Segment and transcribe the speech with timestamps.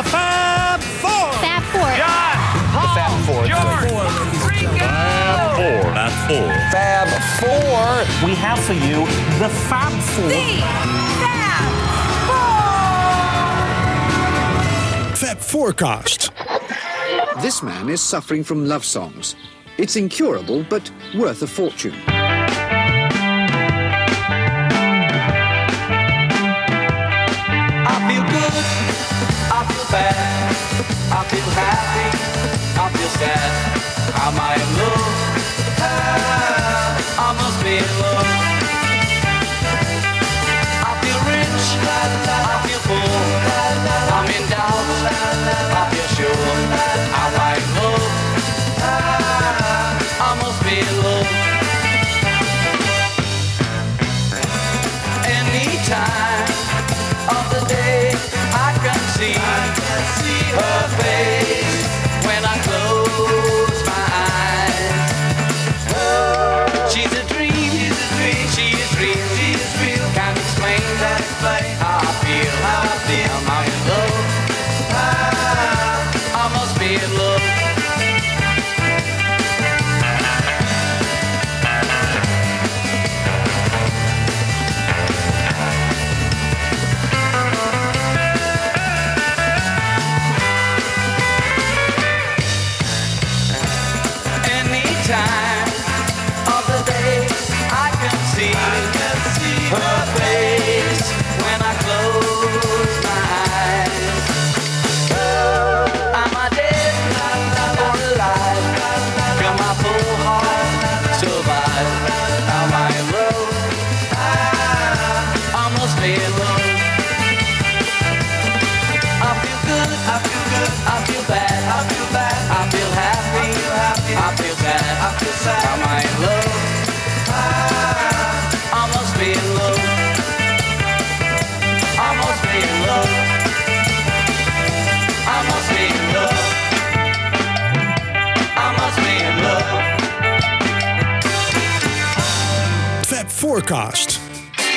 [0.00, 1.32] The Fab Four.
[1.42, 1.82] Fab Four.
[1.82, 2.36] John,
[2.72, 3.44] Paul, Fab Four.
[3.44, 3.92] George,
[4.48, 4.88] Ringo.
[5.60, 5.82] Four.
[5.92, 6.48] Fab Four.
[6.72, 8.26] Fab Four.
[8.26, 9.04] We have for you
[9.38, 10.30] the Fab Four.
[15.16, 16.30] Fab Forecast.
[17.42, 19.36] This man is suffering from love songs.
[19.76, 22.29] It's incurable, but worth a fortune.
[33.20, 33.52] Sad.
[34.24, 35.14] Am I in love?
[35.78, 37.99] Ah, I must be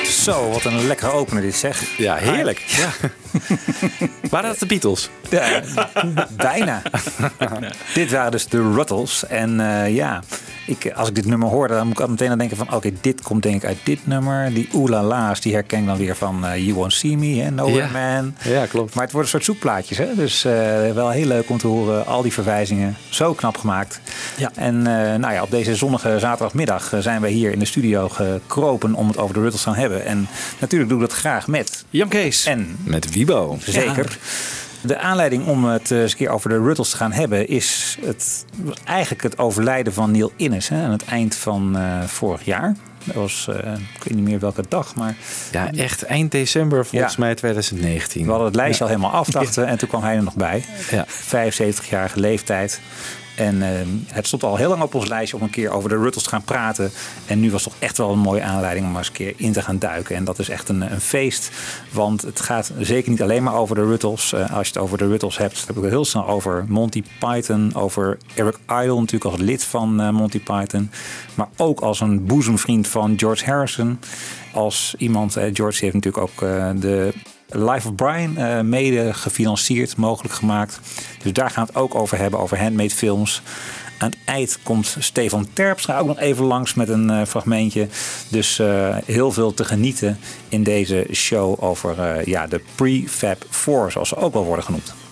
[0.06, 1.98] Zo, wat een lekkere opener dit zeg.
[1.98, 2.60] Ja, heerlijk.
[2.78, 2.90] Ja.
[4.30, 5.10] Waren dat de Beatles?
[5.30, 5.62] Ja,
[6.30, 6.82] bijna.
[7.94, 9.26] dit waren dus de Ruttles.
[9.28, 10.24] En eh, ja,
[10.66, 12.74] ik, als ik dit nummer hoorde, dan moet ik altijd meteen aan denken van...
[12.74, 14.54] oké, dit komt denk ik uit dit nummer.
[14.54, 18.00] Die oelala's, die herken ik dan weer van eh, You Won't See Me, hè, Nowhere
[18.00, 18.20] Ja.
[18.22, 18.36] Man.
[18.44, 18.94] Ja, klopt.
[18.94, 20.16] Maar het worden een soort zoekplaatjes, hè?
[20.16, 20.54] Dus eh,
[20.92, 22.06] wel heel leuk om te horen.
[22.06, 24.00] Al die verwijzingen, zo knap gemaakt.
[24.38, 24.52] Ja.
[24.56, 28.10] En eh, nou ja, op deze zonnige zaterdagmiddag eh, zijn wij hier in de studio
[28.10, 28.94] gekropen...
[28.94, 30.06] om het over de Ruttles te gaan hebben.
[30.06, 30.28] En
[30.60, 31.86] natuurlijk doe ik dat graag met...
[31.90, 32.46] Jan Kees.
[32.46, 33.58] En Met Wibo.
[33.66, 34.18] Zeker.
[34.86, 37.98] De aanleiding om het eh, eens een keer over de Ruttles te gaan hebben is
[38.06, 38.46] het,
[38.86, 42.76] eigenlijk het overlijden van Neil Innes hè, aan het eind van eh, vorig jaar.
[43.04, 45.16] Dat was, eh, ik weet niet meer welke dag, maar
[45.52, 47.20] Ja, echt eind december volgens Ja.
[47.20, 48.24] mij 2019.
[48.24, 50.64] we hadden het lijstje al helemaal af, dachten, en toen kwam hij er nog bij.
[50.92, 51.06] Ja.
[51.08, 52.80] 75-jarige leeftijd.
[53.36, 53.70] En eh,
[54.08, 56.30] het stond al heel lang op ons lijstje om een keer over de Ruttles te
[56.30, 56.92] gaan praten.
[57.26, 59.62] En nu was toch echt wel een mooie aanleiding om eens een keer in te
[59.62, 60.16] gaan duiken.
[60.16, 61.52] En dat is echt een, een feest.
[61.92, 64.34] Want het gaat zeker niet alleen maar over de Ruttles.
[64.34, 67.04] Eh, als je het over de Ruttles hebt, heb ik het heel snel over Monty
[67.20, 67.76] Python.
[67.76, 70.92] Over Eric Idle, natuurlijk als lid van eh, Monty Python.
[71.36, 74.00] Maar ook als een boezemvriend van George Harrison.
[74.54, 76.40] Als iemand, eh, George heeft natuurlijk ook
[76.82, 77.14] de
[77.54, 80.80] Life of Brian eh, mede gefinancierd, mogelijk gemaakt.
[81.24, 83.42] Dus daar gaan we het ook over hebben, over handmade films.
[83.98, 87.88] Aan het eind komt Stefan Terpstra ook nog even langs met een eh, fragmentje.
[88.30, 90.20] Dus eh, heel veel te genieten
[90.50, 95.03] in deze show over ja, de Prefab Four, zoals ze ook wel worden genoemd.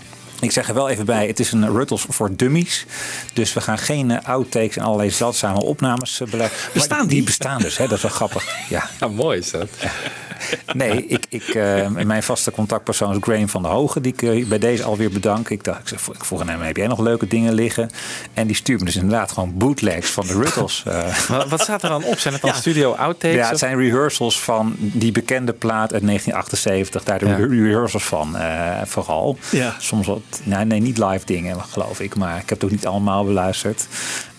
[0.41, 2.85] Ik zeg er wel even bij, het is een Ruttles voor dummies.
[3.33, 6.71] Dus we gaan geen eh, outtakes en allerlei zeldzame opnames uh, beleggen.
[6.73, 7.15] Bestaan Maar die?
[7.15, 7.87] Die bestaan dus, hè?
[7.87, 8.45] dat is wel grappig.
[8.69, 8.89] Ja.
[8.99, 9.67] Ja, mooi is dat.
[10.73, 14.01] Nee, ik, ik, eh, mijn vaste contactpersoon is Graham van der Hogen.
[14.01, 15.49] Die ik eh, bij deze alweer bedank.
[15.49, 17.89] Ik, dacht, ik, zeg, ik vroeg aan hem, heb jij nog leuke dingen liggen?
[18.33, 20.83] En die stuurt me dus inderdaad gewoon bootlegs van de Ruttles.
[20.87, 21.17] eh.
[21.29, 22.19] Wat, wat staat er dan op?
[22.19, 23.35] Zijn het dan studio outtakes?
[23.37, 27.03] ja, het of- zijn rehearsals van die bekende plaat uit 1978.
[27.03, 27.35] Daar de Ja.
[27.35, 29.37] re- rehearsals van eh, vooral.
[29.51, 29.75] Ja.
[29.79, 32.15] Soms wat, nou, nee, niet live dingen geloof ik.
[32.15, 33.87] Maar ik heb het ook niet allemaal beluisterd.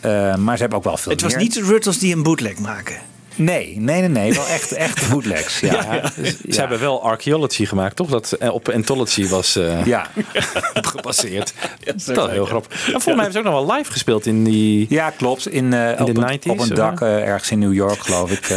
[0.01, 2.59] Eh, maar ze hebben ook wel veel Het was niet de Ruttles die een bootleg
[2.59, 2.97] maken.
[3.35, 4.33] Nee, nee, nee, nee.
[4.33, 5.61] Wel echt, echt bootlegs.
[5.73, 6.11] Ja.
[6.17, 8.09] Dus, Ze hebben wel Archaeology gemaakt, toch?
[8.09, 10.07] Dat eh, op Anthology was eh, ja.
[10.93, 11.55] gebaseerd.
[11.85, 12.73] dat is wel heel grappig.
[12.73, 14.87] En volgens mij hebben ze ook nog wel live gespeeld in die...
[14.89, 15.49] Ja, klopt.
[15.49, 18.51] In, eh, op, de een, 90s, op een dak ergens in New York, geloof ik.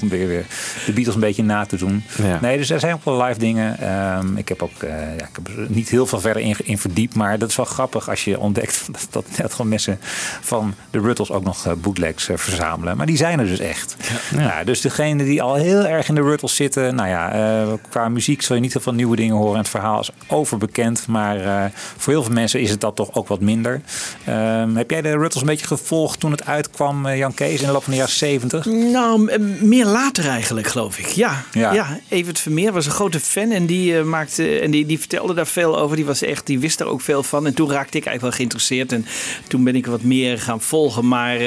[0.00, 0.46] om weer, weer
[0.86, 2.04] de Beatles een beetje na te doen.
[2.40, 3.78] Nee, dus er zijn ook wel live dingen.
[3.78, 7.14] Ehm, ik heb ook ja, ik heb er niet heel veel verder in, in verdiept.
[7.14, 9.98] Maar dat is wel grappig als je ontdekt dat, dat net gewoon mensen
[10.40, 12.96] van de Ruttles ook nog bootlegs verzamelen.
[12.96, 13.96] Maar die zijn er dus echt.
[14.36, 14.64] Ja.
[14.64, 16.94] dus degene die al heel erg in de Ruttles zitten.
[16.94, 19.52] Nou ja, eh, qua muziek zul je niet heel veel nieuwe dingen horen.
[19.54, 21.06] En het verhaal is overbekend.
[21.06, 21.64] Maar eh,
[21.96, 23.80] voor heel veel mensen is het dat toch ook wat minder.
[24.24, 27.66] Ehm, heb jij de Ruttles een beetje gevolgd toen het uitkwam, eh, Jan Kees, in
[27.66, 28.64] de loop van de jaren 70?
[28.64, 31.06] Nou, meer later eigenlijk, geloof ik.
[31.06, 31.72] Ja, Ja.
[31.72, 31.98] ja.
[32.08, 35.78] Evert Vermeer was een grote fan en die maakte en die, die vertelde daar veel
[35.78, 35.96] over.
[35.96, 37.46] Die was echt, die wist er ook veel van.
[37.46, 39.06] En toen raakte ik eigenlijk wel geïnteresseerd en
[39.48, 41.38] toen ben ik wat meer gaan volgen, maar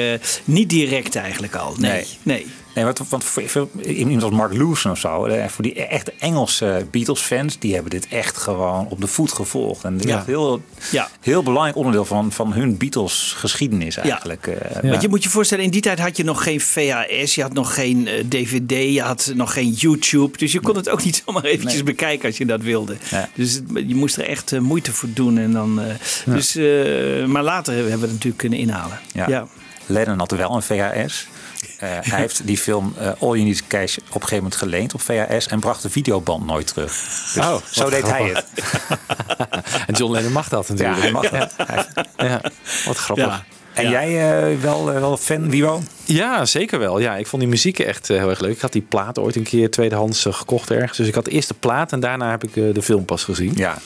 [0.44, 1.74] niet direct eigenlijk al.
[1.78, 2.06] Nee, Nee.
[2.22, 2.46] nee.
[2.74, 6.12] Nee, want, want voor veel, iemand als Mark Lewson of zo, eh, voor die echte
[6.18, 9.84] Engelse Beatles-fans, die hebben dit echt gewoon op de voet gevolgd.
[9.84, 10.16] En dat is Ja.
[10.16, 11.08] echt heel, Ja.
[11.20, 14.46] heel belangrijk onderdeel van, van hun Beatles-geschiedenis eigenlijk.
[14.46, 14.90] eh.
[14.90, 17.52] Want je moet je voorstellen, in die tijd had je nog geen VHS, je had
[17.52, 20.38] nog geen eh, DVD, je had nog geen YouTube.
[20.38, 21.82] Dus je kon het ook niet zomaar eventjes Nee.
[21.82, 22.96] bekijken als je dat wilde.
[23.10, 23.28] Ja.
[23.34, 25.38] Dus het- je moest er echt eh, moeite voor doen.
[25.38, 25.86] En dan, eh,
[26.34, 28.98] dus, eh, maar later hebben we het natuurlijk kunnen inhalen.
[29.12, 29.28] Ja.
[29.28, 29.46] ja.
[29.86, 31.26] Lennon had wel een VHS.
[31.84, 34.56] Eh, hij heeft die film eh, All You Need Is Cash op een gegeven moment
[34.56, 36.92] geleend op VHS en bracht de videoband nooit terug.
[36.92, 38.46] Dus Oh, zo deed hij het.
[39.86, 41.02] En John Lennon mag dat Ja, natuurlijk.
[41.02, 41.52] hij mag dat.
[42.16, 42.40] Ja,
[42.84, 43.26] wat grappig.
[43.26, 43.44] Ja.
[43.74, 45.82] En jij eh, wel, eh, wel fan, Wibo?
[46.04, 46.98] Ja, zeker wel.
[46.98, 48.52] Ja, ik vond die muziek echt heel erg leuk.
[48.54, 50.98] Ik had die plaat ooit een keer tweedehands eh, gekocht ergens.
[50.98, 53.52] Dus ik had eerst de plaat en daarna heb ik eh, de film pas gezien.
[53.54, 53.78] Ja.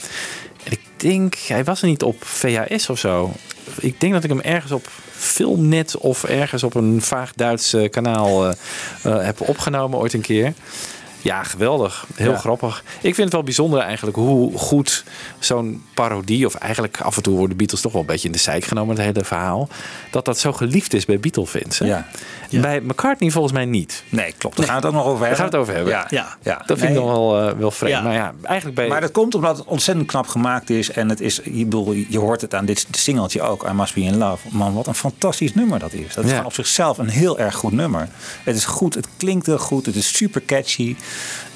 [0.64, 3.32] En ik denk, hij was er niet op VHS of zo.
[3.80, 8.48] Ik denk dat ik hem ergens op Filmnet of ergens op een vaag Duits kanaal
[8.48, 8.54] eh,
[9.02, 10.52] eh, heb opgenomen ooit een keer.
[11.22, 12.06] Ja, geweldig.
[12.14, 12.36] Heel Ja.
[12.38, 12.82] grappig.
[12.96, 15.04] Ik vind het wel bijzonder eigenlijk hoe goed
[15.38, 18.38] zo'n parodie, of eigenlijk af en toe worden Beatles toch wel een beetje in de
[18.38, 19.68] zeik genomen, het hele verhaal,
[20.10, 21.78] dat dat zo geliefd is bij Beatle-fans.
[21.78, 21.86] hè?
[21.86, 22.06] Ja.
[22.50, 24.02] Bij McCartney volgens mij niet.
[24.08, 24.56] Nee, klopt.
[24.56, 25.36] Daar gaan we het ook nog over hebben.
[25.38, 25.92] gaan we het over hebben.
[25.92, 26.06] Ja.
[26.10, 26.36] Ja.
[26.42, 26.62] ja.
[26.66, 27.92] Dat vind ik nog wel, eh, wel vreemd.
[27.94, 28.02] Ja.
[28.02, 28.88] Maar ja, eigenlijk bij...
[28.88, 30.90] Maar dat komt omdat het ontzettend knap gemaakt is.
[30.90, 33.66] En het is, je, bedoel, je hoort het aan dit singeltje ook.
[33.68, 34.48] I Must Be In Love.
[34.50, 36.14] Man, wat een fantastisch nummer dat is.
[36.14, 36.36] Dat is Ja.
[36.36, 38.08] gewoon op zichzelf een heel erg goed nummer.
[38.44, 39.86] Het is goed, het klinkt heel goed.
[39.86, 40.96] Het is super catchy.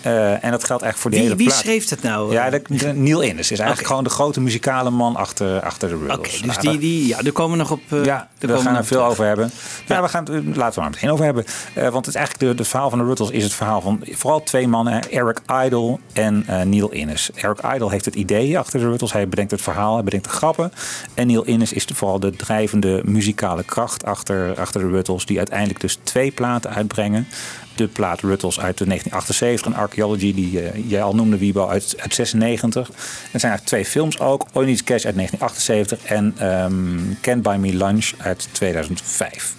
[0.03, 1.59] Eh, en dat geldt eigenlijk voor de Wie, hele wie plaat.
[1.59, 2.33] schreef het nou?
[2.33, 5.95] Ja, de, de- Neil Innes is eigenlijk gewoon de grote muzikale man achter, achter de
[5.95, 6.43] Oké, Ruggles.
[6.43, 7.81] dus die, die, ja, daar komen we nog op.
[7.89, 9.13] eh, ja, daar we gaan nog er veel terug.
[9.13, 9.51] over hebben.
[9.87, 11.45] Ja, we gaan het, eh, laten we maar meteen over hebben.
[11.75, 14.01] Eh, want het is eigenlijk de, de verhaal van de Ruttles is het verhaal van
[14.11, 17.31] vooral twee mannen, Eric Idle en eh, Neil Innes.
[17.35, 19.13] Eric Idle heeft het idee achter de Ruttles.
[19.13, 20.73] Hij bedenkt het verhaal, hij bedenkt de grappen.
[21.15, 25.39] En Neil Innes is de, vooral de drijvende muzikale kracht achter, achter de Ruttles, die
[25.39, 27.27] uiteindelijk dus twee platen uitbrengen.
[27.75, 31.95] De plaat Ruttles uit de 1978 en Archaeology, die eh, jij al noemde, Wiebo, uit,
[31.99, 32.89] uit 96.
[32.89, 34.47] Er zijn eigenlijk twee films ook.
[34.53, 39.55] All Cash uit 1978 en ehm Can't Buy Me Lunch uit 2005.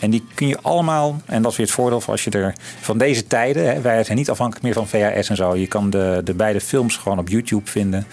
[0.00, 2.54] En die kun je allemaal, en dat is weer het voordeel van als je er
[2.80, 5.56] van deze tijden, hè, wij zijn niet afhankelijk meer van VHS en zo.
[5.56, 8.06] Je kan de, de beide films gewoon op YouTube vinden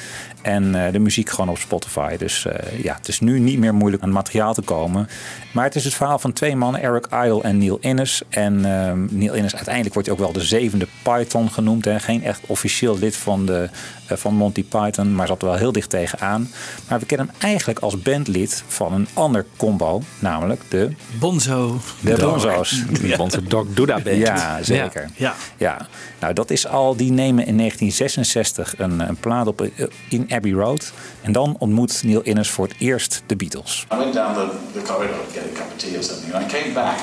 [0.47, 2.17] en eh, de muziek gewoon op Spotify.
[2.17, 5.09] Dus eh, ja, het is nu niet meer moeilijk aan materiaal te komen.
[5.51, 8.21] Maar het is het verhaal van twee mannen, Eric Idle en Neil Innes.
[8.29, 11.85] En ehm, Neil Innes, uiteindelijk wordt hij ook wel de zevende Python genoemd.
[11.85, 11.99] Hè.
[11.99, 13.69] Geen echt officieel lid van, de,
[14.07, 16.49] eh, van Monty Python, maar zat er wel heel dicht tegenaan.
[16.87, 20.89] Maar we kennen hem eigenlijk als bandlid van een ander combo, namelijk de,
[21.19, 21.79] Bonzo.
[22.01, 22.83] de Bonzo's.
[23.17, 24.17] Want Dog Duda Band.
[24.17, 25.09] Ja, zeker.
[25.15, 25.33] Ja.
[25.57, 25.87] Ja,
[26.19, 30.51] nou dat is al, die nemen in 1966 een, een plaat op eh, in Abbey
[30.51, 30.91] Road.
[31.21, 33.85] En dan ontmoet Neil Innes voor het eerst de Beatles.
[33.93, 36.51] I went down the, the corridor to get a cup of tea or something, and
[36.51, 36.99] I came back,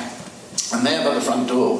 [0.72, 1.78] and there by the front door,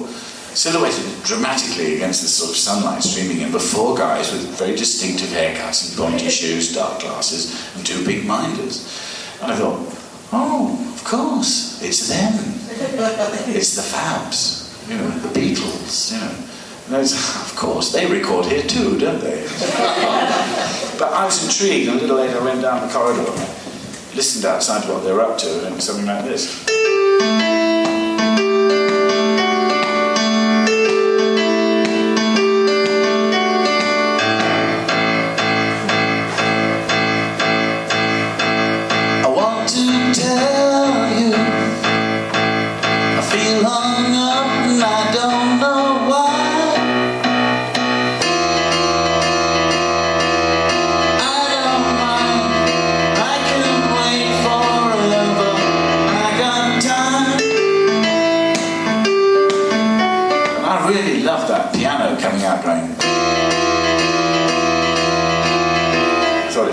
[0.52, 5.28] silhouetted dramatically against the sort of sunlight streaming in, were four guys with very distinctive
[5.28, 8.86] haircuts and pointy shoes, dark glasses, and two big minders.
[9.42, 9.78] And I thought,
[10.32, 12.34] oh, of course, it's them.
[13.54, 16.53] it's the Fabs, you know, the Beatles, you know.
[16.86, 19.42] And I was, of course, they record here too, don't they?
[20.98, 24.14] but I was intrigued, and a little later I went down the corridor and I
[24.14, 27.63] listened outside to what they were up to, and something like this.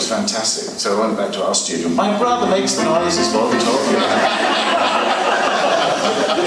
[0.01, 0.79] Was fantastic.
[0.79, 1.89] So I went back to our studio.
[1.89, 3.79] My brother makes the noises while we talk.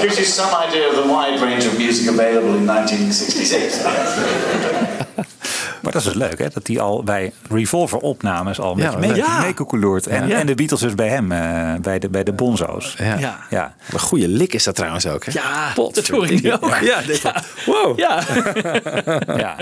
[0.01, 3.81] Gives you some idea of the wide range of music available in 1966.
[5.85, 6.47] Maar dat is dus leuk, hè?
[6.53, 9.15] Dat hij al bij Revolver-opnames al met Ja, mee.
[9.15, 9.41] Ja.
[9.41, 10.07] meekoekeloerd.
[10.07, 10.39] En, Ja.
[10.39, 12.95] en de Beatles dus bij hem, eh, bij, de, bij de Bonzo's.
[12.97, 13.17] Ja.
[13.17, 13.39] Ja.
[13.49, 13.75] Ja.
[13.93, 15.25] Een goede lik is dat trouwens ook.
[15.25, 15.31] Hè?
[15.31, 16.77] Ja, dat hoor ik nu ook.
[16.81, 17.01] Ja,
[17.65, 17.99] wow.
[17.99, 18.21] Ja,
[19.43, 19.55] ja.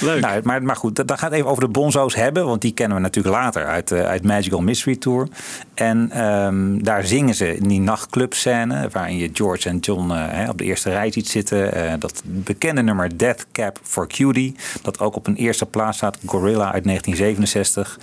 [0.00, 0.20] leuk.
[0.20, 2.46] Nou, maar, maar goed, dan gaat het even over de Bonzo's hebben.
[2.46, 5.28] Want die kennen we natuurlijk later uit, eh, uit Magical Mystery Tour.
[5.74, 8.88] En ehm, daar zingen ze in die nachtclubscène...
[8.92, 11.74] waarin je George en John eh, hè, op de eerste rij ziet zitten.
[11.74, 14.56] eh, dat bekende nummer Death Cab for Cutie.
[14.82, 16.18] Dat ook op een eerste plaats staat.
[16.26, 17.98] Gorilla uit 1967.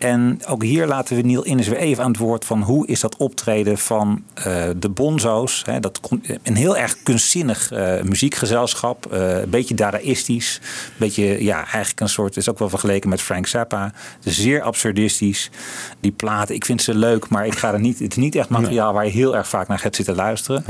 [0.00, 2.44] En ook hier laten we Neil Innes weer even aan het woord...
[2.44, 4.44] van hoe is dat optreden van eh,
[4.76, 5.62] de Bonzo's.
[5.66, 9.12] Hè, dat kon- een heel erg kunstzinnig eh, muziekgezelschap.
[9.12, 10.60] eh, een beetje dadaïstisch.
[10.62, 12.36] Een beetje, ja, eigenlijk een soort...
[12.36, 13.92] is ook wel vergeleken met Frank Zappa.
[14.20, 15.50] Dus zeer absurdistisch.
[16.00, 17.98] Die platen, ik vind ze leuk, maar ik ga er niet...
[17.98, 20.64] Het is niet echt materiaal waar je heel erg vaak naar gaat zitten luisteren.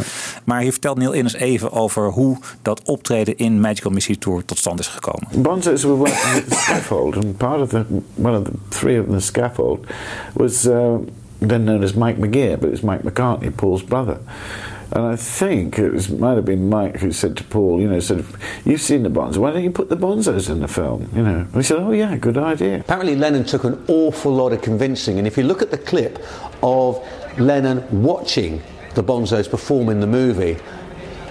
[0.45, 4.59] Maar hier vertelt Neil Innes even over hoe dat optreden in Magical Mystery Tour tot
[4.59, 5.29] stand is gekomen.
[6.01, 7.85] Working at the scaffold, and part of the
[8.17, 9.87] one of the three of the scaffold
[10.35, 11.05] was uh,
[11.41, 14.21] then known as Mike McGear, but it's Mike McCartney, Paul's brother.
[14.93, 17.99] And I think it was, might have been Mike who said to Paul, you know,
[17.99, 21.09] of, you've seen the Bonzos, why don't you put the Bonzos in the film?
[21.15, 22.81] You know, and he said, oh yeah, good idea.
[22.81, 26.19] Apparently, Lennon took an awful lot of convincing, and if you look at the clip
[26.63, 27.07] of
[27.39, 28.61] Lennon watching
[28.95, 30.57] the Bonzos perform in the movie,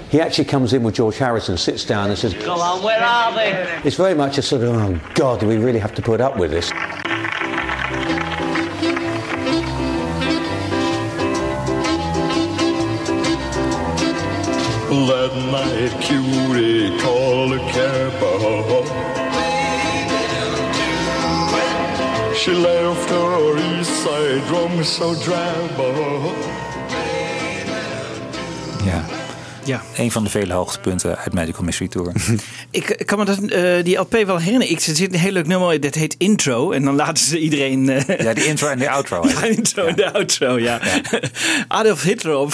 [0.09, 3.33] he actually comes in with George Harrison, sits down, and says, Come on, where are
[3.33, 3.81] they?
[3.83, 6.37] It's very much a sort of, oh God, do we really have to put up
[6.37, 6.71] with this?
[15.09, 18.19] That night cutie called a cab.
[22.35, 26.58] She left her east side drum so drab.
[29.69, 29.81] Ja.
[29.95, 32.11] Een van de vele hoogtepunten uit Magical Mystery Tour.
[32.71, 34.69] Ik, ik kan me dat, eh, die LP wel herinneren.
[34.71, 36.71] Ik, er zit een heel leuk nummer dat heet Intro.
[36.71, 37.89] En dan laten ze iedereen...
[37.89, 39.27] eh, ja, de intro en de outro.
[39.27, 40.79] Ja, intro en de outro, ja.
[41.67, 42.53] Adolf Hitler op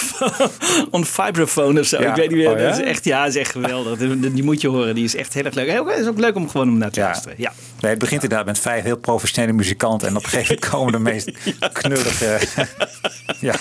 [0.90, 1.96] on vibraphone of zo.
[1.96, 2.50] Ik weet niet meer.
[2.50, 2.68] Oh, ja?
[2.68, 3.98] Dat is echt, ja, is echt geweldig.
[3.98, 4.94] Die, moet je horen.
[4.94, 5.68] Die is echt heel erg leuk.
[5.88, 7.36] Het is ook leuk om gewoon om naar te luisteren.
[7.38, 7.52] Ja.
[7.80, 10.08] Nee, het begint inderdaad met vijf heel professionele muzikanten.
[10.08, 11.30] En op een gegeven moment komen de meest
[11.72, 12.38] knullige...
[13.40, 13.54] ja.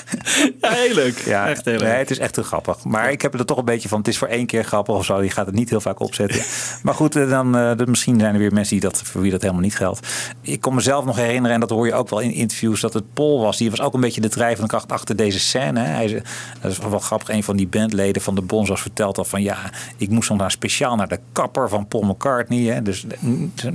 [0.62, 1.18] ja, heel leuk.
[1.26, 1.88] Ja, Echt heel leuk.
[1.88, 2.84] nee, het is echt te grappig.
[2.84, 5.06] Maar ik heb er toch een beetje van, het is voor één keer grappig of
[5.06, 5.24] zo.
[5.24, 6.42] Je gaat het niet heel vaak opzetten.
[6.84, 9.32] maar goed, eh, dan, eh, de- misschien zijn er weer mensen die dat, voor wie
[9.32, 10.08] dat helemaal niet geldt.
[10.42, 13.14] Ik kon mezelf nog herinneren, en dat hoor je ook wel in interviews, dat het
[13.14, 13.58] Paul was.
[13.58, 15.80] Die was ook een beetje de drijvende kracht achter deze scène.
[15.80, 15.86] hè.
[15.86, 16.24] Hij,
[16.62, 17.30] dat is wel grappig.
[17.30, 19.58] Een van die bandleden van de Bonzos vertelt al van, ja,
[19.98, 22.60] ik moest dan speciaal naar de kapper van Paul McCartney.
[22.64, 23.06] Hè, dus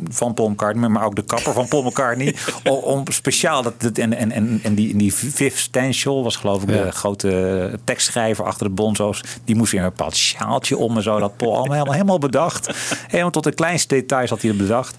[0.09, 2.35] van Paul McCartney, maar ook de kapper van Paul McCartney.
[2.71, 6.63] om, om speciaal dat, dat en, en, en, en die, die Viv Stanchel was geloof
[6.63, 9.25] ik de grote tekstschrijver achter de Bonzo's.
[9.51, 11.19] Die moest weer een bepaald sjaaltje om en zo.
[11.19, 12.71] Dat Paul allemaal helemaal, helemaal bedacht.
[13.09, 14.97] Helemaal tot de kleinste details had hij het bedacht.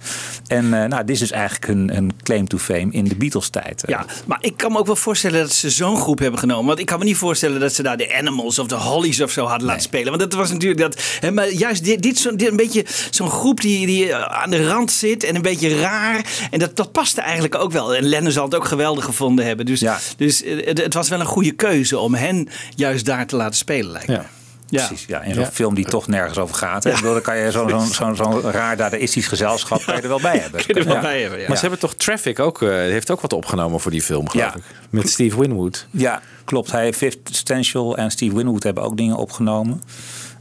[0.47, 3.49] En eh, nou, dit is dus eigenlijk een, een claim to fame in de Beatles
[3.49, 3.83] tijd.
[3.87, 6.65] Ja, maar ik kan me ook wel voorstellen dat ze zo'n groep hebben genomen.
[6.65, 9.31] Want ik kan me niet voorstellen dat ze daar de Animals of de Hollies of
[9.31, 10.07] zo hadden laten spelen.
[10.07, 11.01] Want dat was natuurlijk dat.
[11.19, 14.67] Hè, maar juist dit, dit, zo, dit een beetje zo'n groep die, die aan de
[14.67, 16.25] rand zit en een beetje raar.
[16.51, 17.95] En dat, dat paste eigenlijk ook wel.
[17.95, 19.65] En Lennon zal het ook geweldig gevonden hebben.
[19.65, 19.83] Dus,
[20.17, 23.57] dus eh, het, het was wel een goede keuze om hen juist daar te laten
[23.57, 24.13] spelen, lijkt me.
[24.13, 24.29] Ja.
[24.77, 25.21] Precies, ja.
[25.21, 25.51] In zo'n Ja.
[25.51, 26.85] film die toch nergens over gaat.
[26.85, 30.07] Ik bedoel, Dan kan je zo'n zo'n zo'n zo'n raar dadaïstisch gezelschap kan je er
[30.07, 30.61] wel bij hebben.
[30.65, 31.01] Kun je er wel Ja.
[31.01, 31.45] bij hebben, ja.
[31.47, 34.47] Maar ze hebben toch Traffic ook, eh, heeft ook wat opgenomen voor die film, geloof
[34.53, 34.55] Ja.
[34.55, 34.63] ik.
[34.89, 35.87] Met Steve Winwood.
[35.91, 36.71] Ja, klopt.
[36.71, 39.81] Hij, Viv Stanchel en Steve Winwood hebben ook dingen opgenomen.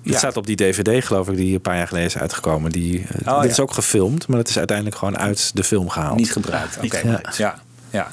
[0.05, 2.71] Het staat op die DVD, geloof ik, die een paar jaar geleden is uitgekomen.
[2.73, 3.51] Die, eh, Oh, dit ja.
[3.51, 6.17] is ook gefilmd, maar het is uiteindelijk gewoon uit de film gehaald.
[6.17, 6.79] Niet gebruikt.
[6.85, 7.21] Oké.
[7.37, 7.59] Ja,
[7.91, 8.09] ja.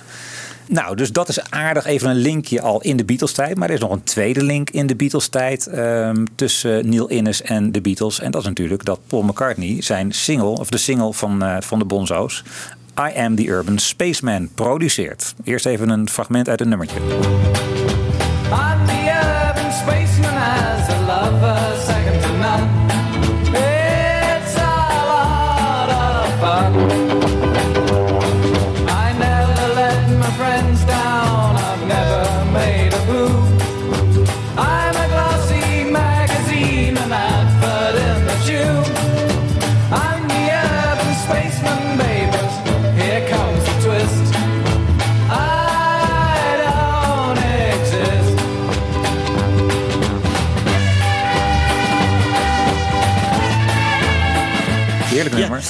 [0.68, 3.58] Nou, dus dat is aardig even een linkje al in de Beatles-tijd.
[3.58, 7.72] Maar er is nog een tweede link in de Beatles-tijd ehm, tussen Neil Innes en
[7.72, 8.20] de Beatles.
[8.20, 11.80] En dat is natuurlijk dat Paul McCartney zijn single, of de single van, eh, van
[11.80, 12.44] de Bonzo's,
[13.00, 15.34] I Am the Urban Spaceman, produceert.
[15.44, 17.00] Eerst even een fragment uit een nummertje.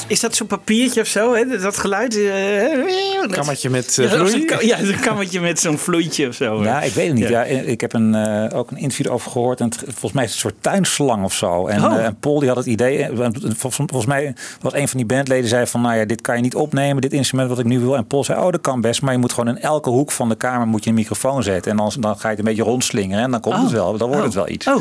[0.08, 1.34] Is dat zo'n papiertje of zo?
[1.34, 1.58] Hè?
[1.60, 2.16] Dat geluid?
[2.16, 4.86] Een Kammetje met, eh, ja, vloei?
[4.86, 6.64] zo'n kammetje met zo'n vloeitje of zo.
[6.64, 7.28] Ja, ik weet het niet.
[7.28, 7.44] Ja.
[7.44, 7.62] Ja.
[7.62, 9.60] ik heb een, eh, ook een interview erover gehoord.
[9.60, 11.68] En het, volgens mij is het een soort tuinslang of zo.
[11.68, 11.98] En, Oh.
[11.98, 13.04] eh, en Paul die had het idee.
[13.04, 15.82] eh, Volgens, mij was een van die bandleden zei van...
[15.82, 17.96] nou ja, dit kan je niet opnemen, dit instrument wat ik nu wil.
[17.96, 19.02] En Paul zei, oh dat kan best.
[19.02, 21.72] Maar je moet gewoon in elke hoek van de kamer moet je een microfoon zetten.
[21.72, 23.24] En dan, dan ga je het een beetje rondslingeren.
[23.24, 23.62] En dan komt Oh.
[23.64, 23.98] het wel.
[23.98, 24.26] Dan wordt Oh.
[24.26, 24.68] het wel iets.
[24.68, 24.76] Oh.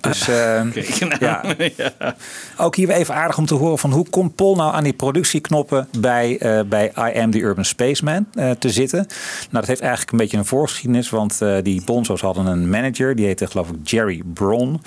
[0.00, 1.42] Dus eh, Kijk, nou, ja.
[1.98, 2.14] ja.
[2.56, 4.92] ook hier weer even aardig om te horen van hoe komt Paul nou aan die
[4.92, 8.98] productieknoppen bij, eh, bij I Am the Urban Spaceman eh, te zitten.
[8.98, 13.16] Nou, dat heeft eigenlijk een beetje een voorgeschiedenis, want eh, die Bonzo's hadden een manager,
[13.16, 14.80] die heette geloof ik Jerry Braun.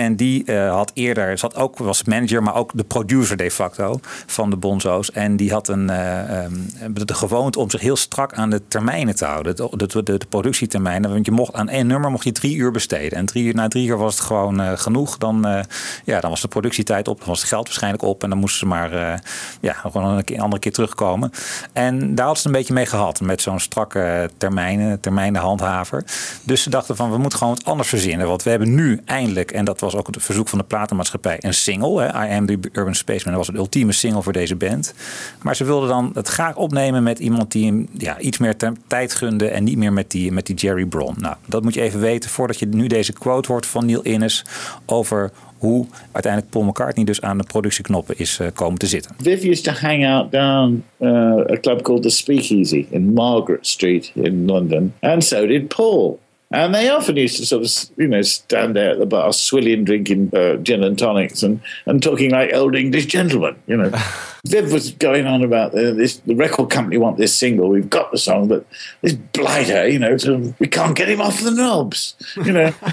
[0.00, 4.00] En die eh, had eerder, zat ook, was manager, maar ook de producer de facto
[4.26, 5.10] van de Bonzo's.
[5.10, 6.52] En die had een, eh, ehm,
[6.92, 11.10] de gewoonte om zich heel strak aan de termijnen te houden, de, de, de, productietermijnen.
[11.10, 13.18] Want je mocht aan één nummer mocht je drie uur besteden.
[13.18, 15.18] En drie uur, na drie uur was het gewoon eh, genoeg.
[15.18, 15.64] Dan,
[16.04, 18.22] ja, dan was de productietijd op, dan was het geld waarschijnlijk op.
[18.22, 19.22] En dan moesten ze maar
[19.60, 21.30] ja, gewoon een, keer, een andere keer terugkomen.
[21.72, 23.20] En daar hadden ze een beetje mee gehad.
[23.20, 26.04] Met zo'n strakke termijnen, termijnenhandhaver.
[26.42, 28.26] Dus ze dachten van we moeten gewoon wat anders verzinnen.
[28.26, 31.54] Want we hebben nu eindelijk, en dat was ook het verzoek van de platenmaatschappij, een
[31.54, 32.02] single.
[32.02, 33.36] Hè, I Am the Urban Spaceman.
[33.36, 34.94] Was een ultieme single voor deze band.
[35.42, 38.56] Maar ze wilden dan het graag opnemen met iemand die hem ja, iets meer
[38.86, 39.48] tijd gunde.
[39.48, 41.14] En niet meer met die, met die Jerry Braun.
[41.18, 44.44] Nou, dat moet je even weten voordat je nu deze quote hoort van Neil Innes
[44.86, 45.30] over
[45.60, 49.14] hoe uiteindelijk Paul McCartney dus aan de productieknoppen is eh, komen te zitten.
[49.22, 51.10] Viv used to hang out down uh,
[51.50, 56.18] a club called the Speakeasy in Margaret Street in London, and so did Paul.
[56.52, 59.84] And they often used to sort of, you know, stand there at the bar, swilling,
[59.84, 63.54] drinking uh, gin and tonics, and, and talking like old English gentlemen.
[63.68, 63.90] You know,
[64.46, 66.16] Viv was going on about uh, this.
[66.18, 67.68] The record company want this single.
[67.68, 68.66] We've got the song, but
[69.00, 72.16] this blighter, you know, sort of, we can't get him off the knobs.
[72.44, 72.74] You know.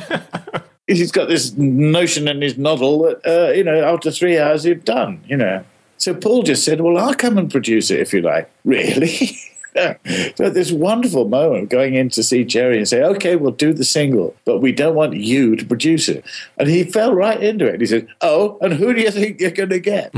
[0.88, 4.86] He's got this notion in his novel that, uh, you know, after three hours, you've
[4.86, 5.66] done, you know.
[5.98, 8.50] So Paul just said, Well, I'll come and produce it if you like.
[8.64, 9.38] Really?
[10.36, 13.52] so at this wonderful moment of going in to see Jerry and say, Okay, we'll
[13.52, 16.26] do the single, but we don't want you to produce it.
[16.58, 17.80] And he fell right into it.
[17.82, 20.12] He said, Oh, and who do you think you're going to get?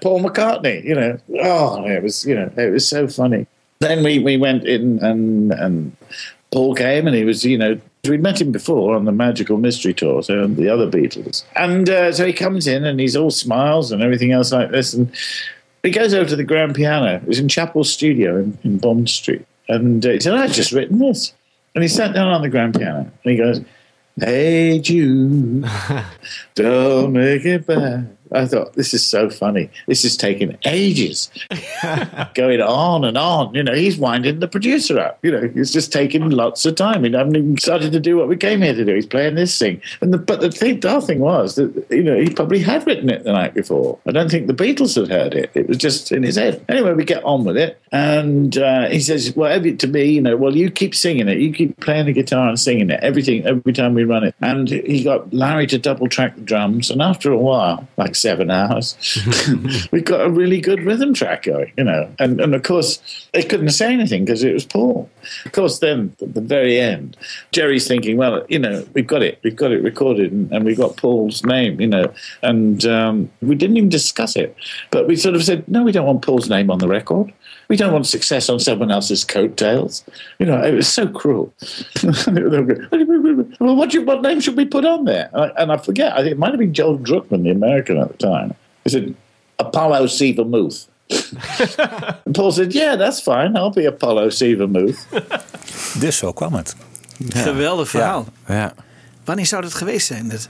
[0.00, 1.18] Paul McCartney, you know.
[1.40, 3.46] Oh, it was, you know, it was so funny.
[3.80, 5.96] Then we, we went in and and
[6.52, 9.94] Paul came and he was, you know, we'd met him before on the Magical Mystery
[9.94, 11.44] Tour, so the other Beatles.
[11.54, 14.92] And uh, so he comes in and he's all smiles and everything else like this.
[14.94, 15.12] And
[15.82, 17.16] he goes over to the grand piano.
[17.16, 19.46] It was in Chapel's studio in, in Bond Street.
[19.68, 21.32] And uh, he said, I've just written this.
[21.74, 23.60] And he sat down on the grand piano and he goes,
[24.18, 25.64] Hey Jude,
[26.54, 28.16] don't make it bad.
[28.32, 29.70] I thought, this is so funny.
[29.86, 31.30] This is taking ages.
[32.34, 33.54] Going on and on.
[33.54, 35.18] You know, he's winding the producer up.
[35.22, 37.04] You know, it's just taking lots of time.
[37.04, 38.94] He hadn't even started to do what we came here to do.
[38.94, 39.80] He's playing this thing.
[40.00, 43.10] And the, but the thing, the thing was that, you know, he probably had written
[43.10, 43.98] it the night before.
[44.06, 45.50] I don't think the Beatles had heard it.
[45.54, 46.64] It was just in his head.
[46.68, 47.80] Anyway, we get on with it.
[47.92, 51.38] And uh, he says, well, to me, you know, well, you keep singing it.
[51.38, 53.00] You keep playing the guitar and singing it.
[53.02, 54.34] Everything, every time we run it.
[54.40, 56.90] And he got Larry to double track the drums.
[56.90, 58.96] And after a while, like seven hours,
[59.92, 62.10] we got a really good rhythm track going, you know.
[62.18, 65.10] And, and of course, they couldn't say anything because it was Paul.
[65.44, 67.16] Of course, then at the very end,
[67.52, 70.76] Jerry's thinking, well, you know, we've got it, we've got it recorded, and, and we've
[70.76, 72.12] got Paul's name, you know.
[72.42, 74.54] And um, we didn't even discuss it,
[74.90, 77.32] but we sort of said, no, we don't want Paul's name on the record.
[77.70, 80.02] We don't want success on someone else's coattails.
[80.40, 81.54] You know, it was so cruel.
[82.02, 85.30] well, what, you, what name should we put on there?
[85.32, 87.96] And I, and I forget, I think it might have been Joel Druckmann, the American
[87.98, 88.56] at the time.
[88.82, 89.14] He said,
[89.60, 90.88] Apollo and
[92.34, 93.56] Paul said, yeah, that's fine.
[93.56, 95.06] I'll be Apollo Seavermouth.
[96.00, 96.76] Dus zo kwam het.
[97.28, 98.26] Geweldig verhaal.
[98.46, 98.74] Ja.
[99.24, 100.28] Wanneer zou dat geweest zijn?
[100.28, 100.48] Dat...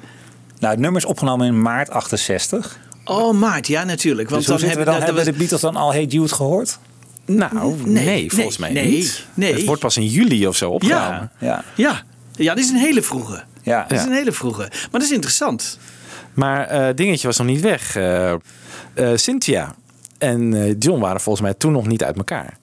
[0.58, 2.78] Nou, het nummer is opgenomen in maart 68.
[3.04, 4.28] Oh, maart, ja, natuurlijk.
[4.28, 5.00] Want dus hoe dan zitten we dan?
[5.00, 6.78] dat Hebben de Beatles dan al Hey Jude gehoord?
[7.36, 9.26] Nou, nee, nee, volgens mij nee, niet.
[9.34, 9.52] nee.
[9.54, 11.30] Het wordt pas in juli of zo opgenomen.
[11.38, 11.64] Ja.
[11.74, 12.02] Ja.
[12.36, 13.42] ja, dit is een hele vroege.
[13.62, 13.84] Ja.
[13.88, 14.60] Dat is een hele vroege.
[14.70, 15.78] Maar dat is interessant.
[16.34, 17.96] Maar eh, dingetje was nog niet weg.
[17.96, 18.38] Eh, eh,
[19.14, 19.74] Cynthia
[20.18, 22.58] en John waren volgens mij toen nog niet uit elkaar.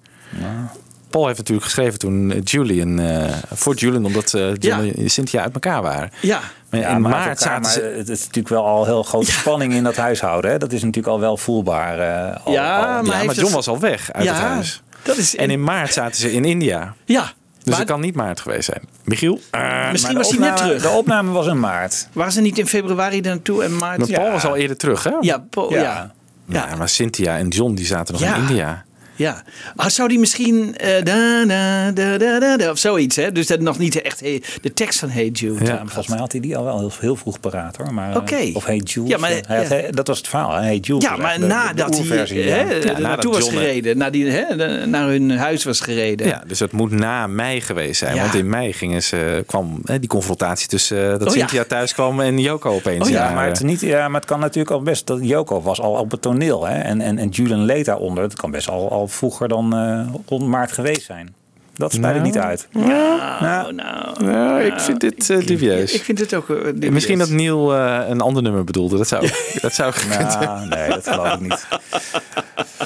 [1.10, 4.92] Paul heeft natuurlijk geschreven toen Julian, eh, voor Julian, omdat eh, John Ja.
[4.96, 6.12] en Cynthia uit elkaar waren.
[6.22, 6.42] Ja.
[6.70, 7.98] Maar Ja, in maar maart elkaar, zaten maar ze...
[7.98, 10.52] Het is natuurlijk wel al heel grote spanning in dat huishouden.
[10.52, 10.58] Hè?
[10.58, 12.00] Dat is natuurlijk al wel voelbaar.
[12.00, 13.04] eh, al, Ja, al.
[13.04, 14.82] maar ja, John het- was al weg uit het huis.
[15.04, 16.94] Dat is En in maart zaten ze in India.
[17.06, 17.22] Ja.
[17.22, 18.82] Dus maar het kan niet maart geweest zijn.
[19.04, 19.34] Michiel?
[19.34, 20.82] misschien Maar de was hij net terug.
[20.82, 22.08] De opname was in maart.
[22.14, 23.98] Waren ze niet in februari naartoe en maart?
[23.98, 24.32] Maar Paul ja.
[24.32, 25.12] was al eerder terug, hè?
[25.22, 26.12] Ja, Paul, ja.
[26.50, 28.86] Ja, maar Cynthia en John die zaten nog in India.
[29.18, 29.44] Ja.
[29.76, 33.32] Ah, zou die misschien eh, da, da, da, da, da, da, of zoiets, hè?
[33.32, 35.66] Dus dat nog niet echt hey, de tekst van Hey Jude.
[35.66, 37.94] Ja, volgens mij had hij die al wel heel, heel vroeg paraat hoor.
[37.94, 38.50] Maar, eh, Oké.
[38.54, 39.10] Of Hey Jules.
[39.10, 39.76] Ja, maar, eh, hij had- ja.
[39.76, 40.52] hij- dat was het verhaal.
[40.54, 40.62] hè.
[40.64, 41.04] Hey Jules.
[41.04, 42.74] Ja, maar de- de- nadat hij oerversie, hè, ja.
[42.78, 46.28] nadat naartoe was John, eh, gereden, naar, die, hè, de- naar hun huis was gereden.
[46.28, 48.16] Ja, dus het moet na mei geweest zijn.
[48.16, 48.22] Ja.
[48.22, 51.40] Want in mei gingen ze, kwam hè, die confrontatie tussen eh, dat Oh, ja.
[51.40, 53.06] Cynthia thuis kwam en Joko opeens.
[53.06, 55.08] Oh ja, Ja, maar eh, het, niet, ja, maar het kan natuurlijk al best.
[55.08, 56.66] Dat Joko was al op het toneel.
[56.68, 56.76] Hè?
[56.80, 58.24] En, en, en Julian leed daaronder.
[58.24, 61.36] Het kan best al, al vroeger dan eh, rond maart geweest zijn.
[61.76, 62.20] Dat ik Nou.
[62.20, 62.68] niet uit.
[62.72, 64.24] Nou, nou.
[64.24, 65.94] nou, ik vind dit eh, dubieus.
[65.94, 66.90] Ik vind het ook dubieus.
[66.94, 68.98] Misschien dat Neil eh, een ander nummer bedoelde.
[68.98, 69.30] Dat zou,
[69.62, 69.94] dat zou.
[70.10, 71.68] Nou, nee, dat geloof ik niet.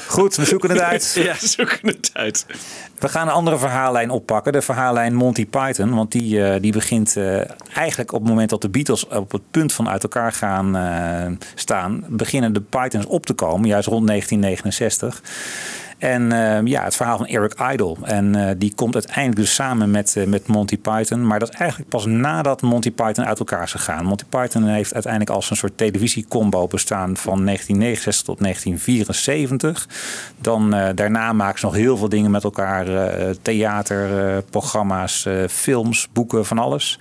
[0.06, 1.12] Goed, we zoeken het uit.
[1.18, 2.46] Ja, zoeken het uit.
[2.98, 4.52] We gaan een andere verhaallijn oppakken.
[4.52, 5.94] De verhaallijn Monty Python.
[5.94, 7.40] Want die, eh, die begint eh,
[7.74, 11.46] eigenlijk op het moment dat de Beatles op het punt van uit elkaar gaan eh,
[11.54, 12.04] staan.
[12.08, 13.68] Beginnen de Pythons op te komen.
[13.68, 15.22] Juist rond 1969.
[16.02, 17.96] En eh, ja, het verhaal van Eric Idle.
[18.02, 21.26] En eh, die komt uiteindelijk dus samen met, eh, met Monty Python.
[21.26, 24.04] Maar dat is eigenlijk pas nadat Monty Python uit elkaar is gegaan.
[24.04, 29.88] Monty Python heeft uiteindelijk als een soort televisiecombo bestaan van 1969 tot 1974.
[30.38, 32.86] Dan eh, daarna maken ze nog heel veel dingen met elkaar.
[33.42, 36.98] theater, programma's, eh, films, boeken, van alles.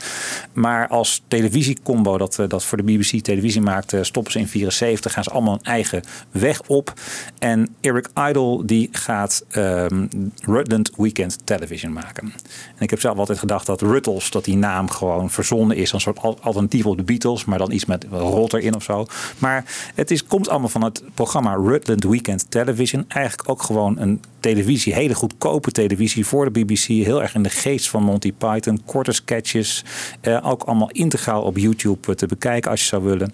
[0.53, 5.13] Maar als televisiecombo dat, dat voor de BBC televisie maakte, stoppen ze in 74.
[5.13, 6.93] Gaan ze allemaal een eigen weg op.
[7.39, 10.05] En Eric Idle die gaat ehm
[10.41, 12.33] Rutland Weekend Television maken.
[12.75, 15.91] En ik heb zelf altijd gedacht dat Ruttles, dat die naam gewoon verzonnen is.
[15.91, 19.05] Een soort al- alternatief op de Beatles, maar dan iets met rot erin of zo.
[19.37, 23.05] Maar het is, komt allemaal van het programma Rutland Weekend Television.
[23.07, 26.85] Eigenlijk ook gewoon een televisie, hele goedkope televisie voor de BBC.
[26.87, 28.81] Heel erg in de geest van Monty Python.
[28.85, 29.83] Korte sketches,
[30.21, 33.33] eh, ook allemaal integraal op YouTube eh, te bekijken als je zou willen.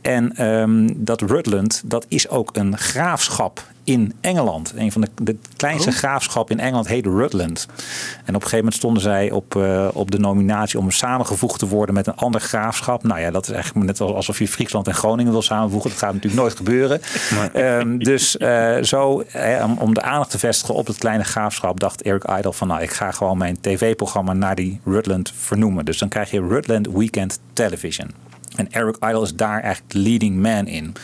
[0.00, 4.72] En ehm, dat Rutland, dat is ook een graafschap in Engeland.
[4.76, 7.66] Een van de, de kleinste graafschappen in Engeland heet Rutland.
[7.68, 7.74] En
[8.20, 11.94] op een gegeven moment stonden zij op, eh, op de nominatie om samengevoegd te worden
[11.94, 13.02] met een ander graafschap.
[13.02, 15.90] Nou ja, dat is eigenlijk net als- alsof je Friesland en Groningen wil samenvoegen.
[15.90, 17.00] Dat gaat natuurlijk nooit gebeuren.
[17.52, 19.24] Ehm, dus eh, zo,
[19.64, 22.82] om, om de aandacht te vestigen op het kleine graafschap, dacht Eric Idle van nou,
[22.82, 25.84] ik ga gewoon mijn tv-programma naar die Rutland vernoemen.
[25.84, 28.10] Dus dan krijg je Rutland Weekend Television.
[28.56, 30.94] En Eric Idle is daar eigenlijk de leading man in.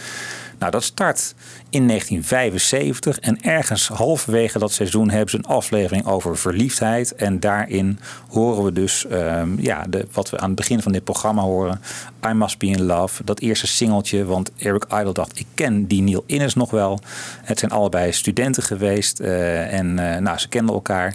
[0.58, 1.34] Nou, dat start
[1.72, 7.14] in 1975 en ergens halverwege dat seizoen hebben ze een aflevering over verliefdheid.
[7.14, 11.04] En daarin horen we dus ehm, ja, de, wat we aan het begin van dit
[11.04, 11.80] programma horen.
[12.28, 14.24] I Must Be In Love, dat eerste singeltje.
[14.24, 16.98] Want Eric Idle dacht, ik ken die Neil Innes nog wel.
[17.42, 21.14] Het zijn allebei studenten geweest eh, en eh, nou, ze kenden elkaar.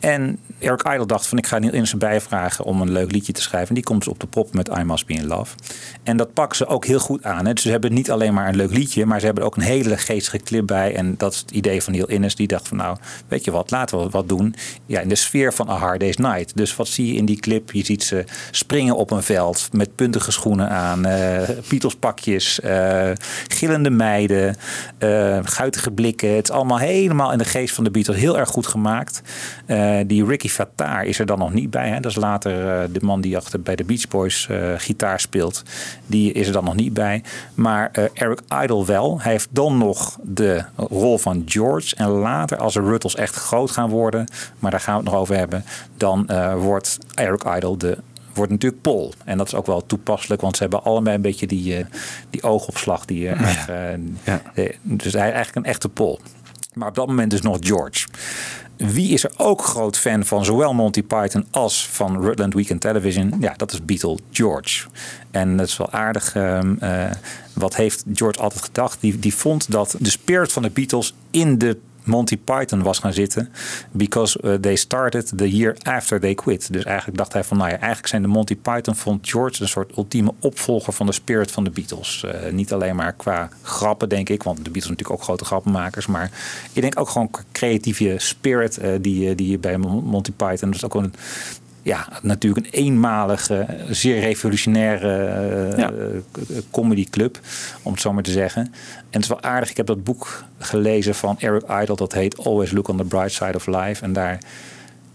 [0.00, 3.32] En Eric Idle dacht van, ik ga Neil Innes erbij vragen om een leuk liedje
[3.32, 3.68] te schrijven.
[3.68, 5.56] En die komt op de prop met I Must Be In Love.
[6.02, 7.46] En dat pakken ze ook heel goed aan.
[7.46, 7.52] Hè.
[7.52, 9.97] Dus ze hebben niet alleen maar een leuk liedje, maar ze hebben ook een hele
[9.98, 10.94] geestige clip bij.
[10.94, 12.34] En dat is het idee van Neil Innes.
[12.34, 12.96] Die dacht van nou,
[13.28, 14.54] weet je wat, laten we wat doen.
[14.86, 16.56] Ja, in de sfeer van A Hard Day's Night.
[16.56, 17.72] Dus wat zie je in die clip?
[17.72, 21.04] Je ziet ze springen op een veld met puntige schoenen aan.
[21.04, 23.10] eh Beatles-pakjes, eh,
[23.48, 24.56] gillende meiden,
[24.98, 26.34] eh guitige blikken.
[26.34, 28.16] Het is allemaal helemaal in de geest van de Beatles.
[28.16, 29.22] Heel erg goed gemaakt.
[30.06, 31.88] Die Ricky Fataar is er dan nog niet bij.
[31.88, 32.00] Hè.
[32.00, 32.52] Dat is later
[32.92, 35.62] de man die achter bij de Beach Boys gitaar speelt.
[36.06, 37.22] Die is er dan nog niet bij.
[37.54, 39.20] Maar Eric Idle wel.
[39.20, 39.87] Hij heeft dan nog
[40.22, 41.96] de rol van George.
[41.96, 44.26] En later, als de Ruttles echt groot gaan worden,
[44.58, 45.64] maar daar gaan we het nog over hebben,
[45.96, 47.98] dan eh, wordt Eric Idle de
[48.38, 49.12] wordt natuurlijk Paul.
[49.24, 51.84] En dat is ook wel toepasselijk, want ze hebben allebei een beetje die, eh,
[52.30, 53.04] die oogopslag.
[53.04, 56.20] Die, eh, eh, dus hij eigenlijk een echte Paul.
[56.74, 58.06] Maar op dat moment dus nog George.
[58.78, 63.34] Wie is er ook groot fan van zowel Monty Python als van Rutland Weekend Television?
[63.40, 64.86] Ja, dat is Beatle George.
[65.30, 66.34] En dat is wel aardig.
[66.34, 67.10] ehm, eh,
[67.52, 69.00] wat heeft George altijd gedacht?
[69.00, 71.78] Die, die vond dat de spirit van de Beatles in de
[72.08, 73.52] Monty Python was gaan zitten.
[73.90, 76.72] Because uh, they started the year after they quit.
[76.72, 79.68] Dus eigenlijk dacht hij van, nou ja, eigenlijk zijn de Monty Python, vond George een
[79.68, 82.24] soort ultieme opvolger van de spirit van de Beatles.
[82.24, 85.44] Uh, niet alleen maar qua grappen, denk ik, want de Beatles zijn natuurlijk ook grote
[85.44, 86.06] grappenmakers.
[86.06, 86.30] Maar
[86.72, 90.94] ik denk ook gewoon creatieve spirit uh, die, die je bij Monty Python, dus ook
[90.94, 91.14] een
[91.88, 95.92] ja, natuurlijk een eenmalige, zeer revolutionaire uh, ja.
[96.70, 97.38] comedyclub,
[97.82, 98.62] om het zo maar te zeggen.
[98.62, 98.72] En
[99.10, 102.70] het is wel aardig, ik heb dat boek gelezen van Eric Idle, dat heet Always
[102.70, 104.04] Look on the Bright Side of Life.
[104.04, 104.38] En daar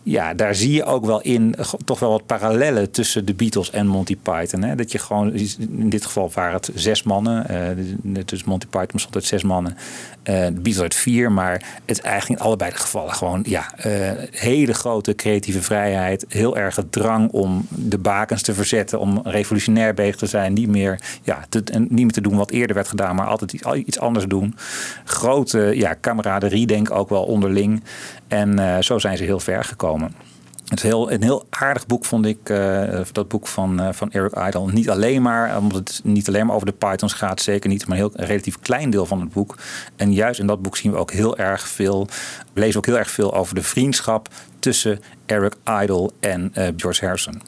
[0.03, 3.71] ja, daar zie je ook wel in eh, toch wel wat parallellen tussen de Beatles
[3.71, 4.61] en Monty Python.
[4.61, 4.75] Hè?
[4.75, 7.49] Dat je gewoon, in dit geval waren het zes mannen.
[7.49, 9.77] eh dus Monty Python bestond uit zes mannen.
[10.23, 11.31] Eh, de Beatles uit vier.
[11.31, 16.25] Maar het is eigenlijk in allebei de gevallen gewoon ja, eh, hele grote creatieve vrijheid.
[16.29, 18.99] Heel erg drang om de bakens te verzetten.
[18.99, 20.53] Om revolutionair bezig te zijn.
[20.53, 23.15] Niet meer, ja, te, niet meer te doen wat eerder werd gedaan.
[23.15, 24.55] Maar altijd iets, iets anders doen.
[25.03, 27.83] Grote ja, camaraderie denk ook wel onderling.
[28.27, 30.32] En eh, zo zijn ze heel ver gekomen.
[30.67, 34.11] Het is heel, een heel aardig boek vond ik, eh, dat boek van, eh, van
[34.11, 34.71] Eric Idle.
[34.71, 37.97] Niet alleen maar, omdat het niet alleen maar over de Pythons gaat, zeker niet, maar
[37.97, 39.57] een heel een relatief klein deel van het boek.
[39.95, 42.07] En juist in dat boek zien we ook heel erg veel,
[42.53, 47.05] we lezen ook heel erg veel over de vriendschap tussen Eric Idle en eh, George
[47.05, 47.41] Harrison.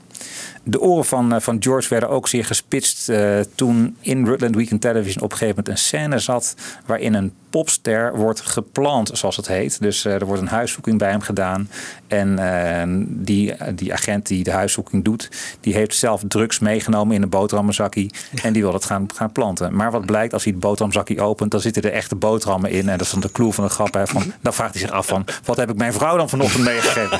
[0.63, 4.81] De oren van, eh, van George werden ook zeer gespitst eh, toen in Rutland Weekend
[4.81, 9.47] Television op een gegeven moment een scène zat waarin een popster wordt geplant, zoals het
[9.47, 9.81] heet.
[9.81, 11.69] Dus eh, er wordt een huiszoeking bij hem gedaan.
[12.07, 17.21] En eh, die, die agent die de huiszoeking doet, die heeft zelf drugs meegenomen in
[17.21, 18.13] een boterhammenzakkie.
[18.43, 19.75] En die wil het gaan, gaan planten.
[19.75, 22.89] Maar wat blijkt als hij het boterhamzakkie opent, dan zitten er echte boterhammen in.
[22.89, 23.93] En dat is dan de clue van de grap.
[23.93, 26.63] Hè, van, dan vraagt hij zich af van, wat heb ik mijn vrouw dan vanochtend
[26.63, 27.19] meegegeven?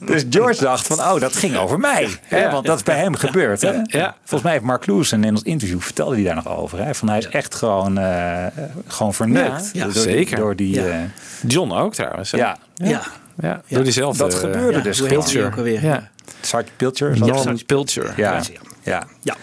[0.12, 2.08] dus George dacht van, oh, dat ging over mij.
[2.22, 2.42] Hè?
[2.42, 2.52] Ja.
[2.52, 3.60] Want dat is bij hem gebeurd.
[3.60, 3.72] Hè?
[3.84, 4.14] Ja.
[4.18, 6.84] Volgens mij heeft Mark Lewis in ons interview vertelde hij daar nog over.
[6.84, 6.94] Hè?
[6.94, 8.46] Van hij is echt gewoon, eh,
[8.86, 9.70] gewoon verneukt.
[9.72, 10.36] Ja, door, zeker.
[10.36, 10.86] Door die, Ja.
[10.86, 10.98] eh,
[11.46, 12.30] John ook trouwens.
[12.30, 12.38] hè?
[12.38, 12.58] ja.
[12.74, 13.02] Ja.
[13.40, 14.22] Ja, door diezelfde.
[14.22, 15.84] Dat gebeurde dus die ook alweer?
[15.84, 16.10] Ja.
[16.40, 17.14] Sergeant Pilcher.
[17.14, 18.12] John Pilcher.
[18.16, 18.32] Ja.
[18.32, 18.42] Ja.
[18.82, 19.02] ja.
[19.20, 19.36] Ja.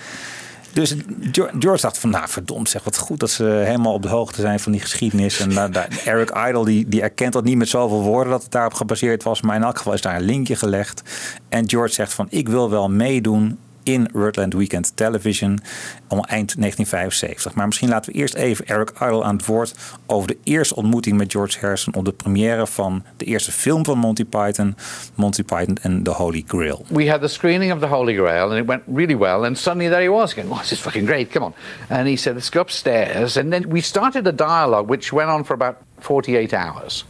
[0.73, 0.95] Dus
[1.31, 4.41] Geo- George dacht van, nou verdomd zeg, wat goed dat ze helemaal op de hoogte
[4.41, 5.39] zijn van die geschiedenis.
[5.39, 8.73] En daar- Eric Idle die, die erkent dat niet met zoveel woorden dat het daarop
[8.73, 9.41] gebaseerd was.
[9.41, 11.01] Maar in elk geval is daar een linkje gelegd.
[11.49, 13.57] En George zegt van, ik wil wel meedoen
[13.93, 15.59] in Rutland Weekend Television
[16.07, 17.53] om eind 1975.
[17.53, 19.75] Maar misschien laten we eerst even Eric Idle aan het woord
[20.05, 23.97] over de eerste ontmoeting met George Harrison op de première van de eerste film van
[23.97, 24.75] Monty Python,
[25.15, 26.85] Monty Python and the Holy Grail.
[26.89, 29.45] we had the screening of the Holy Grail, and it went really well.
[29.45, 30.51] And suddenly there he was again.
[30.51, 31.31] Oh, this is fucking great.
[31.31, 31.53] Come on.
[31.89, 33.37] And he said, let's go upstairs.
[33.37, 37.05] And then we started a dialogue which went on for about 48 hours.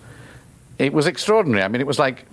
[0.79, 1.61] It was extraordinary.
[1.61, 2.25] I mean, it was like.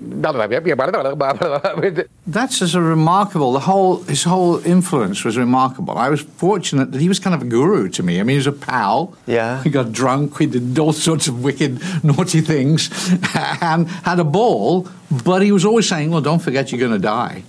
[2.29, 3.53] That's just a remarkable.
[3.53, 5.99] The whole his whole influence was remarkable.
[5.99, 8.21] I was fortunate that he was kind of a guru to me.
[8.21, 9.17] I mean, he was a pal.
[9.27, 9.65] Yeah.
[9.65, 10.39] We got drunk.
[10.39, 12.89] We did all sorts of wicked, naughty things,
[13.61, 14.89] and had a ball.
[15.25, 17.43] But he was always saying, "Well, don't forget, you're going to die."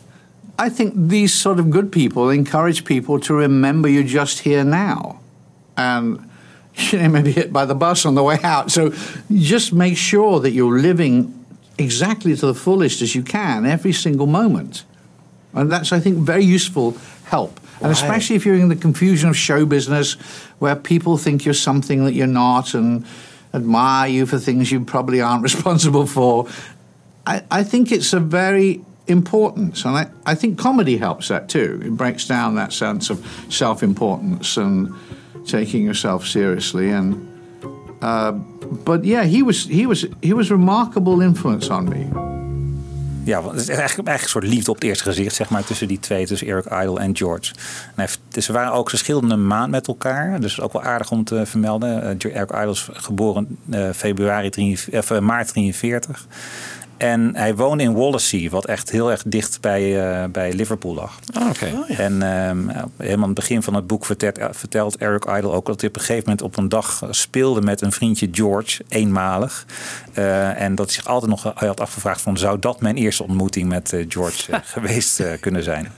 [0.58, 5.20] I think these sort of good people encourage people to remember you're just here now,
[5.76, 6.28] and
[6.92, 8.72] you know, maybe hit by the bus on the way out.
[8.72, 8.94] So
[9.32, 11.46] just make sure that you're living
[11.78, 14.84] exactly to the fullest as you can every single moment.
[15.54, 17.60] And that's, I think, very useful help.
[17.82, 20.14] And especially if you're in the confusion of show business
[20.60, 23.06] where people think you're something that you're not and
[23.54, 26.48] admire you for things you probably aren't responsible for.
[27.26, 31.82] I, I think it's a very important, and I, I think comedy helps that too.
[31.84, 34.94] It breaks down that sense of self importance and
[35.48, 36.94] taking yourself seriously.
[36.94, 37.16] And
[38.02, 38.32] uh,
[38.84, 42.36] but yeah, he was he was he was remarkable influence on me.
[43.28, 46.00] Ja, het is eigenlijk, een soort liefde op het eerste gezicht, zeg maar, tussen die
[46.00, 47.54] twee, tussen Eric Idle en George.
[47.56, 51.12] En hij dus ze waren ook, ze een maand met elkaar, dus ook wel aardig
[51.12, 52.02] om te vermelden.
[52.02, 56.28] Eh, Eric Idle is geboren eh, februari 43, of, eh, maart 43.
[56.98, 61.20] En hij woonde in Wallasey, wat echt heel erg dicht bij, eh, bij Liverpool lag.
[61.34, 61.94] Ah, Oké.
[61.94, 65.80] En ehm, helemaal aan het begin van het boek vertelt, vertelt Eric Idle ook dat
[65.82, 69.66] hij op een gegeven moment op een dag speelde met een vriendje George, eenmalig.
[70.14, 73.24] Eh, en dat hij zich altijd nog hij had afgevraagd van zou dat mijn eerste
[73.24, 75.92] ontmoeting met eh, George eh, geweest eh, kunnen zijn.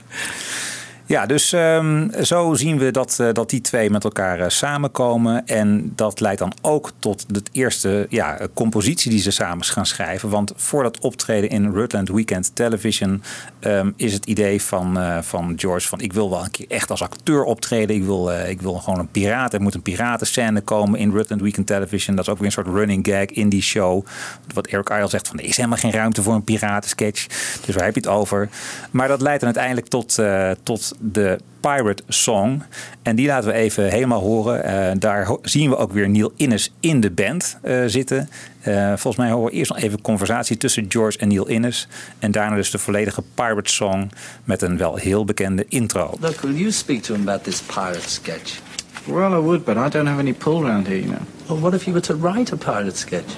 [1.10, 5.46] Ja, dus ehm, zo zien we dat, eh, dat die twee met elkaar eh, samenkomen.
[5.46, 9.86] En dat leidt dan ook tot de eerste ja, eh, compositie die ze samen gaan
[9.86, 10.28] schrijven.
[10.28, 13.22] Want voor dat optreden in Rutland Weekend Television
[13.60, 17.02] ehm, is het idee van, van George van ik wil wel een keer echt als
[17.02, 17.96] acteur optreden.
[17.96, 19.54] Ik wil, ik wil gewoon een piraat.
[19.54, 22.16] Er moet een piratenscène komen in Rutland Weekend Television.
[22.16, 24.06] Dat is ook weer een soort running gag in die show.
[24.54, 27.26] Wat Eric Idle zegt van er is helemaal geen ruimte voor een piratensketch.
[27.66, 28.48] Dus waar heb je het over?
[28.90, 30.18] Maar dat leidt dan uiteindelijk tot,
[30.62, 32.62] tot de Pirate Song.
[33.02, 34.64] En die laten we even helemaal horen.
[34.64, 38.28] Eh, daar ho- zien we ook weer Neil Innes in de band eh, zitten.
[38.60, 41.88] Eh, volgens mij horen we eerst nog even conversatie tussen George en Neil Innes.
[42.18, 44.10] En daarna dus de volledige Pirate Song
[44.44, 46.10] met een wel heel bekende intro.
[46.20, 48.58] Look, will you speak to him about this pirate sketch?
[49.04, 51.22] Well, I would, but I don't have any pull around here, you know.
[51.46, 53.32] Well, what if you were to write a pirate sketch?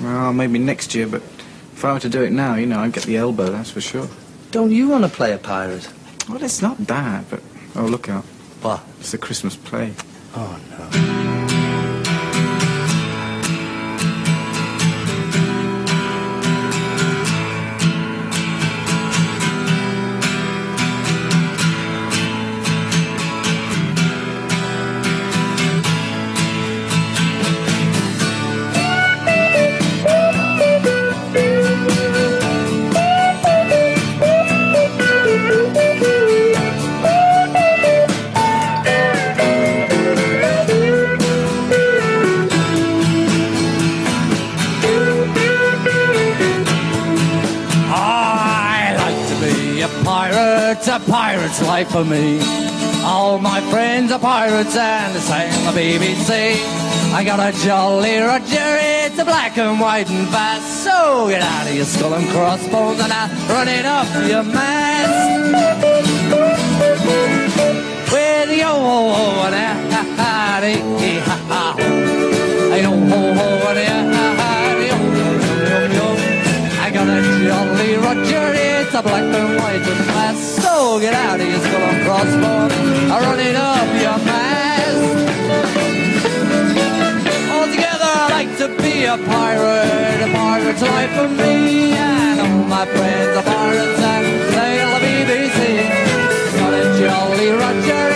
[0.00, 1.20] Well, maybe next year, but
[1.76, 3.80] if I were to do it now, you know, I'd get the elbow, that's for
[3.82, 4.06] sure.
[4.50, 5.88] Don't you want to play a pirate?
[6.28, 7.42] Well, it's not that, but
[7.76, 8.24] oh, look out.
[8.62, 8.82] What?
[9.00, 9.92] It's a Christmas play.
[10.34, 11.33] Oh, no.
[51.84, 52.38] Life for me.
[53.04, 56.56] All my friends are pirates and they sing the BBC.
[57.12, 60.84] I got a jolly Roger, it's a black and white and fast.
[60.84, 65.12] So get out of your skull and crossbones and I'll run it up your mast.
[68.12, 71.76] With the yo-ho-ho and a ha-ha-dee-ha-ha.
[72.82, 76.06] Yo-ho-ho and a ha-ha-dee, yo-yo-yo-yo.
[76.80, 80.62] I got a jolly Roger, it's a black and white and fast.
[80.62, 82.74] So get out of your skull and crossbones,
[83.12, 85.02] I'm running up your mast.
[87.54, 90.20] Altogether, I like to be a pirate.
[90.26, 91.92] A pirate's life for me.
[91.92, 95.58] And all my friends are pirates and sail the BBC.
[96.58, 98.06] Got a jolly Roger,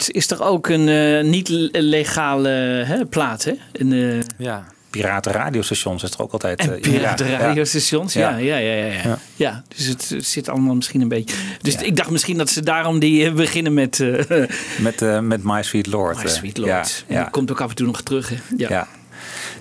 [0.00, 2.48] Is toch ook een eh, niet legale
[2.86, 3.52] hè, plaat, hè?
[3.72, 4.64] Een, eh, Ja.
[4.90, 6.58] Piratenradiostations is er ook altijd.
[6.60, 8.36] En eh, piratenradiostations, ja.
[8.36, 9.18] Ja, ja, ja, ja, Ja.
[9.36, 9.62] ja.
[9.76, 11.36] dus het zit allemaal misschien een beetje...
[11.60, 14.00] Dus ik dacht misschien dat ze daarom die beginnen met...
[14.00, 14.10] eh
[14.78, 16.22] Met, eh, met My Sweet Lord.
[16.22, 16.70] My Sweet Lord.
[16.70, 17.22] Ja, En ja.
[17.22, 18.36] die komt ook af en toe nog terug, hè?
[18.56, 18.68] Ja.
[18.68, 18.88] Ja.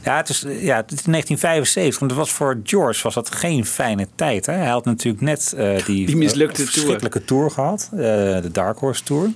[0.04, 2.00] Ja, het is, ja, het is 1975.
[2.00, 4.46] Want het was voor George was dat geen fijne tijd.
[4.46, 4.54] Hè?
[4.54, 6.70] Hij had natuurlijk net eh, die, Die mislukte tour.
[6.72, 7.90] verschrikkelijke tour gehad.
[7.92, 9.30] eh, de Dark Horse Tour.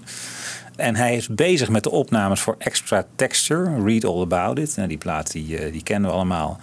[0.80, 3.84] En hij is bezig met de opnames voor Extra Texture.
[3.84, 4.76] Read All About It.
[4.76, 6.60] Nou, die plaat die, eh, die kennen we allemaal.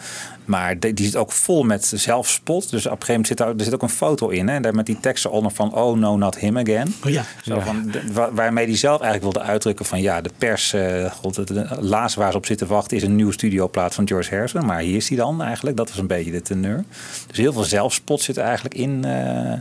[0.46, 2.70] Maar die, die zit ook vol met zelfspot.
[2.70, 4.48] Dus op een gegeven moment zit daar, er zit ook een foto in.
[4.48, 4.54] Hè?
[4.54, 5.74] En daar met die teksten onder van...
[5.74, 6.94] Oh no, not him again.
[7.04, 7.24] Oh ja.
[7.42, 10.00] Zo van, de- waarmee hij zelf eigenlijk wilde uitdrukken van...
[10.00, 12.96] Ja, de pers, eh god, het de laatste waar ze op zitten wachten...
[12.96, 14.66] is een nieuwe studioplaat van George Harrison.
[14.66, 15.76] Maar hier is hij dan eigenlijk.
[15.76, 16.84] Dat was een beetje de teneur.
[17.26, 19.04] Dus heel veel zelfspot zit er eigenlijk in...
[19.04, 19.52] eh,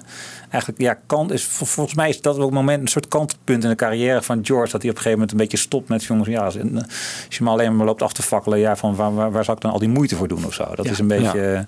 [0.49, 3.63] eigenlijk, ja, kant is, vol- volgens mij is dat ook een moment, een soort kantelpunt
[3.63, 4.71] in de carrière van George.
[4.71, 6.27] Dat hij op een gegeven moment een beetje stopt met jongens.
[6.27, 9.31] Ja, als, als je maar alleen maar loopt af te fakkelen, ja, van waar, waar,
[9.31, 10.63] waar zou ik dan al die moeite voor doen of zo?
[10.75, 10.91] Dat Ja.
[10.91, 11.39] is een beetje.
[11.41, 11.53] Ja.
[11.53, 11.59] eh,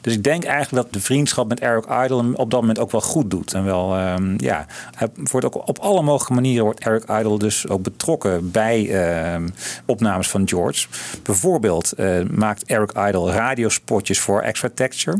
[0.00, 2.90] Dus ik denk eigenlijk dat de vriendschap met Eric Idle hem op dat moment ook
[2.90, 3.52] wel goed doet.
[3.54, 7.68] En wel, ehm, ja, hij wordt ook op alle mogelijke manieren wordt Eric Idle dus
[7.68, 9.48] ook betrokken bij ehm,
[9.86, 10.86] opnames van George.
[11.22, 15.16] Bijvoorbeeld eh, maakt Eric Idle radiospotjes voor Extra Texture.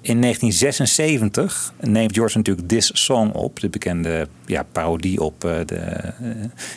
[0.00, 6.12] In 1976 neemt George natuurlijk This Song op, de bekende ja, parodie op eh, de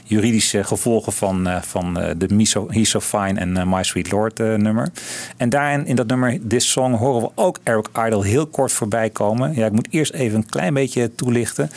[0.03, 4.11] juridische gevolgen van, eh, van eh, de Me So, He's So Fine en My Sweet
[4.11, 4.89] Lord eh, nummer.
[5.37, 9.09] En daarin, in dat nummer This Song, horen we ook Eric Idle heel kort voorbij
[9.09, 9.55] komen.
[9.55, 11.71] Ja, ik moet eerst even een klein beetje toelichten.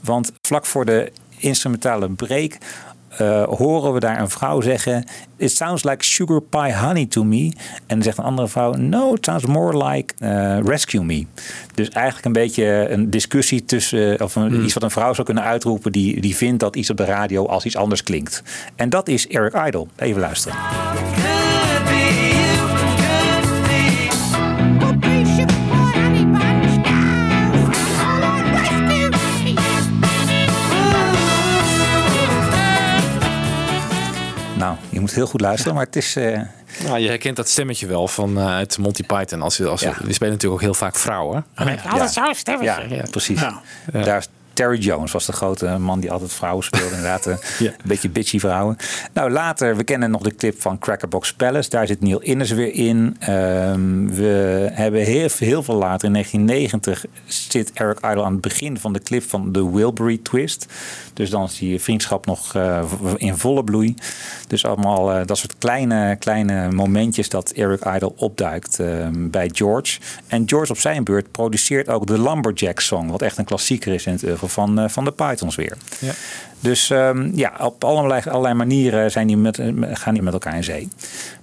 [0.00, 2.58] Want vlak voor de instrumentale break
[3.08, 5.04] eh, horen we daar een vrouw zeggen:
[5.36, 7.52] It sounds like sugar pie honey to me.
[7.86, 11.26] En dan zegt een andere vrouw: No, it sounds more like eh, rescue me.
[11.74, 15.44] Dus eigenlijk een beetje een discussie tussen, of een, iets wat een vrouw zou kunnen
[15.44, 18.42] uitroepen, die, die vindt dat iets op de radio als iets anders klinkt.
[18.76, 19.86] En dat is Eric Idle.
[19.96, 20.56] Even luisteren.
[35.02, 36.16] Moet heel goed luisteren, maar het is.
[36.16, 36.40] eh,
[36.84, 39.42] Nou, je herkent dat stemmetje wel van eh, uit Monty Python.
[39.42, 39.96] Als, je- als, je- Ja.
[40.04, 41.44] Die spelen natuurlijk ook heel vaak vrouwen.
[41.92, 42.94] Altijd zo'n stemmetje.
[42.96, 43.40] Ja, precies.
[43.92, 46.86] Daar is Terry Jones was de grote man die altijd vrouwen speelde.
[46.86, 48.76] Inderdaad, eh, een beetje bitchy vrouwen.
[49.12, 51.70] Nou, later, we kennen nog de clip van Crackerbox Palace.
[51.70, 53.16] Daar zit Neil Innes weer in.
[53.18, 58.78] Ehm, we hebben heel, heel veel later, in 1990, zit Eric Idle aan het begin
[58.78, 60.66] van de clip van The Wilbury Twist.
[61.12, 62.84] Dus dan is die vriendschap nog eh,
[63.16, 63.94] in volle bloei.
[64.46, 70.00] Dus allemaal eh, dat soort kleine, kleine momentjes dat Eric Idle opduikt ehm, bij George.
[70.26, 73.10] En George op zijn beurt produceert ook de Lumberjack Song.
[73.10, 75.76] Wat echt een klassieker is in het van, eh, van de Pythons weer.
[75.98, 76.12] Ja.
[76.62, 79.60] Dus ehm, ja, op allerlei, manieren zijn die met,
[79.92, 80.88] gaan die met elkaar in zee.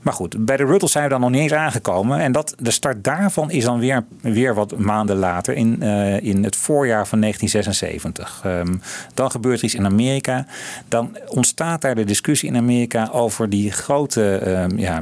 [0.01, 2.19] Maar goed, bij de Ruttles zijn we dan nog niet eens aangekomen.
[2.19, 6.43] En dat, de start daarvan is dan weer, weer wat maanden later, in, eh, in
[6.43, 8.41] het voorjaar van 1976.
[8.43, 8.75] Ehm,
[9.13, 10.45] dan gebeurt er iets in Amerika.
[10.87, 15.01] Dan ontstaat daar de discussie in Amerika over die grote ehm, ja,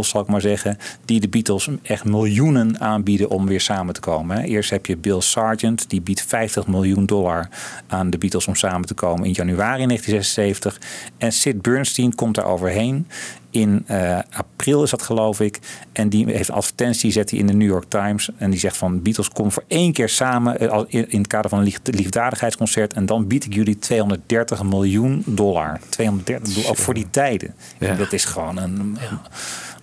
[0.00, 4.44] zal ik maar zeggen, die de Beatles echt miljoenen aanbieden om weer samen te komen.
[4.44, 7.48] Eerst heb je Bill Sargent, die biedt 50 miljoen dollar
[7.86, 10.80] aan de Beatles om samen te komen in januari 1976.
[11.18, 13.06] En Sid Bernstein komt daar overheen.
[13.50, 15.58] In eh, april is dat geloof ik.
[15.92, 18.30] En die heeft een advertentie, zet hij in de New York Times.
[18.36, 21.58] En die zegt van Beatles kom voor één keer samen eh, in, het kader van
[21.58, 22.92] een lief- liefdadigheidsconcert.
[22.92, 25.80] En dan bied ik jullie 230 miljoen dollar.
[25.88, 27.54] 230 dollar, ook voor die tijden.
[27.78, 27.88] Ja.
[27.88, 29.18] En dat is gewoon een, een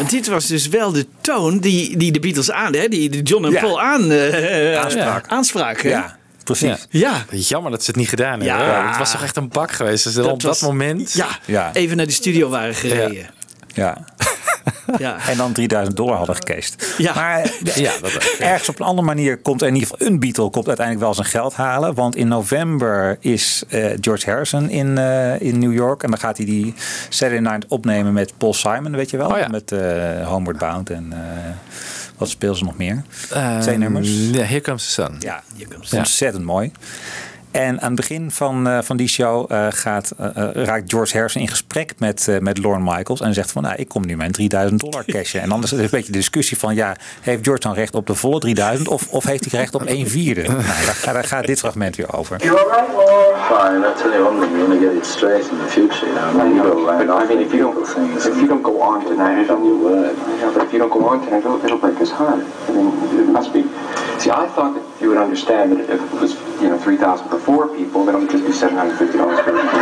[0.09, 3.45] Dit was dus wel de toon die, die de Beatles aan, hè, die die John
[3.45, 3.59] en Ja.
[3.59, 5.27] Paul aan, eh, Aanspraak.
[5.27, 5.81] aanspraak.
[5.81, 5.89] hè?
[5.89, 6.87] Ja, precies.
[6.89, 7.11] Ja.
[7.31, 8.65] Jammer dat ze het niet gedaan hebben.
[8.67, 8.87] Ja.
[8.87, 10.03] Het was toch echt een bak geweest.
[10.03, 11.13] Dus op was- dat moment.
[11.13, 11.69] Ja, Ja.
[11.73, 13.29] even naar de studio waren gereden.
[13.73, 13.97] Ja.
[14.97, 15.27] Ja.
[15.27, 16.93] En dan 3000 dollar hadden gecased.
[16.97, 17.13] Ja.
[17.13, 20.49] Maar Ja, dat, ergens op een andere manier komt er in ieder geval een Beatle
[20.49, 21.93] komt uiteindelijk wel zijn geld halen.
[21.93, 26.03] Want in november is eh, George Harrison in, eh, in New York.
[26.03, 26.73] En dan gaat hij die
[27.09, 29.29] Saturday Night opnemen met Paul Simon, weet je wel.
[29.29, 29.47] Oh ja.
[29.47, 31.19] Met eh, Homeward Bound en eh,
[32.17, 33.03] wat speelden ze nog meer?
[33.31, 34.09] Ehm, Twee nummers.
[34.31, 35.15] Ja, Here Comes the Sun.
[35.19, 35.97] Ja, Ja.
[35.97, 36.71] ontzettend mooi.
[37.51, 41.13] En aan het begin van, eh, van die show eh, gaat, eh, eh, raakt George
[41.13, 43.21] Harrison in gesprek met, eh, met Lorne Michaels.
[43.21, 45.41] En zegt van, nou, ik kom nu mijn 3000 dollar cashen.
[45.41, 48.07] En dan is het een beetje de discussie van, ja, heeft George dan recht op
[48.07, 48.87] de volle 3000?
[48.87, 50.41] Of, of heeft hij recht op 1 vierde?
[50.41, 50.63] Nou, daar,
[50.95, 52.43] gaat- daar gaat dit fragment weer over.
[52.43, 53.35] You all right, Lord?
[53.47, 53.87] Fine.
[53.87, 56.31] I tell you one thing, you want to get it straight in the future, you
[56.33, 56.47] know.
[56.55, 58.25] You go around But I mean, if you don't, things.
[58.25, 60.15] if you don't go on tonight, it'll, you would.
[60.39, 62.43] yeah, but if you don't go on tonight, it'll, it'll break his heart.
[62.67, 62.87] I mean,
[63.19, 63.61] it must be.
[64.21, 66.31] See, I thought that you would understand that if it was,
[66.61, 69.51] you know, three thousand for four people, would just be seven hundred fifty dollars per
[69.51, 69.79] for.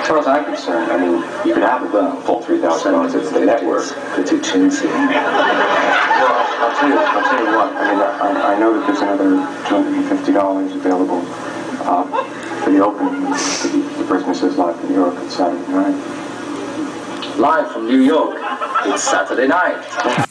[0.00, 3.14] As far as I'm concerned, I mean, you could have the full three thousand dollars.
[3.14, 3.86] It's the network.
[4.16, 4.86] They're too chintzy.
[4.86, 5.06] Well,
[6.60, 6.98] I'll tell you.
[6.98, 7.72] I'll tell you what.
[7.76, 9.30] I mean, I, I know that there's another
[9.68, 11.22] two hundred and fifty dollars available
[11.86, 12.04] uh,
[12.64, 13.22] for the opening.
[13.30, 15.94] The, the person who says live in New York on Saturday night.
[17.38, 18.36] Live from New York.
[18.86, 20.26] It's Saturday night.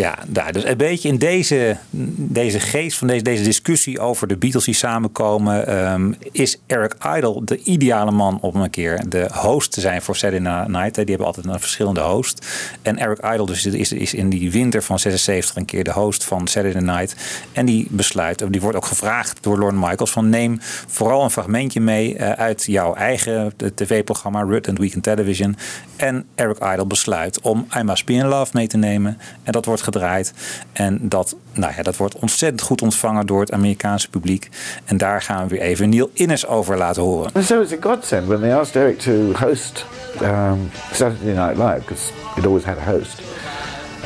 [0.00, 0.52] Ja, daar.
[0.52, 1.76] Dus een beetje in deze,
[2.16, 7.44] deze geest van deze, deze discussie over de Beatles die samenkomen, ehm, is Eric Idle
[7.44, 10.94] de ideale man om een keer de host te zijn voor Saturday Night.
[10.94, 12.46] Die hebben altijd een verschillende host.
[12.82, 16.24] En Eric Idle dus is, is in die winter van 76 een keer de host
[16.24, 17.16] van Saturday Night.
[17.52, 21.80] En die besluit, die wordt ook gevraagd door Lorne Michaels van neem vooral een fragmentje
[21.80, 25.56] mee eh, uit jouw eigen tv-programma Rut and Weekend Television.
[25.96, 29.18] En Eric Idle besluit om I Must Be In Love mee te nemen.
[29.42, 30.32] En dat wordt gedraaid.
[30.72, 34.48] En dat, nou ja, dat wordt ontzettend goed ontvangen door het Amerikaanse publiek.
[34.84, 37.44] En daar gaan we weer even Neil Innes over laten horen.
[37.44, 39.84] So it's a godsend when they asked Eric to host
[40.22, 43.22] um, Saturday Night Live, because it always had a host,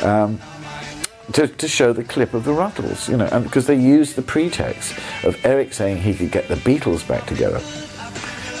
[0.03, 0.39] um,
[1.31, 4.21] to, to show the clip of the Ruttles, you know, and because they used the
[4.21, 7.61] pretext of Eric saying he could get the Beatles back together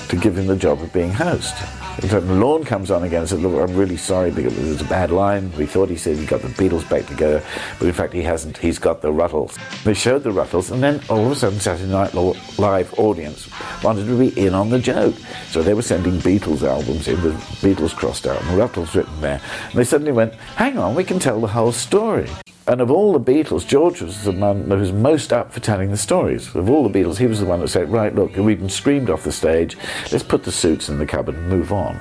[0.07, 1.55] to give him the job of being host.
[2.01, 4.85] So Lorne comes on again and said, Look, I'm really sorry because it was a
[4.85, 5.51] bad line.
[5.57, 7.41] We thought he said he got the Beatles back together,
[7.79, 8.57] but in fact he hasn't.
[8.57, 9.57] He's got the Ruttles.
[9.83, 13.49] They showed the Ruttles, and then all of a sudden, Saturday Night Live audience
[13.83, 15.15] wanted to be in on the joke.
[15.49, 19.41] So they were sending Beatles albums in with Beatles crossed out and Ruttles written there.
[19.69, 22.29] And they suddenly went, Hang on, we can tell the whole story.
[22.67, 25.91] And of all the Beatles, George was the man that was most up for telling
[25.91, 26.53] the stories.
[26.55, 29.11] Of all the Beatles, he was the one that said, right, look, we've been screamed
[29.11, 29.77] off the stage,
[30.11, 31.95] let's put the suits in the cupboard and move on.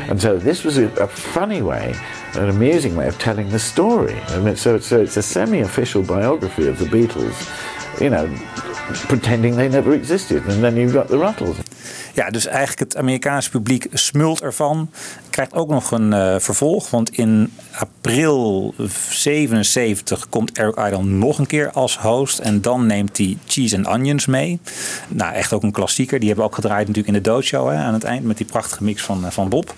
[0.00, 1.94] And so this was a, a funny way,
[2.34, 4.14] an amusing way of telling the story.
[4.28, 8.28] I mean, so, so it's a semi-official biography of the Beatles, you know,
[9.08, 10.44] pretending they never existed.
[10.44, 11.58] And then you've got the Ruttles.
[12.14, 14.90] Ja, dus eigenlijk het Amerikaanse publiek smult ervan.
[15.30, 16.90] Krijgt ook nog een eh, vervolg.
[16.90, 18.74] Want in april
[19.10, 22.38] 77 komt Eric Idle nog een keer als host.
[22.38, 24.60] En dan neemt hij Cheese and Onions mee.
[25.08, 26.18] Nou, echt ook een klassieker.
[26.18, 28.24] Die hebben we ook gedraaid natuurlijk in de doodshow hè, aan het eind.
[28.24, 29.74] Met die prachtige mix van, eh, van Bob.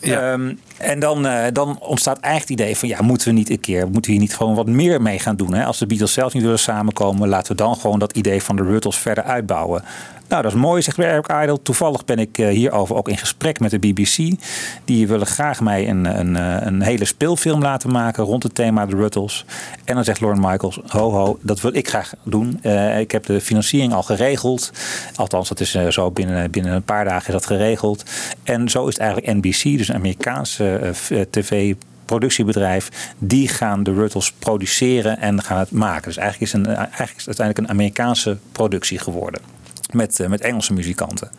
[0.00, 2.88] Ehm, en dan, eh, dan ontstaat eigenlijk het idee van...
[2.88, 3.84] ja, moeten we niet een keer...
[3.84, 5.54] moeten we hier niet gewoon wat meer mee gaan doen?
[5.54, 5.64] Hè?
[5.64, 7.28] Als de Beatles zelf niet willen samenkomen...
[7.28, 9.84] laten we dan gewoon dat idee van de Ruttles verder uitbouwen.
[10.28, 11.62] Nou, dat is mooi, zegt Eric Idle.
[11.62, 14.40] Toevallig ben ik eh, hierover ook in gesprek met de BBC.
[14.84, 18.86] Die willen graag mij een, een, eh, een hele speelfilm laten maken rond het thema
[18.86, 19.44] de Ruttles.
[19.84, 22.58] En dan zegt Lorne Michaels, ho ho, dat wil ik graag doen.
[22.62, 24.72] Eh, ik heb de financiering al geregeld.
[25.14, 28.04] Althans, dat is eh, zo binnen, binnen een paar dagen is dat geregeld.
[28.42, 31.74] En zo is het eigenlijk NBC, dus een Amerikaanse eh, eh, tv
[32.04, 36.02] productiebedrijf, die gaan de Ruttles produceren en gaan het maken.
[36.02, 39.57] Dus eigenlijk is, een, eigenlijk is het uiteindelijk een Amerikaanse productie geworden.
[39.90, 41.30] Met, eh, met Engelse muzikanten.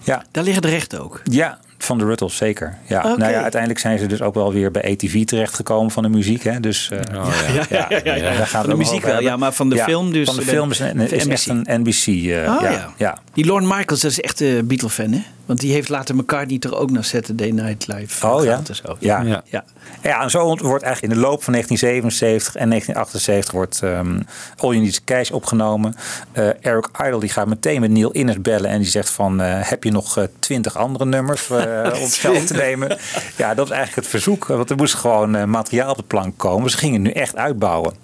[0.00, 0.22] Ja.
[0.30, 1.20] Daar liggen de rechten ook.
[1.24, 2.76] Ja, van de Ruttles zeker.
[2.86, 3.02] Ja.
[3.16, 6.42] Nou ja, uiteindelijk zijn ze dus ook wel weer bij ATV terechtgekomen van de muziek.
[6.42, 6.60] Hè?
[6.60, 7.24] Dus eh, ja.
[7.70, 8.36] Ja, ja, ja, ja.
[8.36, 10.70] daar gaat de muziek wel, ja, maar van de film dus Van de de- film
[10.70, 11.10] is, NBC.
[11.10, 12.06] echt een NBC.
[12.06, 12.70] eh, Ah, ja.
[12.70, 12.92] ja.
[12.96, 13.18] ja.
[13.32, 15.22] Die Lorne Michaels, dat is echt een Beatle-fan, hè?
[15.46, 18.60] Want die heeft later McCartney toch ook naar Saturday Night Live Oh ja.
[18.72, 18.96] zo.
[18.98, 19.20] Ja.
[19.20, 19.42] ja.
[19.46, 19.64] Ja.
[20.02, 24.20] Ja, en zo wordt eigenlijk in de loop van 1977 en 1978 wordt ehm
[24.56, 25.94] All You Need Is Cash opgenomen.
[26.32, 29.68] Eh, Eric Idle die gaat meteen met Neil Innes bellen en die zegt van eh,
[29.68, 32.98] heb je nog twintig andere nummers eh, om op te nemen?
[33.36, 36.38] Ja, dat is eigenlijk het verzoek, want er moest gewoon eh, materiaal op de plank
[36.38, 36.70] komen.
[36.70, 37.94] Ze gingen het nu echt uitbouwen.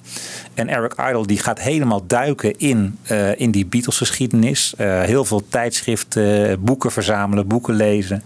[0.60, 4.74] En Eric Idle die gaat helemaal duiken in, eh, in die Beatles geschiedenis.
[4.76, 8.22] Eh, heel veel tijdschriften, boeken verzamelen, boeken lezen.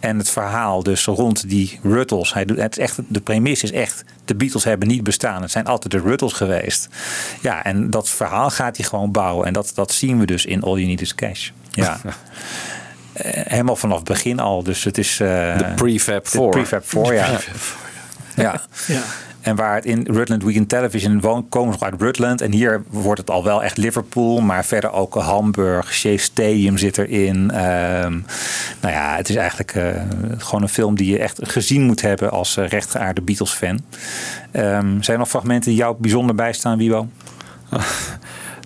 [0.00, 2.32] En het verhaal dus rond die Ruttles.
[2.34, 5.42] Hij doet, het is echt, de premisse is echt, de Beatles hebben niet bestaan.
[5.42, 6.88] Het zijn altijd de Ruttles geweest.
[7.40, 9.46] Ja, en dat verhaal gaat hij gewoon bouwen.
[9.46, 11.50] En dat, dat zien we dus in All You Need Is Cash.
[11.70, 12.00] Ja.
[13.12, 14.62] Eh, Helemaal vanaf het begin al.
[14.62, 15.20] Dus het is...
[15.20, 16.50] eh, De prefab de four.
[16.50, 17.38] prefab four, ja.
[18.36, 18.60] Ja.
[18.86, 19.00] Ja.
[19.40, 22.40] En waar het in Rutland Weekend Television woont, komen ze uit Rutland.
[22.40, 24.40] En hier wordt het al wel echt Liverpool.
[24.40, 27.50] Maar verder ook Hamburg, Shea Stadium zit erin.
[27.50, 28.12] Ehm,
[28.80, 30.02] nou ja, het is eigenlijk eh,
[30.38, 33.80] gewoon een film die je echt gezien moet hebben als uh, rechtgeaarde Beatles-fan.
[34.50, 37.08] Ehm, zijn er nog fragmenten die jou bijzonder bijstaan, Wibo?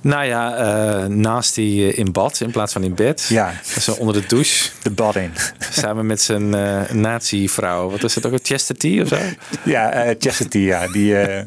[0.02, 3.26] Nou ja, eh, naast die in bad in plaats van in bed.
[3.28, 3.52] Ja.
[3.80, 4.70] Zo onder de douche.
[4.82, 5.32] De bad in.
[5.72, 7.90] Samen met zijn eh nazi-vrouw.
[7.90, 8.32] Wat is het ook?
[8.32, 9.16] Een Chastity of zo?
[9.64, 10.86] Ja, eh Chastity, ja.
[10.88, 11.38] Die, eh,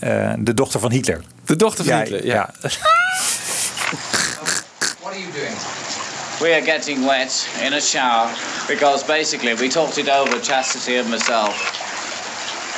[0.00, 1.20] eh, de dochter van Hitler.
[1.44, 2.34] De dochter van Ja, Hitler, ja.
[2.34, 2.70] ja.
[5.00, 5.56] What are you doing?
[6.40, 8.28] We are getting wet in a shower
[8.68, 11.72] because basically we talked it over, Chastity and myself,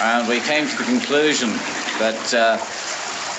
[0.01, 1.51] and we came to the conclusion
[1.99, 2.57] that uh,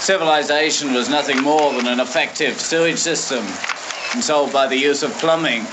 [0.02, 3.44] civilization was nothing more than an effective sewage system
[4.12, 5.64] controlled by the use of plumbing.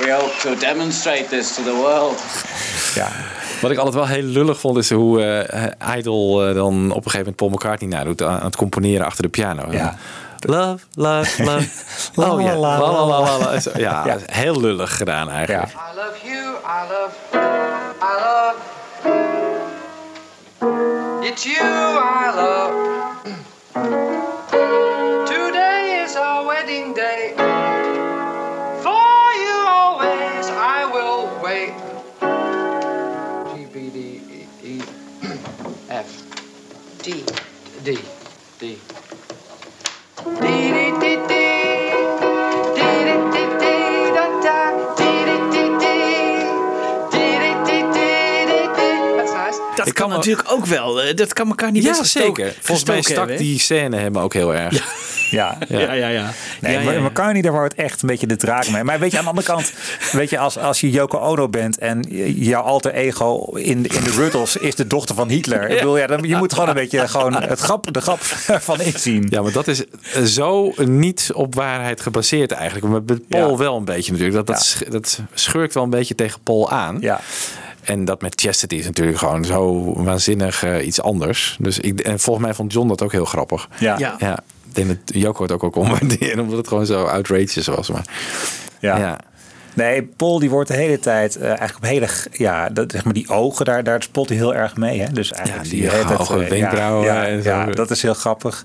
[0.00, 2.20] We hope to demonstrate this to the world.
[2.94, 3.08] Ja.
[3.60, 7.10] Wat ik altijd wel heel lullig vond, is hoe eh Idol eh, dan op een
[7.10, 9.62] gegeven moment Paul McCartney nadoet aan het componeren achter de piano.
[9.70, 9.96] Ja.
[10.38, 11.68] Love, love, love.
[12.20, 13.52] La, oh ja, la, la, la, la, la, la.
[13.52, 13.60] la.
[13.60, 14.16] Zo, Ja, Ja.
[14.26, 15.68] heel lullig gedaan eigenlijk.
[15.68, 17.12] I love you, I love,
[18.00, 18.56] I love.
[21.26, 21.64] It's you
[21.98, 23.11] I love.
[23.74, 23.88] Today
[26.04, 27.32] is our wedding day.
[28.82, 31.72] For you always I will wait.
[33.56, 33.98] G, B, D,
[34.28, 34.82] E, E,
[35.88, 36.22] F.
[37.02, 37.24] D.
[37.82, 37.98] D.
[38.58, 38.78] D.
[40.18, 41.31] D, D, D, D.
[50.02, 51.02] kan, me- natuurlijk ook wel.
[51.02, 52.54] eh, Dat kan elkaar niet Ja, best zeker.
[52.60, 55.00] Volgens mij stak hebben, die scène hem ook heel erg.
[55.30, 56.30] Ja, Ja, ja, ja.
[56.60, 57.00] Nee, Ja, ja, maar ja.
[57.00, 58.84] McCartney, daar wordt echt een beetje de draak mee.
[58.84, 59.72] Maar weet je, aan de andere kant,
[60.12, 62.00] weet je, als, als je Yoko Ono bent en
[62.36, 65.62] jouw alter ego in, in de Ruttles is de dochter van Hitler.
[65.70, 68.18] Ik bedoel, ja, dan, je moet gewoon een beetje gewoon het grap, de grap
[68.70, 69.26] van inzien.
[69.30, 69.84] Ja, maar dat is
[70.14, 72.86] eh, zo niet op waarheid gebaseerd eigenlijk.
[72.92, 73.56] Maar met Paul Ja.
[73.56, 74.46] wel een beetje natuurlijk.
[74.46, 76.96] Dat, dat, sch- dat schurkt wel een beetje tegen Paul aan.
[77.00, 77.20] Ja.
[77.82, 81.56] En dat met Chastity is natuurlijk gewoon zo waanzinnig eh, iets anders.
[81.60, 83.68] Dus ik, en volgens mij vond John dat ook heel grappig.
[83.78, 83.98] Ja.
[83.98, 84.14] Ja.
[84.18, 87.66] Ja, ik denk dat Joko het ook wel kon waarderen, omdat het gewoon zo outrageous
[87.66, 87.90] was.
[87.90, 88.04] Maar
[88.80, 88.96] Ja.
[88.98, 89.18] ja.
[89.74, 93.12] Nee, Paul die wordt de hele tijd eh, eigenlijk op hele, ja, dat, zeg maar
[93.14, 95.00] die ogen, daar, daar spot hij heel erg mee.
[95.00, 95.12] Hè?
[95.12, 97.48] Dus eigenlijk die de hele tijd, hoge eh, wenkbrauwen Ja, ja, en zo.
[97.48, 98.64] ja, dat is heel grappig.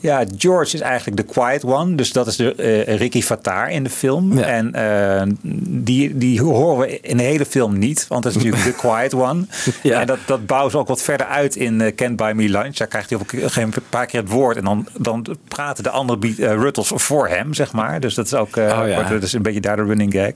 [0.00, 1.94] Ja, George is eigenlijk de quiet one.
[1.94, 4.38] Dus dat is de eh, Ricky Fattar in de film.
[4.38, 4.44] Ja.
[4.44, 5.22] En eh,
[5.68, 8.06] die, die horen we in de hele film niet.
[8.08, 9.44] Want dat is natuurlijk de quiet one.
[9.82, 10.00] Ja.
[10.00, 12.76] En dat, dat bouwen ze ook wat verder uit in eh Can't Buy Me Lunch.
[12.76, 14.56] Daar krijgt hij op een paar keer het woord.
[14.56, 18.00] En dan, dan praten de andere eh, Ruttles voor hem, zeg maar.
[18.00, 18.94] Dus dat is ook eh, Oh, ja.
[18.94, 20.32] wordt- dat is een beetje daar de running gag.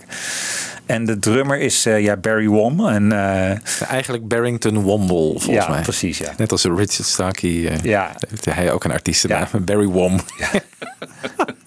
[0.86, 2.88] En de drummer is eh, ja, Barry Wom.
[2.88, 5.82] En, eh, Eigenlijk Barrington Womble, volgens Ja, mij.
[5.82, 6.32] precies, ja.
[6.36, 8.12] Net als Richard Starkey eh, Ja.
[8.28, 9.46] heeft hij ook een artiestennaam.
[9.64, 10.12] Barry Wom.
[10.38, 10.62] Maar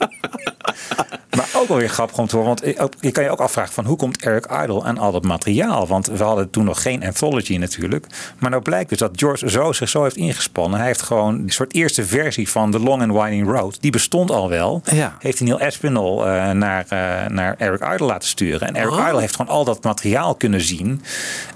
[1.66, 2.58] ook wel weer grappig om te horen.
[2.78, 5.88] Want je kan je ook afvragen van hoe komt Eric Idle aan al dat materiaal?
[5.88, 8.06] Want we hadden toen nog geen anthology natuurlijk.
[8.40, 10.78] Maar nou blijkt dus dat George zo zich zo heeft ingespannen.
[10.78, 13.78] Hij heeft gewoon die soort eerste versie van The Long and Winding Road.
[13.82, 14.82] Die bestond al wel.
[14.92, 15.16] Ja.
[15.20, 18.68] Heeft hij Neil Aspinall eh, naar, eh, naar Eric Idle laten sturen.
[18.68, 19.08] En Eric Oh.
[19.08, 21.02] Idle heeft gewoon al dat materiaal kunnen zien.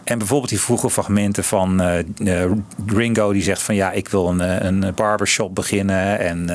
[0.03, 2.45] En bijvoorbeeld die vroege fragmenten van eh,
[2.87, 6.19] Ringo die zegt van ja, ik wil een, een barbershop beginnen.
[6.19, 6.47] En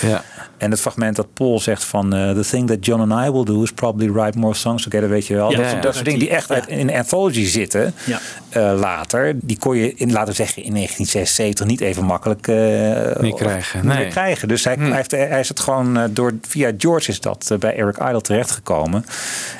[0.00, 0.22] Ja.
[0.60, 3.44] En het fragment dat Paul zegt van eh, the thing that John and I will
[3.44, 5.50] do is probably write more songs together, weet je wel.
[5.50, 5.86] Ja, dat, ja, soort- ja.
[5.86, 6.54] dat soort dingen die echt Ja.
[6.54, 8.20] uit, in een anthology zitten Ja.
[8.48, 9.34] eh, later.
[9.42, 13.80] Die kon je in, laten we zeggen, in 1976 niet even makkelijk eh, Niet krijgen,
[13.80, 13.98] niet nee.
[13.98, 14.48] meer krijgen.
[14.48, 17.58] Dus hij, hij, heeft, hij is het gewoon eh, door, via George is dat eh,
[17.58, 19.04] bij Eric Idle terechtgekomen.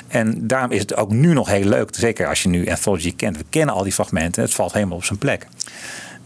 [0.09, 1.89] En daarom is het ook nu nog heel leuk.
[1.93, 3.37] Zeker als je nu anthology kent.
[3.37, 4.43] We kennen al die fragmenten.
[4.43, 5.47] Het valt helemaal op zijn plek.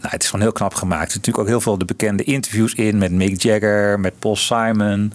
[0.05, 1.05] Nou, het is gewoon heel knap gemaakt.
[1.05, 4.35] Er zitten natuurlijk ook heel veel de bekende interviews in met Mick Jagger, met Paul
[4.35, 5.13] Simon.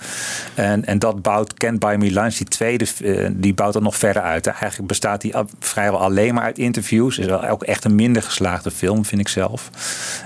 [0.55, 3.97] En, en dat bouwt Can't Buy Me Lunch, die tweede, eh, die bouwt dat nog
[3.97, 4.47] verder uit.
[4.47, 7.19] Eigenlijk bestaat die vrijwel alleen maar uit interviews.
[7.19, 9.71] Is wel ook echt een minder geslaagde film, vind ik zelf.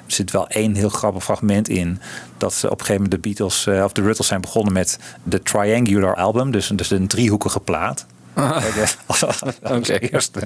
[0.07, 2.01] Er zit wel één heel grappig fragment in.
[2.39, 4.99] Dat ze op een gegeven moment de Beatles, eh, of de Ruttles zijn begonnen met
[5.23, 6.51] de Triangular Album.
[6.51, 8.07] Dus, dus een driehoekige plaat.
[9.63, 10.39] Als eerste.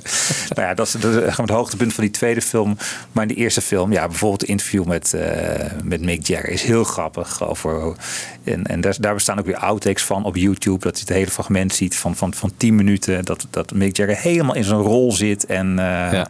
[0.54, 2.76] Nou ja, dat is, dat is het hoogtepunt van die tweede film.
[3.12, 6.62] Maar in die eerste film, ja, bijvoorbeeld het interview met, eh, met Mick Jagger is
[6.62, 7.42] heel grappig.
[7.48, 7.96] Over,
[8.44, 10.78] en en daar, daar bestaan ook weer outtakes van op YouTube.
[10.78, 13.24] Dat je het hele fragment ziet van, van, van 10 minuten.
[13.24, 15.46] Dat, dat Mick Jagger helemaal in zijn rol zit.
[15.46, 16.22] En eh,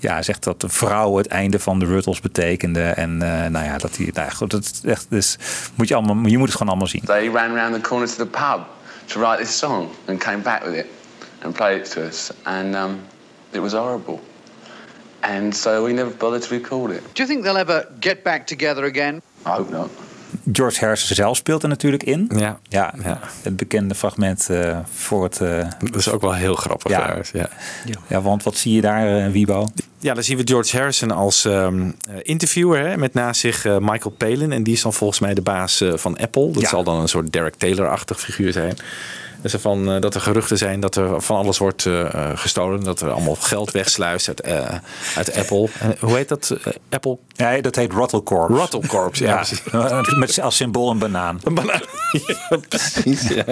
[0.00, 0.22] ja.
[0.22, 2.82] zegt dat de vrouw het einde van de Ruttles betekende.
[2.82, 4.10] En eh, nou ja, dat hij.
[4.14, 5.38] Nou ja, goed, dat is echt, dus
[5.74, 7.02] moet je, allemaal, je moet het gewoon allemaal zien.
[7.04, 8.60] They ran round the corner to the pub
[9.06, 10.97] to write this song and came back with it
[11.42, 12.30] and played it to us.
[12.42, 13.00] And um,
[13.50, 14.20] it was horrible.
[15.20, 17.00] And so we never bothered to record it.
[17.12, 19.14] Do you think they'll ever get back together again?
[19.46, 19.88] I hope not.
[20.52, 22.30] George Harrison zelf speelt er natuurlijk in.
[22.36, 22.58] Ja.
[22.68, 22.94] Ja,
[23.42, 25.40] het bekende fragment eh, voor het...
[25.40, 27.00] eh, Dat is ook wel heel grappig Ja.
[27.02, 27.30] trouwens.
[27.30, 27.48] Ja.
[28.08, 29.68] ja, want wat zie je daar, eh, Wiebo?
[29.98, 34.14] Ja, dan zien we George Harrison als ehm, eh, interviewer hè, met naast zich Michael
[34.18, 34.52] Palin.
[34.52, 36.50] En die is dan volgens mij de baas van Apple.
[36.50, 36.68] Dat Ja.
[36.68, 38.76] zal dan een soort Derek Taylor-achtig figuur zijn.
[39.42, 42.84] Dus van, eh, dat er geruchten zijn dat er van alles wordt eh, eh, gestolen.
[42.84, 44.42] Dat er allemaal geld wegsluist uit,
[45.16, 45.68] uit Apple.
[45.80, 46.56] En hoe heet dat?
[46.90, 47.18] Apple?
[47.36, 48.58] Nee, dat heet Rattle Corps.
[48.58, 49.34] Rattle Corps, ja.
[49.46, 49.62] precies.
[50.18, 51.40] Met als symbool een banaan.
[51.44, 51.80] Een banaan.
[52.26, 53.44] Ja, precies, ja.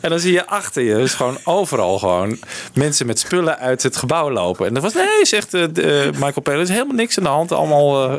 [0.00, 2.38] En dan zie je achter je, dus gewoon overal gewoon
[2.74, 4.66] mensen met spullen uit het gebouw lopen.
[4.66, 7.52] En dat was, nee, zegt Michael Palin, er is helemaal niks aan de hand.
[7.52, 8.18] Allemaal, eh,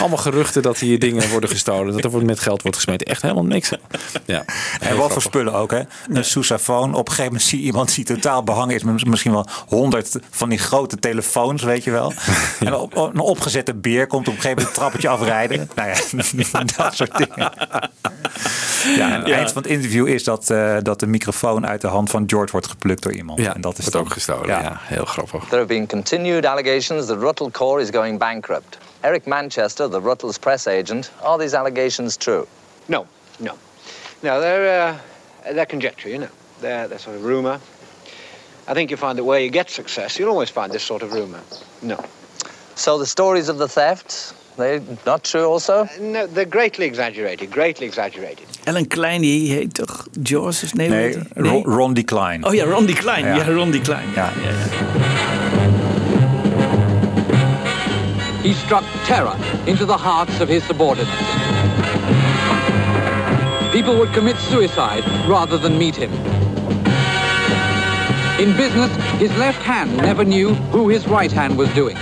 [0.00, 1.92] allemaal geruchten dat hier dingen worden gestolen.
[1.92, 3.06] Dat er wordt met geld wordt gesmeten.
[3.06, 3.70] Echt helemaal niks.
[4.24, 4.44] Ja,
[4.80, 5.80] En wat voor spullen ook, hè?
[6.08, 6.92] Een sousaphone.
[6.96, 10.16] Op een gegeven moment zie je iemand die totaal behangen is met misschien wel honderd
[10.30, 12.12] van die grote telefoons, weet je wel.
[12.60, 15.70] En op, op- een opgezette beer komt op een gegeven moment het trappetje afrijden.
[15.74, 15.94] Nou ja,
[16.76, 17.52] dat soort dingen.
[18.96, 19.36] Ja, en het Ja.
[19.36, 22.52] eind van het interview is dat, eh, dat de microfoon uit de hand van George
[22.52, 23.38] wordt geplukt door iemand.
[23.40, 24.46] Ja, en dat is wordt dan- ook gestolen.
[24.48, 24.80] Ja.
[24.82, 25.40] heel grappig.
[25.44, 28.78] There have been continued allegations that Ruttles Corps is going bankrupt.
[29.00, 32.44] Eric Manchester, the Ruttles press agent, are these allegations true?
[32.86, 33.52] No, no.
[34.20, 34.92] No, they're, uh,
[35.44, 36.28] Uh, they're conjecture, you know.
[36.60, 37.58] They're, they're sort of rumour.
[38.68, 41.12] I think you find that where you get success, you'll always find this sort of
[41.12, 41.40] rumour.
[41.82, 41.96] No.
[42.74, 45.84] So the stories of the theft, they're not true also?
[45.84, 48.46] Uh, no, they're greatly exaggerated, greatly exaggerated.
[48.66, 50.66] Ellen Klein, die heet toch George?
[50.74, 51.50] Nee, hoe Nee.
[51.50, 52.04] Ron, Ron D.
[52.04, 52.44] Klein.
[52.44, 53.24] Oh ja, Ron die Klein.
[53.24, 53.36] Ja.
[53.36, 54.08] Ja, Ron die Klein.
[54.14, 54.30] Ja.
[58.42, 59.36] He struck terror
[59.66, 61.59] into the hearts of his subordinates.
[63.80, 66.10] People would commit suicide rather than meet him.
[68.38, 71.96] In business, his left hand never knew who his right hand was doing.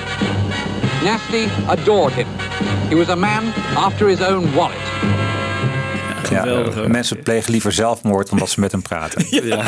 [1.04, 2.26] Nasty adored him.
[2.88, 4.76] He was a man after his own wallet.
[6.30, 9.26] Ja, eh, mensen plegen liever zelfmoord dan dat ze met hem praten.
[9.46, 9.62] Ja.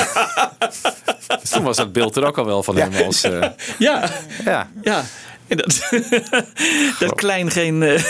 [1.41, 3.23] Dus toen was dat beeld er ook al wel van hem als...
[3.25, 3.49] eh,
[3.79, 4.09] Ja,
[4.45, 4.69] ja.
[4.83, 5.03] ja.
[5.57, 5.91] Dat,
[6.99, 8.03] dat Klein geen, eh,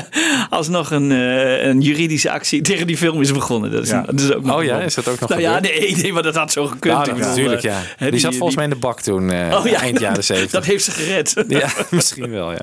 [0.50, 3.70] alsnog een, eh, een juridische actie tegen die film is begonnen.
[3.70, 4.02] Dat is, Ja.
[4.02, 6.22] dat is ook nog Oh ja, is dat ook nog Nou ja, nee, nee, maar
[6.22, 7.06] dat had zo gekund.
[7.06, 8.10] Nou, natuurlijk, eh, ja.
[8.10, 10.52] Die, zat volgens mij in de bak toen, eh, Oh ja, eind jaren zeventig.
[10.52, 11.44] Dat heeft ze gered.
[11.48, 12.60] Ja, misschien wel, ja.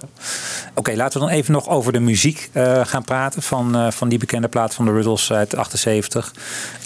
[0.76, 4.10] Oké, laten we dan even nog over de muziek eh, gaan praten van, eh, van
[4.10, 6.34] die bekende plaat van de Riddles uit 78.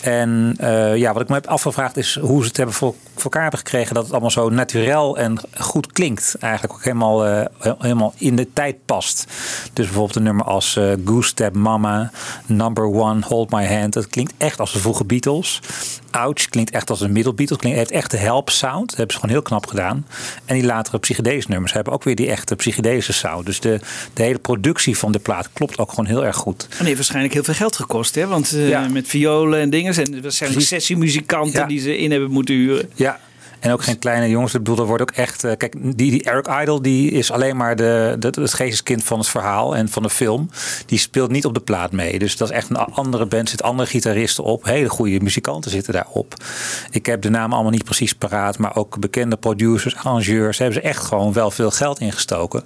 [0.02, 3.24] En eh, ja, wat ik me heb afgevraagd is hoe ze het hebben voor, voor
[3.24, 6.36] elkaar hebben gekregen dat het allemaal zo naturel en goed klinkt.
[6.40, 9.26] Eigenlijk ook helemaal, helemaal in de tijd past.
[9.74, 12.12] Dus bijvoorbeeld een nummer als eh, Goose Step Mama,
[12.46, 13.94] Number One, Hold My Hand.
[13.94, 15.60] Dat klinkt echt als de vroege Beatles.
[16.12, 17.58] Ouch klinkt echt als een middle Beatles.
[17.60, 18.88] Klinkt, heeft echt de help sound.
[18.90, 20.06] Dat hebben ze gewoon heel knap gedaan.
[20.46, 23.46] En die latere psychedelische nummers hebben ook weer die echte psychedelische sound.
[23.46, 23.80] Dus de,
[24.14, 26.68] de hele productie van de plaat klopt ook gewoon heel erg goed.
[26.78, 28.28] En heeft waarschijnlijk heel veel geld gekost, hè?
[28.28, 29.94] Want eh, met violen en dingen.
[29.96, 30.68] En waarschijnlijk Precies.
[30.68, 31.66] sessiemuzikanten Ja.
[31.68, 32.90] die ze in hebben moeten huren.
[32.96, 33.20] Ja.
[33.60, 34.54] En ook geen kleine jongens.
[34.54, 35.44] Ik bedoel, er wordt ook echt.
[35.44, 39.28] eh, kijk, die, die Eric Idle die is alleen maar de, het geesteskind van het
[39.28, 40.50] verhaal en van de film.
[40.86, 42.20] Die speelt niet op de plaat mee.
[42.20, 43.50] Dus dat is echt een andere band.
[43.50, 44.64] Zitten andere gitaristen op.
[44.66, 46.34] Hele goede muzikanten zitten daarop.
[46.92, 48.58] Ik heb de namen allemaal niet precies paraat.
[48.58, 50.58] Maar ook bekende producers, arrangeurs.
[50.58, 52.64] Hebben ze echt gewoon wel veel geld in gestoken.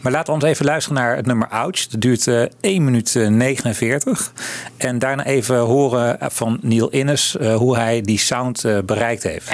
[0.00, 1.86] Maar laten we ons even luisteren naar het nummer Ouch.
[1.86, 4.32] Dat duurt eh 1 minuut eh, 49.
[4.76, 9.48] En daarna even horen van Neil Innes eh, hoe hij die sound eh, bereikt heeft.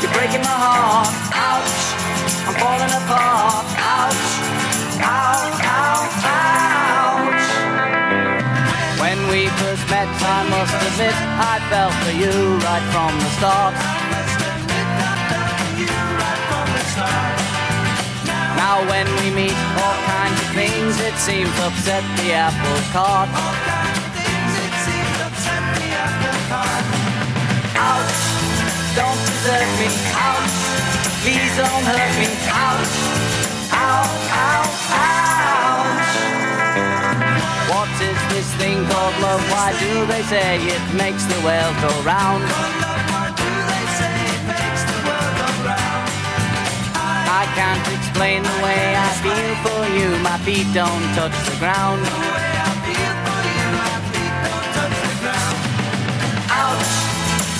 [0.00, 1.08] You're breaking my heart.
[1.32, 1.74] Ouch.
[2.46, 3.64] I'm falling apart.
[3.80, 4.24] Ouch.
[5.00, 5.58] Ouch.
[5.64, 6.16] Ouch.
[6.28, 7.46] Ouch.
[9.00, 11.16] When we first met, I must admit,
[11.52, 13.74] I fell for you right from the start.
[18.56, 23.28] Now when we meet, all kinds of things, it seems upset the apple cart.
[27.76, 28.33] Ouch.
[28.94, 29.90] Don't desert me.
[30.14, 30.54] Ouch.
[31.22, 32.30] Please don't hurt me.
[32.46, 32.94] Ouch.
[33.74, 34.06] Ow.
[34.30, 34.64] Ow.
[35.02, 36.14] Ouch.
[37.74, 39.42] What is this thing called love?
[39.50, 42.44] Why do they say it makes the world go round?
[47.26, 50.08] I can't explain the way I feel for you.
[50.22, 52.43] My feet don't touch the ground.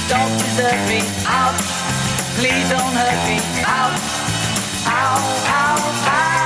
[0.09, 1.01] Don't desert me.
[1.25, 1.65] Ouch.
[2.37, 3.39] Please don't hurt me.
[3.65, 4.05] Ouch.
[4.85, 5.17] Ow.
[5.49, 5.81] Ow.
[6.13, 6.45] Ouch.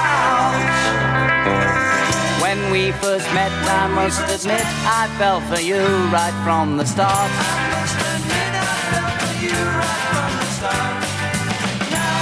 [2.40, 5.82] When we first met, I must admit, I fell for you
[6.14, 7.10] right from the start.
[7.10, 11.02] I lost the kid, I felt for you right from the start.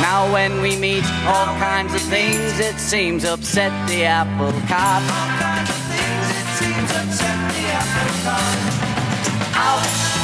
[0.00, 5.04] Now when we meet, all kinds of things it seems upset the apple cart.
[5.04, 8.58] all kinds of things, it seems upset the apple cart.
[9.54, 10.15] Ouch.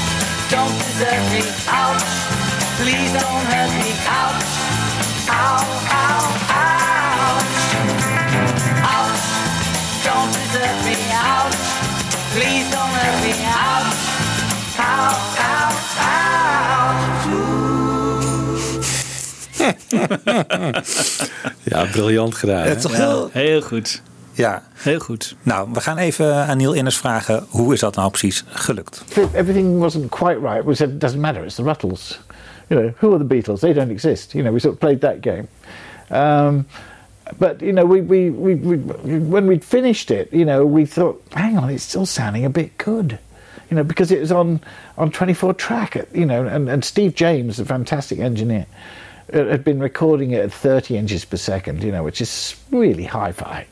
[0.54, 1.42] Don't desert me.
[1.80, 2.10] Ouch.
[2.80, 3.90] Please don't hurt me.
[4.20, 4.52] Ouch.
[5.28, 5.58] Ow.
[6.00, 6.22] Ow.
[6.62, 7.56] Ouch.
[8.94, 9.24] Ouch.
[10.06, 10.96] Don't desert me.
[11.32, 11.60] Ouch.
[12.34, 13.32] Please don't hurt me.
[13.44, 14.00] Ouch.
[14.78, 15.12] Ow.
[15.48, 15.62] Ow.
[21.72, 22.62] ja, briljant gedaan.
[22.62, 24.02] Het is toch heel- Heel goed.
[24.32, 24.62] Ja.
[24.82, 25.36] Heel goed.
[25.42, 27.46] Nou, we gaan even aan Neil Innes vragen.
[27.48, 29.04] Hoe is dat nou precies gelukt?
[29.34, 30.64] everything wasn't quite right.
[30.64, 31.44] We said it doesn't matter.
[31.44, 32.20] It's the Ruttles.
[32.68, 33.60] You know, who are the Beatles?
[33.60, 34.32] They don't exist.
[34.32, 35.48] You know, we sort of played that game.
[36.10, 36.66] Um,
[37.38, 41.22] but you know, we, we, we, we when we'd finished it, you know, we thought,
[41.32, 43.18] hang on, it's still sounding a bit good.
[43.70, 44.60] You know, because it was on
[44.96, 45.96] on 24 track.
[46.14, 48.66] You know, and, and Steve James, a fantastic engineer,
[49.32, 51.82] uh, had been recording it at 30 inches per second.
[51.82, 53.66] You know, which is really hi-fi.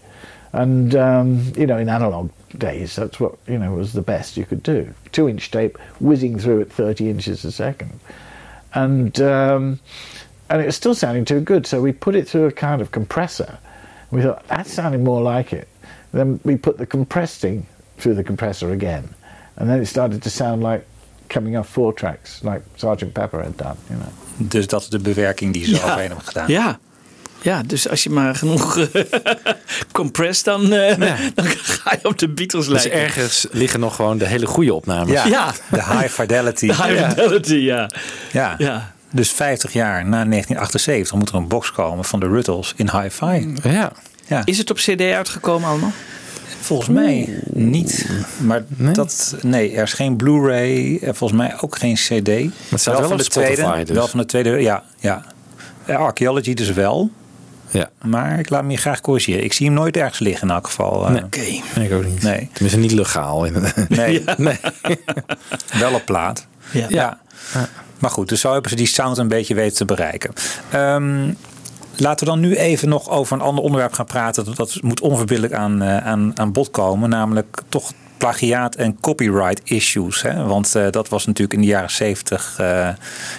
[0.52, 4.44] And um, you know, in analog days, that's what you know was the best you
[4.44, 4.92] could do.
[5.12, 8.00] Two-inch tape whizzing through at 30 inches a second,
[8.74, 9.78] and um,
[10.48, 11.66] and it was still sounding too good.
[11.66, 13.58] So we put it through a kind of compressor.
[14.10, 15.68] We thought that sounded more like it.
[16.12, 17.66] Then we put the compressing
[17.98, 19.04] through the compressor again,
[19.56, 20.84] and then it started to sound like
[21.28, 23.76] coming off four tracks, like Sergeant Pepper had done.
[23.88, 24.08] You know.
[24.48, 25.76] Dus dat is de bewerking die ze Ja.
[25.76, 26.48] overheen hebben gedaan.
[26.48, 26.78] Ja.
[27.42, 29.02] Ja, dus als je maar genoeg eh,
[29.92, 30.98] compress, dan, eh,
[31.34, 33.00] dan ga je op de Beatles Dus lijken.
[33.00, 35.12] ergens liggen nog gewoon de hele goede opnames.
[35.12, 35.52] Ja, Ja.
[35.70, 36.66] de high fidelity.
[36.66, 37.90] De high fidelity, ja.
[38.32, 38.54] Ja.
[38.58, 38.92] Ja.
[39.12, 43.54] Dus 50 jaar na 1978 moet er een box komen van de Ruttles in hi-fi.
[43.62, 43.92] Ja.
[44.26, 44.42] ja.
[44.44, 45.92] Is het op cd uitgekomen allemaal?
[46.60, 48.06] Volgens mij niet.
[48.38, 50.96] Maar dat, nee, er is geen Blu-ray.
[51.02, 52.28] eh, Volgens mij ook geen CD.
[52.28, 53.84] Maar het staat wel van op de tweede.
[53.84, 53.96] Dus.
[53.96, 54.82] Wel van de tweede, ja.
[54.98, 55.24] ja.
[55.86, 57.10] Archaeology dus wel.
[57.70, 57.90] Ja.
[58.02, 59.44] Maar ik laat me je graag corrigeren.
[59.44, 61.06] Ik zie hem nooit ergens liggen in elk geval.
[61.06, 61.10] eh.
[61.10, 61.62] Nee.
[61.76, 62.22] Nee, ik ook niet.
[62.22, 62.48] Nee.
[62.52, 63.44] Tenminste, niet legaal.
[63.44, 63.88] inderdaad.
[64.00, 64.24] Nee.
[64.36, 64.58] nee.
[65.80, 66.46] Wel op plaat.
[66.88, 67.20] Ja.
[67.98, 70.32] Maar goed, dus zo hebben ze die sound een beetje weten te bereiken.
[70.70, 71.32] Ehm,
[71.96, 74.44] laten we dan nu even nog over een ander onderwerp gaan praten.
[74.44, 77.08] Dat- Dat moet onverbiddelijk aan, eh, aan, aan bod komen.
[77.10, 80.22] Namelijk toch plagiaat en copyright issues.
[80.22, 80.44] Hè?
[80.44, 82.54] Want eh, dat was natuurlijk in de jaren zeventig...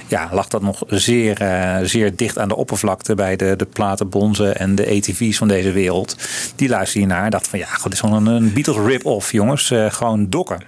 [0.08, 3.16] ja, lag dat nog zeer, eh, zeer dicht aan de oppervlakte...
[3.16, 6.16] bij de, de platenbonzen en de ATV's van deze wereld.
[6.56, 7.60] Die luisterden hiernaar en dachten van...
[7.60, 9.72] ja, god, is gewoon een, Beatles rip-off, jongens.
[9.90, 10.62] Gewoon dokken.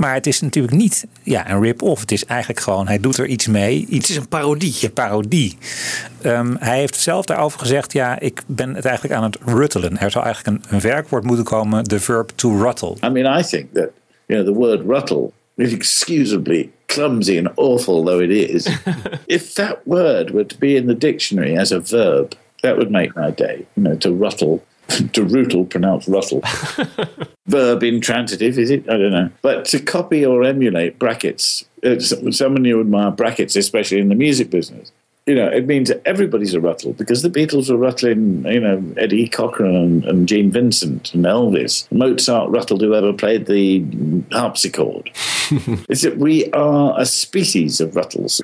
[0.00, 2.00] Maar het is natuurlijk niet ja, een rip-off.
[2.00, 3.86] Het is eigenlijk gewoon, hij doet er iets mee.
[3.88, 4.76] Iets, het is een parodie.
[4.82, 5.58] Een parodie.
[6.22, 9.98] Ehm, hij heeft zelf daarover gezegd, ja, ik ben het eigenlijk aan het ruttelen.
[9.98, 12.96] Er zou eigenlijk een, een werkwoord moeten komen, de verb to ruttle.
[13.04, 13.88] I mean, I think that
[14.26, 18.66] you know the word ruttle, inexcusably clumsy and awful though it is,
[19.26, 23.14] if that word were to be in the dictionary as a verb, that would make
[23.14, 23.66] my day.
[23.76, 24.60] You know, to ruttle,
[25.12, 26.42] to rootle, pronounced ruttle.
[27.46, 28.88] verb intransitive, is it?
[28.88, 29.30] I don't know.
[29.42, 31.64] But to copy or emulate brackets,
[32.30, 34.92] someone who admire brackets, especially in the music business.
[35.26, 39.28] You know, it means everybody's a ruttle because the Beatles were ruttling, you know, Eddie
[39.28, 41.86] Cochran and, and Gene Vincent and Elvis.
[41.92, 43.84] Mozart ruttled whoever played the
[44.32, 45.10] harpsichord.
[45.88, 48.40] it's that we are a species of ruttles,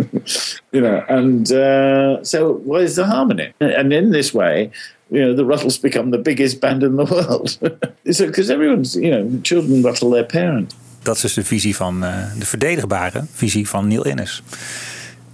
[0.71, 3.53] you know, and uh, so where's the harmony?
[3.59, 4.71] And in this way,
[5.07, 7.59] you know, the Ruttles become the biggest band in the world.
[8.03, 10.75] Because everyone's, you know, children ruttle their parents.
[11.03, 14.43] Dat is dus de visie van, eh, de verdedigbare visie van Neil Innes.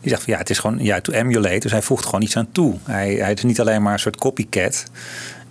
[0.01, 1.59] Die zegt van ja, het is gewoon ja, to emulate.
[1.59, 2.75] Dus hij voegt gewoon iets aan toe.
[2.83, 4.85] Hij, hij is niet alleen maar een soort copycat.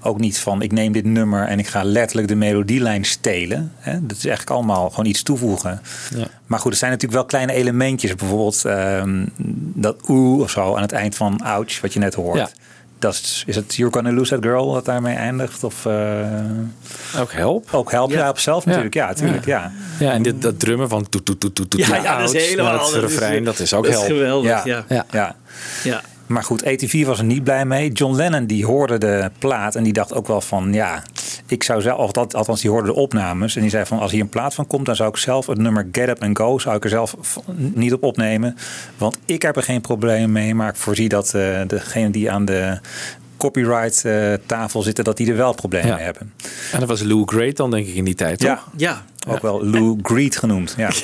[0.03, 3.71] Ook niet van ik neem dit nummer en ik ga letterlijk de melodielijn stelen.
[3.77, 4.05] Hè?
[4.05, 5.81] Dat is eigenlijk allemaal gewoon iets toevoegen.
[6.15, 6.27] Ja.
[6.45, 8.15] Maar goed, er zijn natuurlijk wel kleine elementjes.
[8.15, 9.25] Bijvoorbeeld ehm,
[9.73, 12.37] dat oeh of zo aan het eind van Ouch, wat je net hoort.
[12.37, 12.49] Ja.
[13.01, 15.63] Dat is, het You're Gonna Lose That Girl dat daarmee eindigt?
[15.63, 17.67] Of, eh, Ook help.
[17.71, 18.93] Ook help, ja, op zelf natuurlijk.
[18.93, 19.45] Ja, natuurlijk.
[19.45, 19.71] Ja.
[19.99, 22.47] Ja, en dit, dat drummen van toet, toet, toet, toet, toet, Ja, ja, dat is
[22.47, 24.85] helemaal- het refrein, dat is ook dat is geweldig, ja.
[25.11, 25.35] ja.
[25.83, 26.01] Ja.
[26.31, 27.91] Maar goed, ATV was er niet blij mee.
[27.91, 31.03] John Lennon die hoorde de plaat en die dacht ook wel van ja,
[31.45, 34.11] ik zou zelf, of dat, althans die hoorde de opnames en die zei van als
[34.11, 36.59] hier een plaat van komt, dan zou ik zelf het nummer Get Up and Go
[36.59, 37.15] zou ik er zelf
[37.55, 38.55] niet op opnemen,
[38.97, 42.45] want ik heb er geen probleem mee, maar ik voorzie dat eh degene die aan
[42.45, 42.79] de
[43.37, 45.95] copyright eh, tafel zitten, dat die er wel problemen Ja.
[45.95, 46.33] mee hebben.
[46.71, 48.47] En dat was Lou Great dan denk ik in die tijd, toch?
[48.49, 49.03] Ja, Ja.
[49.27, 50.73] ook wel Lou Greed genoemd.
[50.77, 50.89] Ja.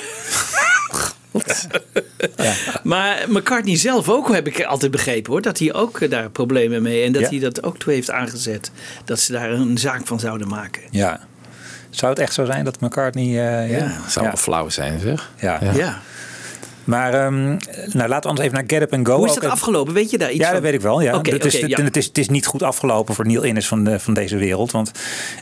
[2.83, 5.41] Maar McCartney zelf ook, heb ik altijd begrepen hoor.
[5.41, 7.03] Dat hij ook eh, daar problemen mee.
[7.03, 7.29] En dat Ja.
[7.29, 8.71] hij dat ook toe heeft aangezet.
[9.05, 10.81] Dat ze daar een zaak van zouden maken.
[10.91, 11.19] ja.
[11.89, 13.25] Zou het echt zo zijn dat McCartney...
[13.25, 15.31] eh, ja, Zou wel flauw zijn, zeg.
[15.39, 15.59] Ja.
[15.73, 15.99] Ja.
[16.88, 19.15] Maar ehm, nou, laten we anders even naar Get Up and Go.
[19.15, 19.93] Hoe is dat afgelopen?
[19.93, 20.53] Weet je daar iets Ja, van?
[20.53, 21.01] dat weet ik wel.
[21.01, 21.17] Ja.
[21.21, 21.81] Het, is, het, ja.
[21.83, 24.71] het, is, het is niet goed afgelopen voor Neil Innes van, de, van deze wereld.
[24.71, 24.91] Want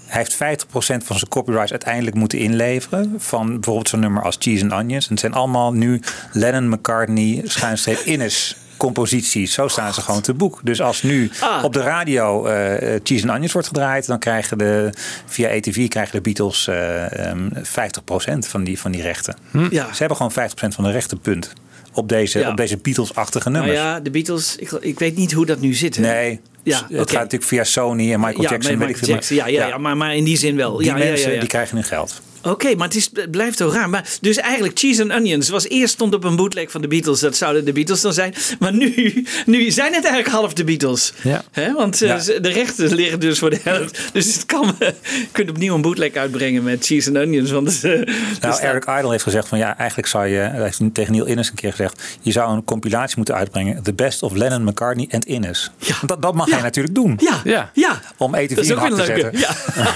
[0.05, 3.13] hij heeft 50% van zijn copyrights uiteindelijk moeten inleveren.
[3.17, 5.05] Van bijvoorbeeld zo'n nummer als Cheese and Onions.
[5.05, 9.53] En het zijn allemaal nu Lennon, McCartney, schuinstreep Innes composities.
[9.53, 10.59] Zo staan ze gewoon te boek.
[10.63, 11.63] Dus als nu Ah.
[11.63, 14.07] op de radio eh, eh, Cheese and Onions wordt gedraaid...
[14.07, 14.89] dan krijgen de,
[15.25, 19.35] via ATV krijgen de Beatles eh, ehm, 50% van die, van die rechten.
[19.69, 19.87] Ja.
[19.93, 21.53] Ze hebben gewoon 50% van de rechten, punt.
[21.93, 22.49] Op deze, Ja.
[22.49, 23.85] op deze Beatles-achtige Nou nummers.
[23.85, 25.95] ja, de Beatles, ik, ik weet niet hoe dat nu zit.
[25.95, 26.01] Hè?
[26.01, 28.77] Nee, Ja, het gaat natuurlijk via Sony en Michael ja, Jackson.
[28.77, 29.19] Michael.
[29.27, 29.77] Ja, ja, ja.
[29.77, 30.77] maar, maar in die zin wel.
[30.77, 32.21] Die mensen die krijgen nu geld.
[32.45, 33.89] Oké, maar het, is, het blijft zo raar.
[33.89, 37.19] Maar, dus eigenlijk Cheese and Onions was eerst stond op een bootleg van de Beatles.
[37.19, 38.33] Dat zouden de Beatles dan zijn.
[38.59, 41.13] Maar nu, nu zijn het eigenlijk half de Beatles.
[41.23, 41.43] Ja.
[41.51, 41.73] Hè?
[41.73, 42.39] Want eh, Ja.
[42.39, 43.99] de rechten liggen dus voor de helft.
[44.13, 44.93] Dus het kan, je
[45.31, 47.51] kunt opnieuw een bootleg uitbrengen met Cheese and Onions.
[47.51, 50.79] Want, eh, Nou, staat- Eric Idle heeft gezegd van ja, eigenlijk zou je, hij heeft
[50.93, 54.33] tegen Neil Innes een keer gezegd, je zou een compilatie moeten uitbrengen, The Best of
[54.33, 55.71] Lennon, McCartney en Innes.
[56.05, 56.53] Dat, dat mag Ja.
[56.53, 57.19] hij natuurlijk doen.
[57.21, 57.69] Ja, Ja.
[57.73, 58.01] ja.
[58.17, 59.39] Om weer te zetten.
[59.39, 59.55] Ja.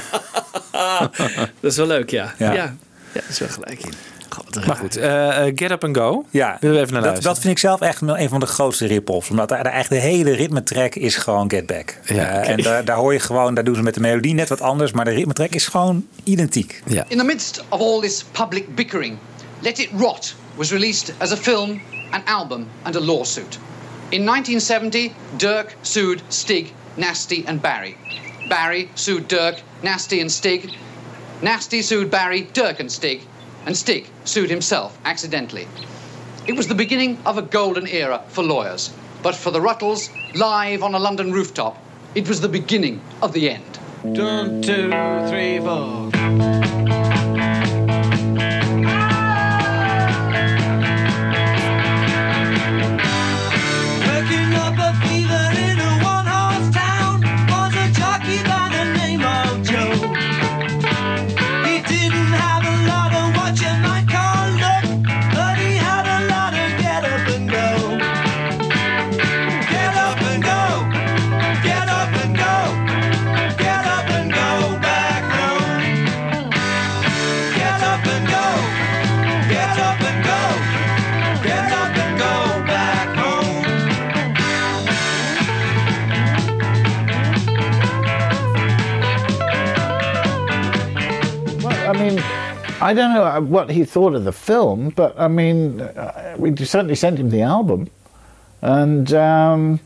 [0.72, 2.34] dat is wel leuk, ja.
[2.38, 2.64] Ja, Ja.
[2.64, 2.76] ja.
[3.14, 3.94] dat is wel gelijk in.
[4.30, 6.26] God, Maar goed, eh, eh, Get Up and Go.
[6.30, 7.34] Ja, Willen we even naar dat, luisteren?
[7.34, 9.30] dat vind ik zelf echt een van de grootste rip-offs.
[9.30, 11.98] Omdat daar de, eigenlijk de hele ritmetrack is gewoon Get Back.
[12.04, 12.50] Ja, Eh.
[12.50, 14.92] En daar, daar hoor je gewoon, daar doen ze met de melodie net wat anders.
[14.92, 16.82] Maar de ritmetrack is gewoon identiek.
[16.86, 17.04] Ja.
[17.08, 19.18] In the midst of all this public bickering,
[19.60, 23.60] Let It Rot was released as a film, an album, and a lawsuit.
[24.10, 27.96] In 1970, Dirk sued Stig, Nasty, and Barry.
[28.50, 30.74] Barry sued Dirk, Nasty, and Stig.
[31.42, 33.22] Nasty sued Barry, Dirk, and Stig.
[33.66, 35.68] And Stig sued himself accidentally.
[36.48, 38.92] It was the beginning of a golden era for lawyers.
[39.22, 41.78] But for the Ruttles, live on a London rooftop,
[42.16, 43.78] it was the beginning of the end.
[44.02, 44.90] One, two,
[45.30, 46.09] three, four.
[92.82, 96.96] I don't know what he thought of the film, but I mean, uh, we certainly
[96.96, 97.90] sent him the album,
[98.62, 99.14] and.
[99.14, 99.80] Um,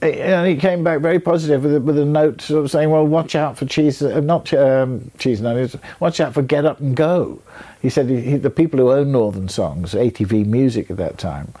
[0.00, 3.06] and he came back very positive with a, with a note sort of saying, "Well,
[3.06, 5.76] watch out for cheese, uh, not um, cheese nuggets.
[5.98, 7.42] Watch out for Get Up and Go."
[7.82, 11.52] He said he, the people who own Northern Songs, ATV Music at that time,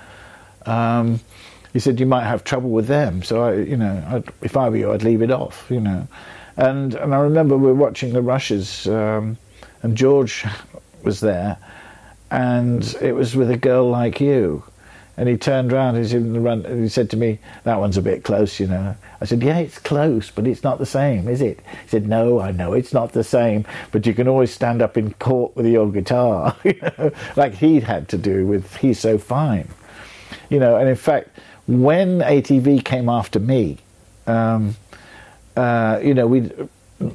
[0.66, 1.18] um,
[1.72, 3.24] he said you might have trouble with them.
[3.24, 5.66] So I, you know, I'd, if I were you, I'd leave it off.
[5.68, 6.06] You know,
[6.56, 9.36] and and I remember we were watching the Rushes, um,
[9.82, 10.44] and George
[11.02, 11.58] was there,
[12.30, 14.64] and it was with a girl like you.
[15.18, 18.02] And he turned round and he said, and he said to me, That one's a
[18.02, 18.94] bit close, you know.
[19.20, 21.58] I said, Yeah, it's close, but it's not the same, is it?
[21.82, 24.96] He said, No, I know it's not the same, but you can always stand up
[24.96, 29.18] in court with your guitar, you know, like he'd had to do with He's So
[29.18, 29.68] Fine.
[30.50, 31.30] You know, and in fact,
[31.66, 33.78] when ATV came after me,
[34.28, 34.76] um,
[35.56, 36.48] uh, you know, we,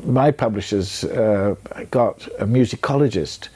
[0.06, 1.56] my publishers uh,
[1.92, 3.50] got a musicologist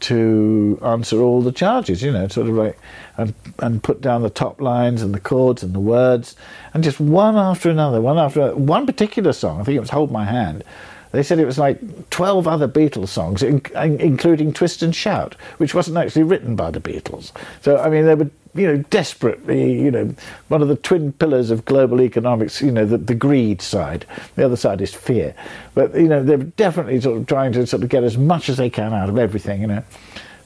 [0.00, 2.78] to answer all the charges, you know, sort of like,
[3.18, 6.36] and, and put down the top lines and the chords and the words,
[6.72, 8.56] and just one after another, one after another.
[8.56, 10.64] One particular song, I think it was Hold My Hand,
[11.12, 15.74] they said it was like 12 other Beatles songs, in, including Twist and Shout, which
[15.74, 17.32] wasn't actually written by the Beatles.
[17.62, 20.14] So, I mean, they were, you know, desperately, you know,
[20.48, 24.06] one of the twin pillars of global economics, you know, the, the greed side.
[24.36, 25.34] The other side is fear.
[25.74, 28.56] But, you know, they're definitely sort of trying to sort of get as much as
[28.56, 29.84] they can out of everything, you know.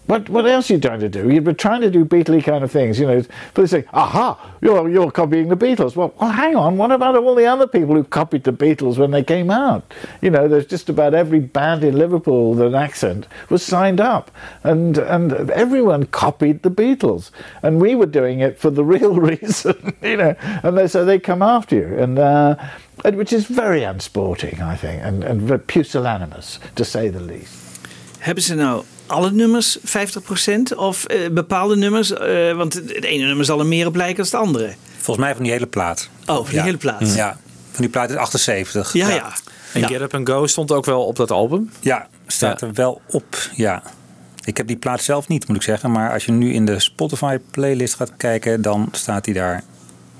[0.07, 1.31] What what else are you trying to do?
[1.31, 3.23] You've been trying to do Beatley kind of things, you know.
[3.55, 5.97] But they say, aha, you're you're copying the Beatles.
[5.97, 6.77] Well, well, hang on.
[6.77, 9.95] What about all the other people who copied the Beatles when they came out?
[10.21, 14.31] You know, there's just about every band in Liverpool with an accent was signed up,
[14.63, 17.31] and and everyone copied the Beatles,
[17.63, 20.37] and we were doing it for the real reason, you know.
[20.63, 22.19] And they, so they come after you, and.
[22.19, 22.57] Uh,
[23.03, 27.81] which is very unsporting, I think, and, and pusillanimous, to say the least.
[28.21, 29.81] Hebben alle nummers 50%
[30.77, 32.13] of eh, bepaalde nummers?
[32.13, 34.75] Eh, want het ene nummer zal er meer op lijken dan het andere.
[34.97, 36.09] Volgens mij van die hele plaat.
[36.27, 37.15] Oh, van die hele plaat.
[37.15, 37.39] Ja,
[37.71, 38.93] van die plaat is 78.
[38.93, 39.33] Ja, ja.
[39.73, 39.87] En Ja.
[39.87, 41.71] Get Up and Go stond ook wel op dat album.
[41.81, 43.49] Ja, staat er wel op.
[43.55, 43.83] Ja.
[44.45, 45.91] Ik heb die plaat zelf niet, moet ik zeggen.
[45.91, 49.63] Maar als je nu in de Spotify playlist gaat kijken, dan staat die daar.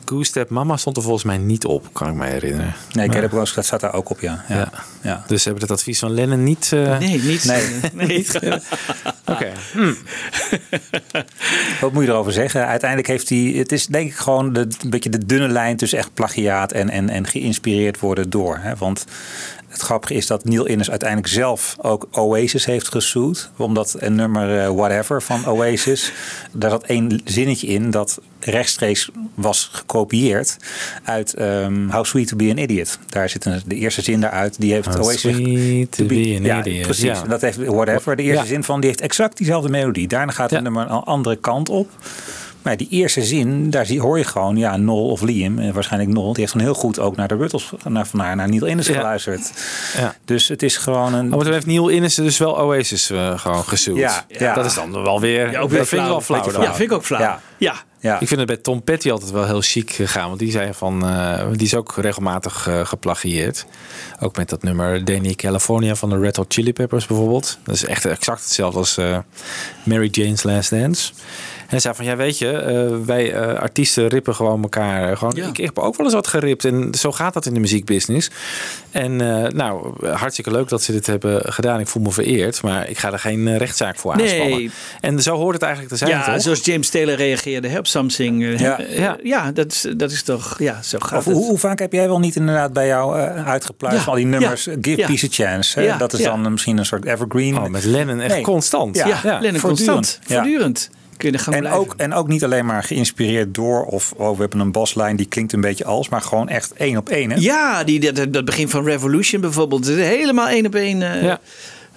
[0.05, 2.75] Goose Step Mama stond er volgens mij niet op, kan ik me herinneren.
[2.93, 4.45] Nee, Get Up Rose, dat staat daar ook op, ja.
[4.49, 4.57] ja.
[4.57, 4.71] Ja.
[5.03, 5.25] ja.
[5.27, 6.71] Dus ze hebben het advies van Lennon niet...
[6.73, 7.45] eh, Nee, niet.
[7.45, 7.81] Nee.
[8.07, 8.27] nee.
[9.27, 9.53] Oké.
[11.81, 12.67] Wat moet je erover zeggen?
[12.67, 13.39] Uiteindelijk heeft hij.
[13.39, 16.91] Het is denk ik gewoon de, een beetje de dunne lijn tussen echt plagiaat en,
[16.91, 18.59] en, en geïnspireerd worden door.
[18.61, 18.77] Hè?
[18.77, 19.05] Want
[19.75, 23.51] het grappige is dat Neil Innes uiteindelijk zelf ook Oasis heeft gesued.
[23.57, 26.13] Omdat een nummer eh, Whatever van Oasis.
[26.53, 30.57] Daar zat één zinnetje in dat rechtstreeks was gekopieerd
[31.05, 32.99] uit ehm, How Sweet to Be an Idiot.
[33.09, 34.61] Daar zit een, de eerste zin daaruit.
[34.61, 35.21] Die heeft How Oasis.
[35.21, 37.05] sweet to be an ja, idiot, Precies.
[37.05, 37.23] ja.
[37.23, 38.17] Dat heeft Whatever.
[38.17, 38.49] De eerste Ja.
[38.49, 40.09] zin van die heeft exact diezelfde melodie.
[40.09, 41.91] Daarna gaat het nummer een andere kant op.
[42.65, 46.33] Maar die eerste zin, daar hoor je gewoon, ja, Nol of Liam, eh, waarschijnlijk Nol,
[46.33, 48.87] die heeft gewoon heel goed ook naar de Ruttles, naar, van naar, naar Neil Innes
[48.87, 48.95] Ja.
[48.95, 49.53] geluisterd.
[49.97, 50.15] Ja.
[50.25, 51.25] Dus het is gewoon een.
[51.31, 53.97] Oh, maar toen heeft Neil Innes dus wel Oasis eh, gewoon gesuwd.
[53.99, 54.55] Ja, ja.
[54.55, 55.51] Dat is dan wel weer...
[55.51, 56.43] Ja, ook weer dat vind ik wel flauw.
[56.43, 56.63] flauw.
[56.63, 57.21] Ja, vind ik ook flauw.
[57.21, 57.41] Ja.
[57.59, 57.75] Ja.
[58.01, 58.21] Ja.
[58.21, 60.27] Ik vind het bij Tom Petty altijd wel heel chic gegaan.
[60.29, 61.07] Want die zei van...
[61.09, 63.67] eh, die is ook regelmatig eh, geplagieerd.
[64.21, 67.59] Ook met dat nummer Danny California van de Red Hot Chili Peppers bijvoorbeeld.
[67.65, 69.19] Dat is echt exact hetzelfde als eh,
[69.83, 71.13] Mary Jane's Last Dance.
[71.65, 75.11] En hij zei van, ja weet je, eh, wij eh, artiesten rippen gewoon elkaar.
[75.11, 77.55] eh, Gewoon, ik, ik heb ook wel eens wat geript en zo gaat dat in
[77.55, 78.31] de muziekbusiness.
[78.91, 81.81] En eh, nou, hartstikke leuk dat ze dit hebben gedaan.
[81.81, 84.41] Ik voel me vereerd, maar ik ga er geen rechtszaak voor Nee.
[84.41, 84.73] aanspannen.
[85.01, 86.43] En zo hoort het eigenlijk te zijn, Ja, toch?
[86.43, 88.43] zoals James Taylor reageerde hè, op Something.
[88.45, 88.79] eh, Ja.
[88.91, 89.17] ja.
[89.23, 90.57] ja, dat, is, dat is toch...
[90.59, 91.35] Ja, zo gaat Of het.
[91.35, 94.19] hoe, hoe vaak heb jij wel niet inderdaad bij jou eh, uitgepluist Ja, van al
[94.19, 94.65] die nummers?
[94.65, 95.07] ja, Give ja.
[95.07, 95.81] Peace a Chance.
[95.81, 95.97] Hè?
[95.97, 96.31] Dat is ja.
[96.37, 97.57] dan misschien een soort evergreen.
[97.59, 98.97] Oh, met Lennon echt constant.
[98.97, 100.19] Ja, Lennon constant.
[100.27, 100.35] Ja.
[100.35, 100.91] Voortdurend.
[101.17, 101.81] Kun je er gaan En blijven.
[101.81, 105.27] ook, en ook niet alleen maar geïnspireerd door of oh, we hebben een baslijn die
[105.27, 107.31] klinkt een beetje als, maar gewoon echt één op één.
[107.31, 107.37] Hè?
[107.41, 109.87] Ja, die, dat, dat begin van Revolution bijvoorbeeld.
[109.87, 111.03] Helemaal één op één.
[111.03, 111.41] eh, Ja.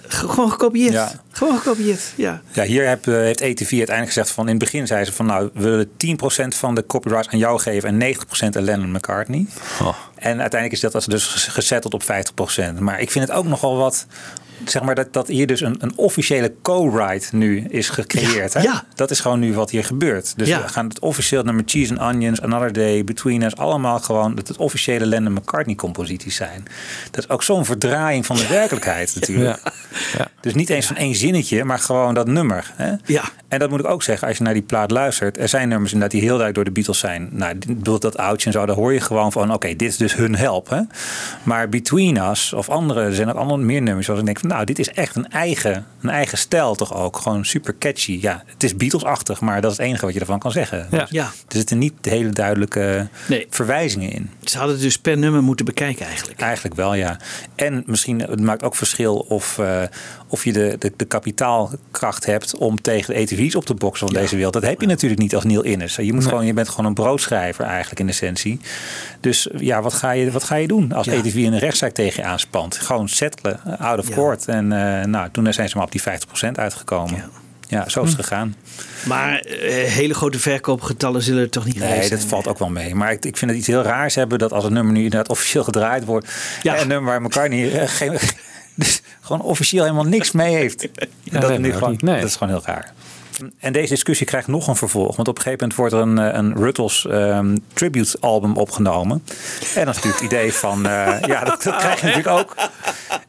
[0.06, 0.92] ge- Gewoon gekopieerd.
[0.92, 1.10] Ja.
[1.30, 2.42] Gewoon gekopieerd, ja.
[2.52, 5.26] Ja, hier heb, eh, heeft ATV uiteindelijk gezegd van in het begin zei ze van
[5.26, 9.46] nou we willen 10% van de copyright aan jou geven en 90% aan Lennon McCartney.
[9.82, 9.88] Oh.
[10.14, 12.78] En uiteindelijk is dat dus gezetteld op 50%.
[12.80, 14.06] Maar ik vind het ook nogal wat.
[14.64, 18.52] Zeg maar dat, dat hier dus een, een officiële co-write nu is gecreëerd.
[18.52, 18.64] Ja, hè?
[18.66, 18.84] ja.
[18.94, 20.32] Dat is gewoon nu wat hier gebeurt.
[20.36, 20.62] Dus Ja.
[20.62, 24.48] we gaan het officieel nummer Cheese and Onions, Another Day, Between Us, allemaal gewoon dat
[24.48, 26.64] het officiële Lennon McCartney composities zijn.
[27.10, 29.60] Dat is ook zo'n verdraaiing van de werkelijkheid natuurlijk.
[30.18, 30.28] Ja.
[30.40, 32.72] Dus niet eens van één zinnetje, maar gewoon dat nummer.
[32.74, 32.92] Hè?
[33.04, 33.22] Ja.
[33.48, 35.38] En dat moet ik ook zeggen, als je naar die plaat luistert.
[35.38, 37.28] Er zijn nummers inderdaad die heel duidelijk door de Beatles zijn.
[37.32, 39.52] Nou, bijvoorbeeld dat oudje en zo, daar hoor je gewoon van...
[39.52, 40.68] oké, dit is dus hun help.
[40.70, 40.80] Hè?
[41.42, 44.06] Maar Between Us of andere, er zijn ook allemaal meer nummers...
[44.06, 47.16] zoals ik denk van, nou, dit is echt een eigen, een eigen stijl toch ook.
[47.16, 48.18] Gewoon super catchy.
[48.20, 50.86] Ja, het is Beatles-achtig, maar dat is het enige wat je ervan kan zeggen.
[50.90, 50.98] Ja.
[50.98, 51.24] Dus Ja.
[51.24, 53.08] Er zitten niet hele duidelijke
[53.50, 54.30] verwijzingen in.
[54.42, 56.40] Ze hadden het dus per nummer moeten bekijken eigenlijk.
[56.40, 57.16] Eigenlijk wel, ja.
[57.54, 59.82] En misschien, het maakt ook verschil of, eh,
[60.28, 64.16] of je de, de, de kapitaalkracht hebt om tegen de ETV's op te boksen van
[64.16, 64.52] deze wereld.
[64.52, 65.96] Dat heb je natuurlijk niet als Neil Innes.
[65.96, 66.28] Je, moet Nee.
[66.28, 68.60] gewoon, je bent gewoon een broodschrijver eigenlijk in essentie.
[69.20, 71.12] Dus ja, wat ga je, wat ga je doen als Ja.
[71.12, 72.76] ETV een rechtszaak tegen je aanspant?
[72.76, 74.44] Gewoon settelen, out of court.
[74.48, 77.24] En eh, nou, toen zijn ze maar op die 50% uitgekomen.
[77.68, 78.22] Ja, zo is het Hm.
[78.22, 78.54] gegaan.
[79.06, 82.68] Maar eh, hele grote verkoopgetallen zullen er toch niet Nee, geweest dat valt ook wel
[82.70, 82.94] mee.
[82.94, 85.28] Maar ik, ik vind het iets heel raars hebben dat als een nummer nu inderdaad
[85.36, 86.28] officieel gedraaid wordt.
[86.62, 88.18] En een nummer waar McCartney eh, geen,
[88.78, 90.88] dus gewoon officieel helemaal niks mee heeft.
[91.22, 91.96] Ja, dat, nu gewoon.
[92.00, 92.20] Nee.
[92.20, 92.92] dat is gewoon heel raar.
[93.58, 95.16] En deze discussie krijgt nog een vervolg.
[95.16, 99.22] Want op een gegeven moment wordt er een, eh, een Ruttles ehm, tribute album opgenomen.
[99.74, 100.86] En dat is natuurlijk het idee van...
[100.86, 102.54] eh, ja, dat, dat krijg je natuurlijk ook.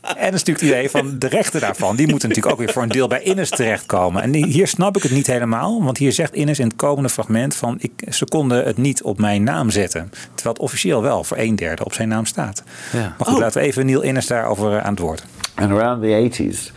[0.01, 1.95] En dat is natuurlijk het idee van de rechten daarvan.
[1.95, 4.21] Die moeten natuurlijk ook weer voor een deel bij Innes terechtkomen.
[4.21, 5.83] En hier snap ik het niet helemaal.
[5.83, 7.77] Want hier zegt Innes in het komende fragment van...
[7.79, 10.09] Ik, ze konden het niet op mijn naam zetten.
[10.33, 12.63] Terwijl het officieel wel voor een derde op zijn naam staat.
[12.91, 13.15] Ja.
[13.17, 15.23] Maar goed, laten we even Neil Innes daarover eh, aan het woord.
[15.59, 16.71] And around the 80s,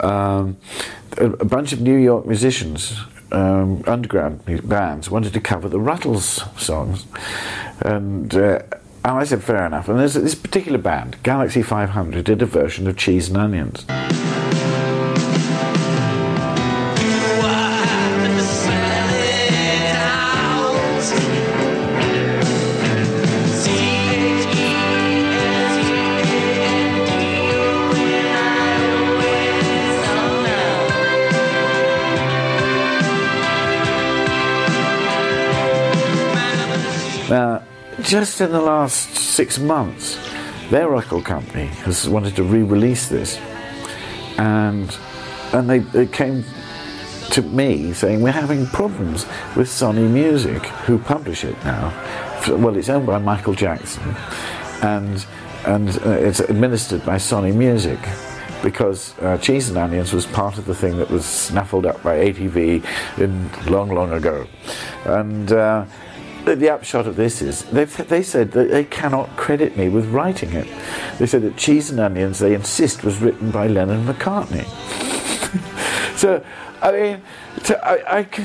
[0.00, 0.56] um,
[1.16, 2.98] a, a bunch of New York musicians,
[3.30, 7.06] um, underground bands, wanted to cover the Ruttles songs.
[7.80, 8.62] And, uh,
[9.04, 9.88] and I said, fair enough.
[9.88, 13.86] And there's this particular band, Galaxy 500, did a version of Cheese and Onions.
[38.14, 40.16] Just in the last six months,
[40.70, 43.38] their record company has wanted to re-release this,
[44.38, 44.96] and
[45.52, 46.44] and they, they came
[47.32, 51.90] to me saying we're having problems with Sony Music, who publish it now.
[52.46, 54.14] Well, it's owned by Michael Jackson,
[54.80, 55.26] and
[55.66, 57.98] and uh, it's administered by Sony Music.
[58.62, 62.16] Because uh, Cheese and Onions was part of the thing that was snaffled up by
[62.16, 62.82] ATV
[63.18, 64.46] in long, long ago,
[65.04, 65.84] and uh,
[66.44, 70.06] the, the upshot of this is they they said that they cannot credit me with
[70.12, 70.66] writing it.
[71.18, 74.64] They said that Cheese and Onions they insist was written by Lennon McCartney.
[76.16, 76.40] so,
[76.82, 77.16] I mean,
[77.64, 78.44] to, I, I can,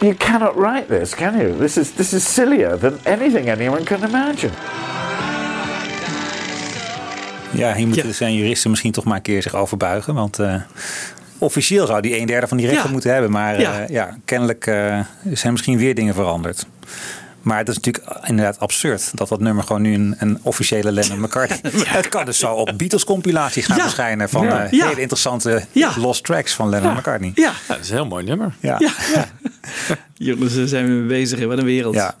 [0.00, 1.58] you cannot write this, can you?
[1.58, 4.52] This is this is sillier than anything anyone can imagine.
[7.52, 10.14] Ja, hier moeten zijn juristen misschien toch maar een keer zich over buigen.
[10.14, 10.54] Want eh,
[11.38, 12.92] officieel zou die een derde van die rechten Ja.
[12.92, 13.30] moeten hebben.
[13.30, 13.78] Maar Ja.
[13.78, 15.00] ja, ja kennelijk eh,
[15.32, 16.66] zijn misschien weer dingen veranderd.
[17.42, 21.20] Maar het is natuurlijk inderdaad absurd dat dat nummer gewoon nu een, een officiële Lennon
[21.24, 21.60] McCartney...
[21.86, 23.82] het kan dus zo op Beatles compilaties gaan Ja.
[23.82, 24.64] verschijnen van Ja.
[24.64, 24.86] eh, Ja.
[24.88, 25.92] hele interessante Ja.
[25.98, 27.32] lost tracks van Lennon McCartney.
[27.34, 27.52] Ja.
[27.68, 28.54] dat is een heel mooi nummer.
[28.60, 28.80] Ja.
[30.14, 31.38] Jongens, daar zijn we mee bezig.
[31.38, 31.46] hè.
[31.46, 31.94] Wat een wereld.
[31.94, 32.14] Ja.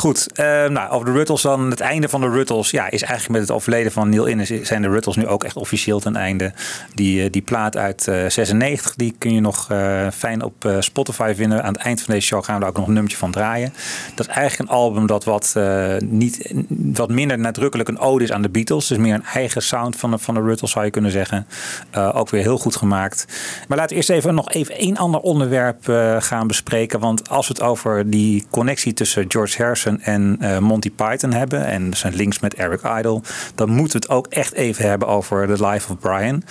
[0.00, 1.70] Goed, eh, nou, over de Ruttles dan.
[1.70, 4.48] Het einde van de Ruttles ja, is eigenlijk met het overleden van Neil Innes...
[4.48, 6.52] zijn de Ruttles nu ook echt officieel ten einde.
[6.94, 10.76] Die, eh, die plaat uit eh 96, die kun je nog eh, fijn op eh,
[10.78, 11.62] Spotify vinden.
[11.62, 13.72] Aan het eind van deze show gaan we daar ook nog een nummertje van draaien.
[14.14, 18.32] Dat is eigenlijk een album dat wat, eh, niet, wat minder nadrukkelijk een ode is
[18.32, 18.86] aan de Beatles.
[18.86, 21.46] Dus meer een eigen sound van de, van de Ruttles zou je kunnen zeggen.
[21.90, 23.24] Eh, ook weer heel goed gemaakt.
[23.68, 27.00] Maar laten we eerst even nog even één ander onderwerp eh, gaan bespreken.
[27.00, 31.66] Want als we het over die connectie tussen George Harrison en eh, Monty Python hebben.
[31.66, 33.20] En zijn links met Eric Idle.
[33.54, 36.42] Dan moeten we het ook echt even hebben over The Life of Brian.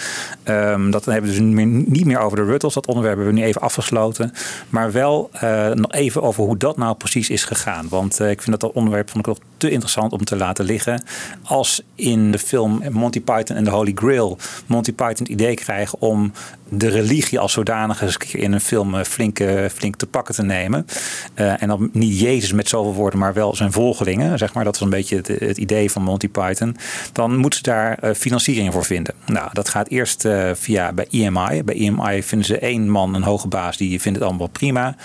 [0.44, 2.74] Ehm, dat hebben we dus niet meer over de Ruttles.
[2.74, 4.34] Dat onderwerp hebben we nu even afgesloten.
[4.70, 7.90] Maar wel eh, nog even over hoe dat nou precies is gegaan.
[7.90, 10.66] Want eh, ik vind dat dat onderwerp vond ik nog te interessant om te laten
[10.66, 11.04] liggen.
[11.44, 16.02] Als in de film Monty Python en de Holy Grail Monty Python het idee krijgen
[16.02, 16.32] om
[16.70, 20.86] de religie als zodanig in een film eh, flink, flink te pakken te nemen.
[21.34, 24.38] Eh, en dan niet Jezus met zoveel woorden, maar wel zijn volgelingen.
[24.38, 24.64] Zeg maar.
[24.64, 26.78] Dat is een beetje het, idee van Monty Python.
[27.12, 29.14] Dan moeten ze daar eh, financiering voor vinden.
[29.26, 31.64] Nou, dat gaat eerst via bij EMI.
[31.64, 34.96] Bij EMI vinden ze één man, een hoge baas, die vindt het allemaal prima.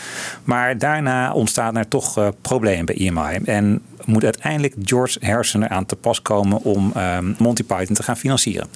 [0.44, 3.38] Maar daarna ontstaan er toch problemen bij EMI.
[3.44, 8.16] En moet uiteindelijk George Harrison eraan te pas komen om ehm, Monty Python te gaan
[8.16, 8.68] financieren.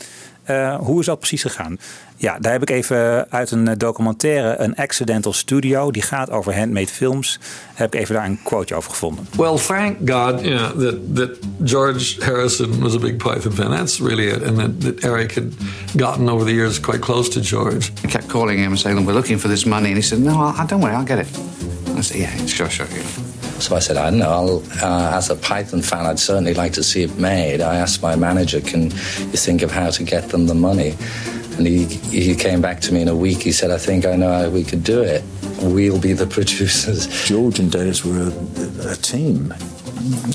[0.48, 1.78] Eh, hoe is dat precies gegaan?
[2.16, 6.56] Ja, daar heb ik even uit een eh, documentaire, een Accidental Studio, die gaat over
[6.56, 7.38] handmade films,
[7.74, 9.26] heb ik even daar een quote over gevonden.
[9.36, 11.30] Well, thank God, you know, that, that
[11.64, 13.70] George Harrison was a big Python fan.
[13.70, 14.42] That's really it.
[14.42, 15.44] And that, that Eric had
[15.96, 17.92] gotten over the years quite close to George.
[18.04, 19.88] I kept calling him and saying, we're looking for this money.
[19.88, 21.38] And he said, no, I, don't worry, I'll get it.
[21.96, 22.86] I said, yeah, sure, sure.
[22.90, 23.37] Yeah.
[23.60, 24.62] So I said, I don't know.
[24.80, 27.60] Uh, as a Python fan, I'd certainly like to see it made.
[27.60, 30.94] I asked my manager, can you think of how to get them the money?
[31.56, 33.42] And he, he came back to me in a week.
[33.42, 35.24] He said, I think I know how we could do it.
[35.60, 37.08] We'll be the producers.
[37.26, 39.52] George and Dennis were a, a team.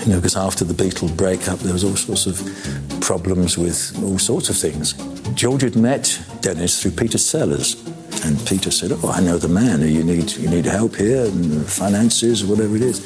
[0.04, 4.20] You know, because after the Beatles breakup, there was all sorts of problems with all
[4.20, 4.94] sorts of things.
[5.34, 7.82] George had met Dennis through Peter Sellers.
[8.26, 9.81] And Peter said, "Oh, I know the man.
[9.81, 12.99] You need you need help here, and finances, whatever it is."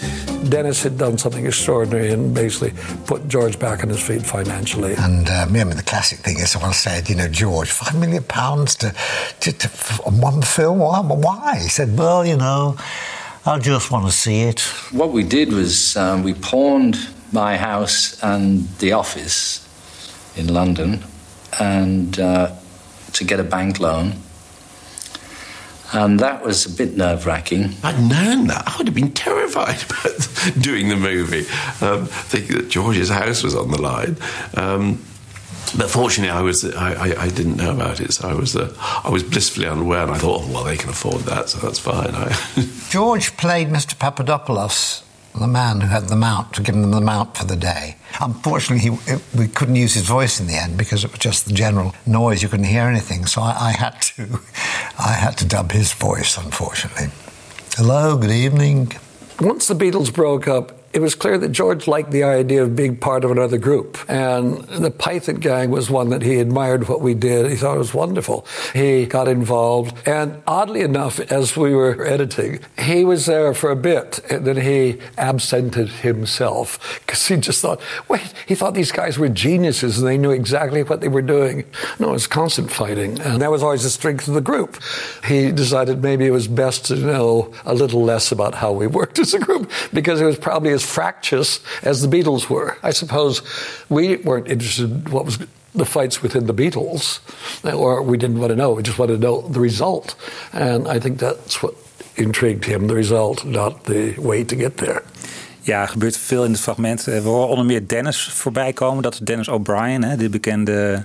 [0.50, 2.74] Dennis had done something extraordinary and basically
[3.06, 4.94] put George back on his feet financially.
[4.94, 7.96] And um, yeah, I mean, the classic thing is someone said, you know, George, five
[7.96, 8.94] million pounds to,
[9.40, 9.70] to, to
[10.06, 10.80] on one film.
[10.80, 11.02] Why?
[11.02, 11.60] Why?
[11.62, 12.78] He said, well, you know,
[13.46, 14.62] I just want to see it.
[14.92, 16.98] What we did was um, we pawned
[17.32, 19.68] my house and the office
[20.36, 21.04] in London,
[21.60, 22.52] and uh,
[23.14, 24.14] to get a bank loan.
[25.98, 27.74] And that was a bit nerve wracking.
[27.84, 28.68] I'd known that.
[28.68, 31.48] I would have been terrified about doing the movie,
[31.84, 34.16] um, thinking that George's house was on the line.
[34.54, 35.04] Um,
[35.76, 38.72] but fortunately, I was I, I, I didn't know about it, so I was uh,
[39.04, 41.80] I was blissfully unaware, and I thought, oh, well, they can afford that, so that's
[41.80, 42.12] fine.
[42.14, 42.38] I,
[42.90, 43.98] George played Mr.
[43.98, 45.02] Papadopoulos,
[45.40, 47.98] the man who had the mount, to give them the mount for the day.
[48.20, 51.46] Unfortunately, he, it, we couldn't use his voice in the end because it was just
[51.46, 52.42] the general noise.
[52.42, 54.40] You couldn't hear anything, so I, I had to,
[55.00, 56.38] I had to dub his voice.
[56.38, 57.08] Unfortunately.
[57.76, 58.94] Hello, good evening.
[59.40, 62.98] Once the Beatles broke up, it was clear that George liked the idea of being
[62.98, 64.00] part of another group.
[64.10, 67.52] And the Python Gang was one that he admired what we did.
[67.52, 68.48] He thought it was wonderful.
[68.74, 69.96] He got involved.
[70.08, 74.58] And oddly enough, as we were editing, he was there for a bit and then
[74.58, 80.08] he absented himself because he just thought, wait, he thought these guys were geniuses and
[80.08, 81.64] they knew exactly what they were doing.
[82.00, 83.20] No, it was constant fighting.
[83.20, 84.82] And that was always the strength of the group.
[85.24, 89.20] He decided maybe it was best to know a little less about how we worked
[89.20, 92.78] as a group because it was probably as fractious as the Beatles were.
[92.84, 93.42] I suppose
[93.90, 95.40] we weren't interested in what was
[95.76, 97.20] the fights within the Beatles,
[97.72, 98.74] or we didn't want to know.
[98.74, 100.16] We just wanted to know the result.
[100.54, 101.76] And I think that's what
[102.16, 105.04] intrigued him, the result, not the way to get there.
[105.68, 107.08] Ja, er gebeurt veel in het fragment.
[107.08, 109.04] Eh, We horen onder meer Dennis voorbij komen.
[109.04, 111.04] Dat is Dennis O'Brien, hè, de bekende...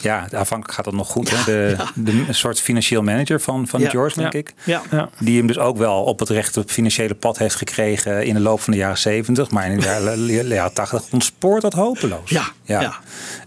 [0.00, 1.30] Ja, aanvankelijk gaat dat nog goed.
[1.30, 3.88] Hè, de, de, een soort financieel manager van, van Ja.
[3.90, 4.38] George, denk Ja.
[4.38, 4.54] ik.
[4.90, 5.08] Ja.
[5.18, 8.26] Die hem dus ook wel op het rechte financiële pad heeft gekregen...
[8.26, 9.50] in de loop van de jaren 70.
[9.50, 12.30] Maar in de jaren, jaren 80 ontspoort dat hopeloos.
[12.30, 12.80] Ja, ja.
[12.80, 12.94] ja.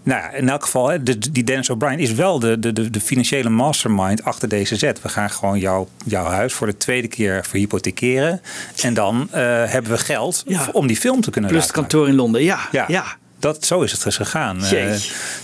[0.02, 2.90] Nou ja, in elk geval, hè, de- die Dennis O'Brien is wel de, de, de,
[2.90, 5.02] de financiële mastermind achter deze zet.
[5.02, 8.40] We gaan gewoon jouw, jouw huis voor de tweede keer verhypothekeren.
[8.82, 10.68] En dan eh, hebben we geld Ja.
[10.72, 12.58] om die film te kunnen Plus het kantoor in Londen, ja.
[12.72, 12.84] ja.
[12.88, 13.04] ja.
[13.38, 14.64] Dat, zo is het dus gegaan.
[14.64, 14.94] Eh,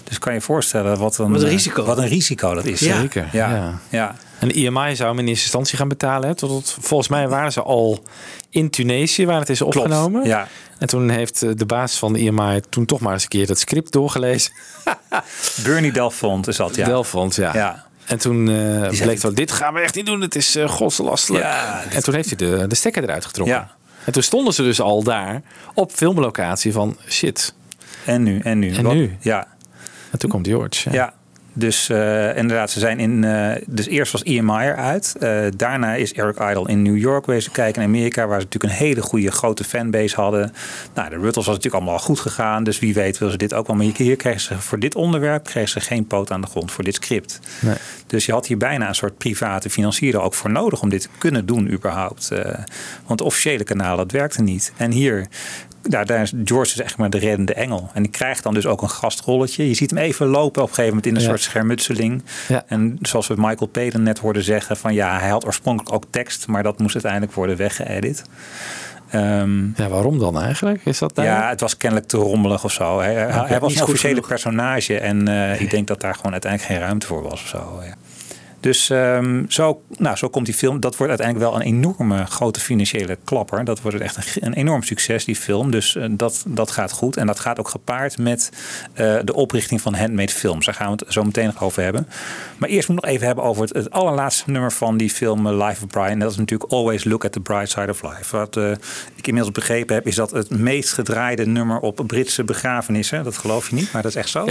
[0.04, 1.84] dus kan je voorstellen wat een, Wat een eh, risico.
[1.84, 2.78] Wat een risico dat is.
[2.80, 3.28] Zeker.
[3.32, 3.50] Ja.
[3.50, 3.78] Ja.
[3.88, 4.14] Ja.
[4.38, 6.28] En de IMI zou hem in eerste instantie gaan betalen.
[6.28, 8.02] Hè, tot, volgens mij waren ze al
[8.50, 10.26] in Tunesië, waar het is Klopt, opgenomen.
[10.26, 10.48] ja.
[10.78, 13.46] En toen heeft eh, de baas van de IMI toen toch maar eens een keer
[13.46, 14.52] dat script doorgelezen.
[15.64, 16.84] Bernie Delfont is dat, ja.
[16.84, 17.54] Delfont, ja.
[17.54, 17.88] Ja.
[18.04, 20.20] En toen eh, bleek wel, dit gaan we echt niet doen.
[20.20, 21.44] Het is uh, godslastelijk.
[21.44, 23.56] Ja, en toen heeft hij de, de stekker eruit getrokken.
[23.56, 23.76] Ja.
[24.04, 25.42] En toen stonden ze dus al daar
[25.74, 27.54] op filmlocatie van shit.
[28.04, 28.74] En nu, en nu.
[28.74, 29.16] En Wat- nu?
[29.20, 29.46] Ja.
[30.10, 30.90] En toen komt George.
[30.90, 31.14] Ja.
[31.60, 33.24] Dus eh, inderdaad, ze zijn in.
[33.24, 35.14] eh, dus eerst was EMI eruit.
[35.20, 37.82] Eh, daarna is Eric Idle in New York wezen kijken.
[37.82, 40.52] In Amerika, waar ze natuurlijk een hele goede grote fanbase hadden.
[40.94, 42.64] Nou, de Ruttles was natuurlijk allemaal al goed gegaan.
[42.64, 43.76] Dus wie weet wil ze dit ook wel.
[43.76, 46.84] Maar hier kregen ze voor dit onderwerp kregen ze geen poot aan de grond voor
[46.84, 47.40] dit script.
[47.60, 47.74] Nee.
[48.06, 51.08] Dus je had hier bijna een soort private financier ook voor nodig om dit te
[51.18, 52.28] kunnen doen überhaupt.
[53.06, 54.72] Want de officiële kanalen, dat werkte niet.
[54.76, 55.26] En hier,
[55.82, 57.90] daar, daar is George is echt maar de reddende engel.
[57.94, 59.68] En die krijgt dan dus ook een gastrolletje.
[59.68, 61.28] Je ziet hem even lopen op een gegeven moment in een Ja.
[61.28, 62.22] soort schermutseling.
[62.48, 62.62] Ja.
[62.66, 66.46] En zoals we Michael Peden net hoorden zeggen van ja, hij had oorspronkelijk ook tekst,
[66.46, 68.22] maar dat moest uiteindelijk worden weggeëdit.
[69.10, 70.80] Ehm, Ja, waarom dan eigenlijk?
[70.84, 71.24] Is dat daar?
[71.24, 73.00] ja, het was kennelijk te rommelig of zo.
[73.00, 74.28] Hij, was een officiële genoeg.
[74.28, 77.80] personage en eh, ik denk dat daar gewoon uiteindelijk geen ruimte voor was of zo.
[77.84, 77.94] Ja.
[78.60, 80.80] Dus ehm, zo, nou, zo komt die film.
[80.80, 83.64] Dat wordt uiteindelijk wel een enorme grote financiële klapper.
[83.64, 85.70] Dat wordt echt een, een enorm succes, die film.
[85.70, 87.16] Dus eh, dat, dat gaat goed.
[87.16, 88.50] En dat gaat ook gepaard met
[88.92, 90.64] eh, de oprichting van Handmade Films.
[90.64, 92.08] Daar gaan we het zo meteen nog over hebben.
[92.58, 95.46] Maar eerst moet ik nog even hebben over het, het allerlaatste nummer van die film
[95.46, 96.18] eh, Life of Brian.
[96.18, 98.36] Dat is natuurlijk Always Look at the Bright Side of Life.
[98.36, 98.56] Wat
[99.14, 103.24] ik inmiddels begrepen heb, is dat het meest gedraaide nummer op Britse begrafenissen.
[103.24, 104.46] Dat geloof je niet, maar dat is echt zo.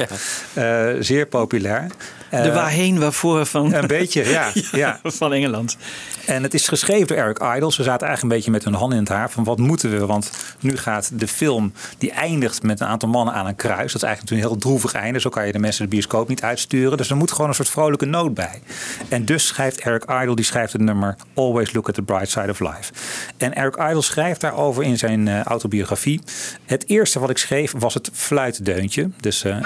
[1.00, 1.88] Zeer populair.
[2.30, 3.74] De waarheen waarvoor van...
[4.00, 4.52] Beetje, ja.
[4.72, 5.00] ja.
[5.04, 5.78] Van Engeland.
[6.26, 7.72] En het is geschreven door Eric Idle.
[7.72, 10.06] Ze zaten eigenlijk een beetje met hun handen in het haar van wat moeten we?
[10.06, 13.92] Want nu gaat de film, die eindigt met een aantal mannen aan een kruis.
[13.92, 15.20] Dat is eigenlijk een heel droevig einde.
[15.20, 16.98] Zo kan je de mensen de bioscoop niet uitsturen.
[16.98, 18.62] Dus er moet gewoon een soort vrolijke noot bij.
[19.10, 22.50] En dus schrijft Eric Idle, die schrijft het nummer Always Look at the Bright Side
[22.50, 22.92] of Life.
[23.38, 26.22] En Eric Idle schrijft daarover in zijn eh, autobiografie.
[26.66, 29.10] Het eerste wat ik schreef was het fluitdeuntje.
[29.20, 29.58] Dus eh,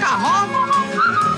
[0.00, 0.71] Come on.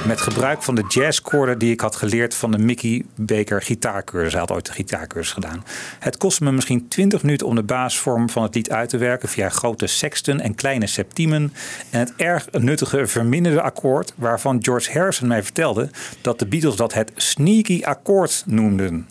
[0.06, 4.32] Met gebruik van de jazzkoorden die ik had geleerd van de Mickey Baker gitaarcursus.
[4.32, 5.64] Hij had ooit de gitaarcursus gedaan.
[5.98, 9.28] Het kostte me misschien 20 minuten om de basisvorm van het lied uit te werken
[9.28, 11.52] via grote sexten en kleine septiemen.
[11.90, 15.90] En het erg nuttige verminderde akkoord, waarvan George Harrison mij vertelde
[16.20, 19.06] dat de Beatles dat het sneaky akkoord noemden.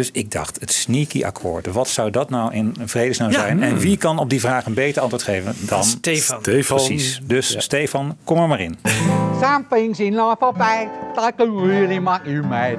[0.00, 1.66] Dus ik dacht, het sneaky akkoord.
[1.66, 3.38] Wat zou dat nou in vredesnaam Ja.
[3.38, 3.62] zijn?
[3.62, 3.78] En Hmm.
[3.78, 6.40] wie kan op die vraag een beter antwoord geven dan Stefan.
[6.40, 6.76] Stefan.
[6.76, 7.20] Precies.
[7.22, 8.78] Dus Stefan, kom er maar in.
[9.42, 12.76] Some things in life are bad, they can really make you mad.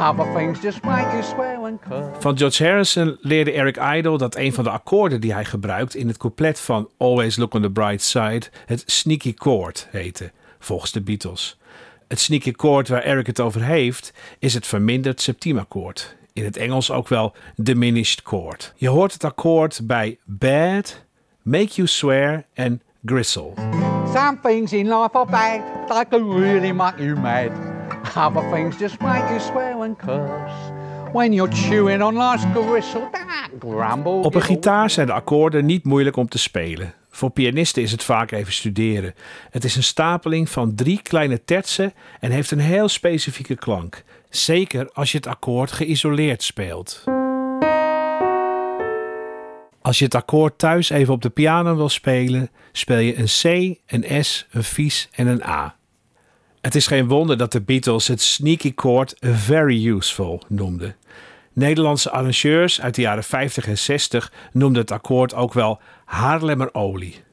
[0.00, 2.20] Other things just make you swear and curse.
[2.20, 6.08] Van George Harrison leerde Eric Idle dat een van de akkoorden die hij gebruikt in
[6.08, 11.00] het couplet van Always Look on the Bright Side het sneaky chord heette, volgens de
[11.00, 11.58] Beatles.
[12.08, 16.14] Het sneaky chord waar Eric het over heeft is het verminderd septiemakkoord.
[16.36, 18.72] In het Engels ook wel diminished chord.
[18.76, 21.02] Je hoort het akkoord bij bad,
[21.42, 23.52] make you swear en gristle.
[24.14, 27.50] Some things in life are bad, can really make you mad.
[28.16, 30.72] Other things just make you swear and curse.
[31.12, 34.22] When you're chewing on life's gristle, that grumble.
[34.22, 36.94] Op een gitaar zijn de akkoorden niet moeilijk om te spelen.
[37.10, 39.14] Voor pianisten is het vaak even studeren.
[39.50, 44.04] Het is een stapeling van drie kleine tertsen en heeft een heel specifieke klank.
[44.36, 47.04] Zeker als je het akkoord geïsoleerd speelt.
[49.82, 53.78] Als je het akkoord thuis even op de piano wil spelen, speel je een C,
[53.86, 55.76] een S, een vies en een A.
[56.60, 60.96] Het is geen wonder dat de Beatles het sneaky chord very useful noemden.
[61.52, 67.24] Nederlandse arrangeurs uit de jaren 50 en 60 noemden het akkoord ook wel Haarlemmerolie.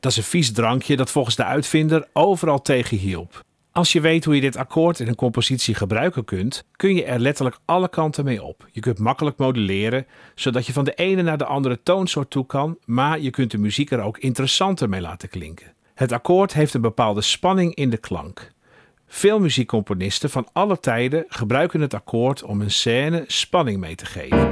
[0.00, 3.46] Dat is een vies drankje dat volgens de uitvinder overal tegen hielp.
[3.78, 7.18] Als je weet hoe je dit akkoord in een compositie gebruiken kunt, kun je er
[7.18, 8.68] letterlijk alle kanten mee op.
[8.72, 12.78] Je kunt makkelijk moduleren, zodat je van de ene naar de andere toonsoort toe kan,
[12.84, 15.72] maar je kunt de muziek er ook interessanter mee laten klinken.
[15.94, 18.52] Het akkoord heeft een bepaalde spanning in de klank.
[19.06, 24.50] Veel muziekcomponisten van alle tijden gebruiken het akkoord om een scène spanning mee te geven.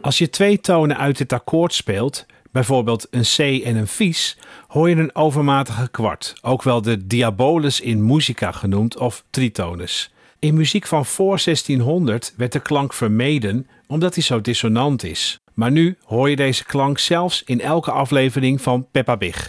[0.00, 4.38] Als je twee tonen uit het akkoord speelt, bijvoorbeeld een C en een vies,
[4.68, 10.12] hoor je een overmatige kwart, ook wel de diabolus in musica genoemd of tritonus.
[10.38, 15.40] In muziek van voor 1600 werd de klank vermeden omdat hij zo dissonant is.
[15.54, 19.48] Maar nu hoor je deze klank zelfs in elke aflevering van Peppa Big.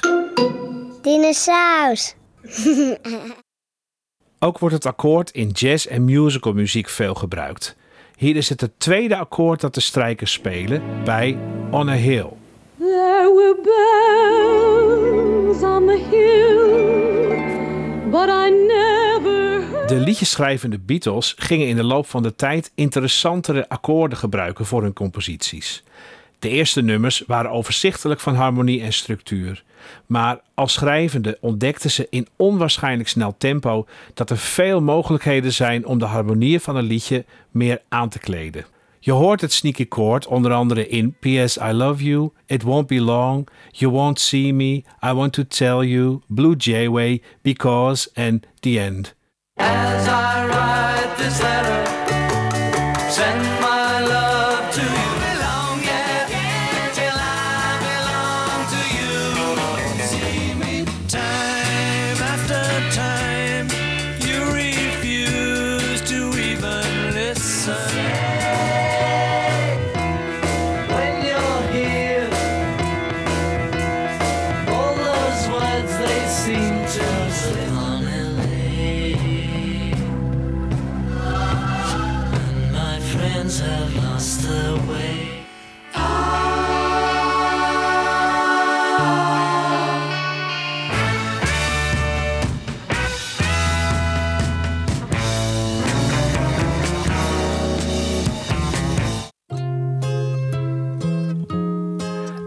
[1.01, 2.15] Dinosaus.
[4.39, 7.75] Ook wordt het akkoord in jazz- en musicalmuziek veel gebruikt.
[8.15, 11.37] Hier is het het tweede akkoord dat de strijkers spelen bij
[11.71, 12.29] On a Hill.
[12.83, 13.55] Were
[15.63, 16.53] on the hill.
[19.87, 24.93] De liedjeschrijvende Beatles gingen in de loop van de tijd interessantere akkoorden gebruiken voor hun
[24.93, 25.83] composities.
[26.39, 29.63] De eerste nummers waren overzichtelijk van harmonie en structuur.
[30.05, 35.99] Maar als schrijvende ontdekten ze in onwaarschijnlijk snel tempo dat er veel mogelijkheden zijn om
[35.99, 38.65] de harmonieën van een liedje meer aan te kleden.
[39.05, 41.57] Je hoort het sneaky chord onder andere in P.S.
[41.57, 45.83] I Love You, It Won't Be Long, You Won't See Me, I Want to Tell
[45.83, 49.13] You, Blue Jayway, Because and The End.
[49.55, 51.85] As I write this letter,
[53.09, 53.72] send my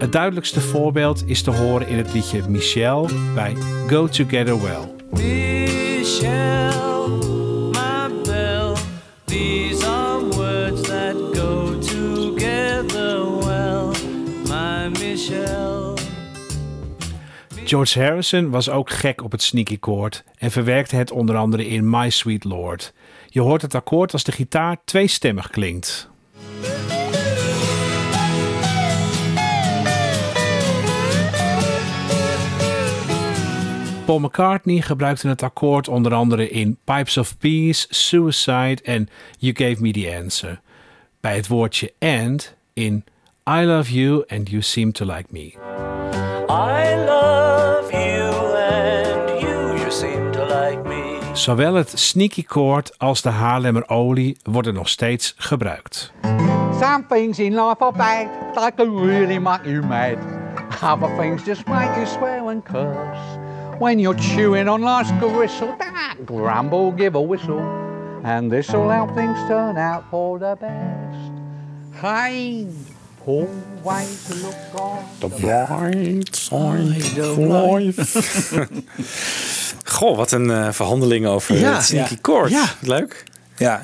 [0.07, 3.55] Het duidelijkste voorbeeld is te horen in het liedje Michelle bij
[3.87, 4.95] Go Together Well.
[5.11, 7.09] Michelle,
[7.73, 8.75] my belle,
[9.25, 13.91] these are words that go together well,
[14.49, 15.95] my Michelle.
[17.65, 21.91] George Harrison was ook gek op het sneaky chord en verwerkte het onder andere in
[21.91, 22.93] My Sweet Lord.
[23.27, 26.15] Je hoort het akkoord als de gitaar tweestemmig klinkt.
[34.07, 39.09] Paul McCartney gebruikte het akkoord onder andere in Pipes of Peace, Suicide en
[39.39, 40.61] You Gave Me the Answer.
[41.21, 43.05] Bij het woordje and in
[43.51, 45.41] I Love You and You Seem to Like Me.
[46.49, 51.19] I love you and you just seem to like me.
[51.33, 56.13] Zowel het sneaky chord als de Haarlemmer olie worden nog steeds gebruikt.
[56.81, 60.17] Some things in life are bad, they can really make you mad.
[60.83, 63.45] Other things just make you swear and curse.
[63.79, 67.61] When you're chewing on life's gristle, that grumble, give a whistle.
[68.25, 71.33] And this'll help things turn out for the best.
[72.01, 72.67] Hey,
[73.25, 73.49] Paul,
[73.85, 75.05] way to look on.
[75.21, 77.97] The bright side of life.
[79.99, 81.75] Goh, wat een eh, verhandeling over Ja.
[81.75, 82.47] het sneaky Ja.
[82.49, 82.65] Ja.
[82.81, 83.25] Leuk.
[83.57, 83.83] Ja.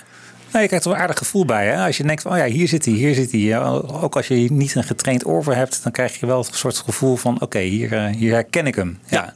[0.52, 1.66] Nou, je krijgt er een aardig gevoel bij.
[1.66, 1.84] Hè?
[1.86, 3.40] Als je denkt, van, oh ja, hier zit hij, hier zit hij.
[3.40, 6.44] Ja, ook als je niet een getraind oor voor hebt, dan krijg je wel een
[6.50, 8.98] soort gevoel van, oké, hier, eh, hier herken ik hem.
[9.06, 9.32] Ja.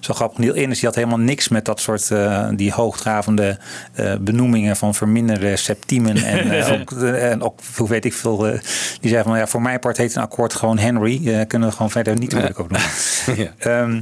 [0.00, 0.38] Zo grappig.
[0.38, 3.58] Neil Innes, die had helemaal niks met dat soort, eh, die hoogdravende
[3.94, 6.16] eh, benoemingen van verminderde septiemen.
[6.16, 8.38] En, ook, en ook, hoe weet ik veel,
[9.00, 11.44] die zei van, ja, voor mijn part heet een akkoord gewoon Henry.
[11.46, 13.48] Kunnen we gewoon verder niet moeilijk over doen.
[13.58, 14.00] Ehm,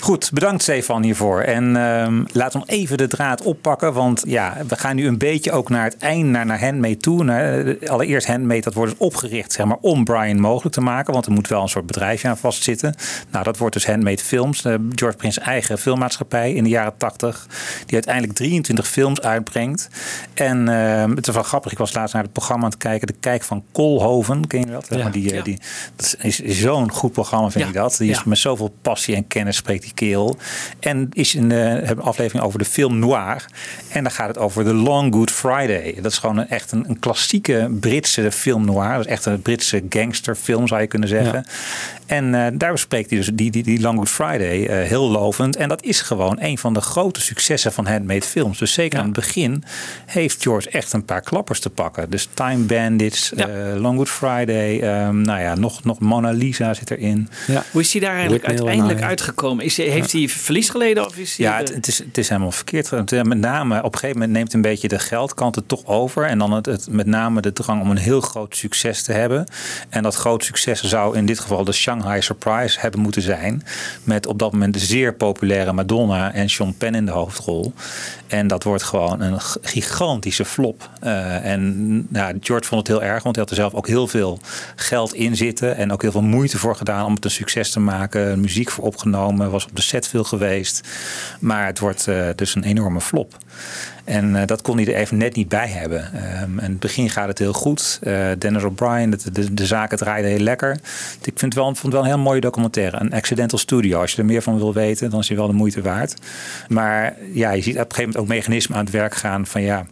[0.00, 1.40] Goed, bedankt Stefan hiervoor.
[1.40, 3.92] En ehm, laten we nog even de draad oppakken.
[3.92, 7.24] Want ja, we gaan nu een beetje ook naar het eind, naar, naar Handmade toe.
[7.24, 11.12] Naar, eh, allereerst Handmade, dat wordt dus opgericht zeg maar, om Brian mogelijk te maken.
[11.12, 12.94] Want er moet wel een soort bedrijfje aan vastzitten.
[13.30, 14.64] Nou, dat wordt dus Handmade Films.
[14.64, 17.46] eh, George Prince eigen filmmaatschappij in de jaren 80.
[17.86, 19.88] Die uiteindelijk 23 films uitbrengt.
[20.34, 21.72] En ehm, het is wel grappig.
[21.72, 23.06] Ik was laatst naar het programma aan het kijken.
[23.06, 24.46] De Kijk van Koolhoven.
[24.46, 24.86] Ken je dat?
[24.90, 25.02] Ja.
[25.02, 25.42] Maar die, eh, Ja.
[25.42, 25.58] die,
[25.96, 27.70] dat is, is zo'n goed programma, vind Ja.
[27.70, 27.96] ik dat.
[27.98, 30.36] Die is met zoveel passie en kennis spreekt die kerel.
[30.80, 33.44] En is in de, aflevering over de film Noir.
[33.88, 35.94] En dan gaat het over The Long Good Friday.
[36.02, 38.92] Dat is gewoon een, echt een, een klassieke Britse film noir.
[38.96, 41.44] Dat is echt een Britse gangsterfilm, zou je kunnen zeggen.
[42.06, 45.56] En eh, daar bespreekt hij dus die, die, die Long Good Friday eh, heel lovend.
[45.56, 48.58] En dat is gewoon een van de grote successen van handmade films.
[48.58, 49.64] Dus zeker aan het begin
[50.06, 52.10] heeft George echt een paar klappers te pakken.
[52.10, 53.46] Dus Time Bandits, eh,
[53.76, 54.80] Long Good Friday.
[54.80, 57.28] ehm, nou ja, nog, nog Mona Lisa zit erin.
[57.70, 59.64] Hoe is hij daar eigenlijk uiteindelijk uitgekomen?
[59.64, 61.06] Is, hij- heeft hij verlies geleden?
[61.06, 62.92] Of is Ja, het, het, is, het is helemaal verkeerd.
[62.92, 66.24] Eh, Met name op een gegeven moment neemt een beetje de geldkant het toch over.
[66.24, 69.46] En dan het, het, met name de drang om een heel groot succes te hebben.
[69.88, 73.62] En dat groot succes zou in dit geval de Shanghai Surprise hebben moeten zijn.
[74.04, 77.72] Met op dat moment de zeer populaire Madonna en Sean Penn in de hoofdrol.
[78.26, 80.90] En dat wordt gewoon een gigantische flop.
[81.00, 84.06] Eh, en nou, George vond het heel erg, want hij had er zelf ook heel
[84.06, 84.38] veel
[84.76, 85.76] geld in zitten.
[85.76, 88.40] En ook heel veel moeite voor gedaan om het een succes te maken.
[88.40, 90.88] Muziek voor opgenomen, was op de set veel geweest.
[91.40, 93.36] Maar het wordt eh, dus een enorme flop.
[94.04, 96.12] En eh, dat kon hij er even net niet bij hebben.
[96.14, 97.98] Ehm, in het begin gaat het heel goed.
[98.02, 100.70] Eh, Dennis O'Brien, de, de, de zaken draaiden heel lekker.
[101.22, 103.00] Ik vind het wel, vond het wel een heel mooie documentaire.
[103.00, 104.00] Een Accidental Studio.
[104.00, 106.14] Als je er meer van wil weten, dan is hij wel de moeite waard.
[106.68, 109.62] Maar ja, je ziet op een gegeven moment ook mechanismen aan het werk gaan van
[109.62, 109.86] ja,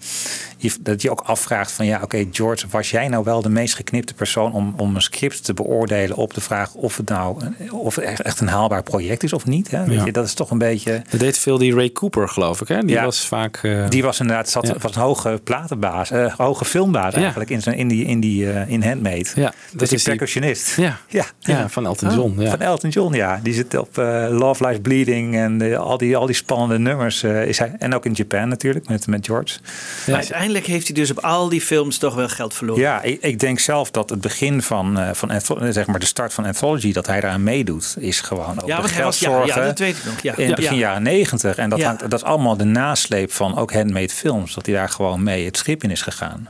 [0.56, 3.74] je, dat je ook afvraagt van ja, oké George, was jij nou wel de meest
[3.74, 7.94] geknipte persoon om, om een script te beoordelen op de vraag of het nou of
[7.96, 9.70] het echt, echt een haalbaar project is of niet?
[9.70, 9.84] Hè?
[9.84, 10.04] Weet Ja.
[10.04, 11.02] je, dat is toch een beetje.
[11.10, 12.68] Dat deed veel die Ray Cooper, geloof ik.
[12.68, 12.80] Hè?
[12.80, 13.04] Die Ja.
[13.04, 13.57] was vaak...
[13.62, 14.74] eh, Die was inderdaad zat, Ja.
[14.80, 17.20] was een hoge platenbaas, eh, hoge filmbaas Ja.
[17.20, 19.26] eigenlijk in, zijn, in die in die eh, in Handmade.
[19.34, 20.76] Ja, dat is die is die- percussionist.
[20.76, 20.98] Ja.
[21.08, 22.50] ja, Ja, van Elton John, ja.
[22.50, 23.40] Van Elton John, ja.
[23.42, 27.44] Die zit op eh, Love Lies Bleeding en al, die, al die spannende nummers eh,
[27.46, 27.74] is hij.
[27.78, 29.58] En ook in Japan natuurlijk met, met George.
[30.06, 32.82] Maar uiteindelijk heeft hij dus op al die films toch wel geld verloren.
[32.82, 35.30] Ja, ik, ik denk zelf dat het begin van, eh, van
[35.72, 38.82] zeg maar de start van Anthology, dat hij eraan meedoet, is gewoon ook Ja, de
[38.82, 40.36] want hij was- ja, geldzorgen ja, dat weet ik nog, ja.
[40.36, 40.54] in Ja.
[40.54, 40.78] begin Ja.
[40.80, 41.56] jaren negentig.
[41.56, 41.86] En dat, Ja.
[41.86, 45.44] hangt, dat is allemaal de nasleep van ook handmade films, dat hij daar gewoon mee
[45.44, 46.48] het schip in is gegaan.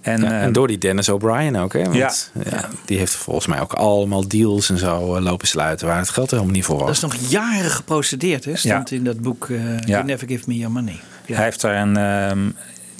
[0.00, 1.82] En, Ja, en eh, door die Dennis O'Brien ook, hè?
[1.82, 2.12] Want, Ja.
[2.50, 6.08] ja, Die heeft volgens mij ook allemaal deals en zo eh, lopen sluiten waar het
[6.08, 7.00] geld er helemaal niet voor was.
[7.00, 8.56] Dat is nog jaren geprocedeerd, hè?
[8.56, 9.84] Stond in dat boek eh Ja.
[9.86, 11.00] You Never Give Me Your Money.
[11.26, 11.34] Ja.
[11.34, 11.96] Hij heeft daar een.
[11.96, 12.50] ehm,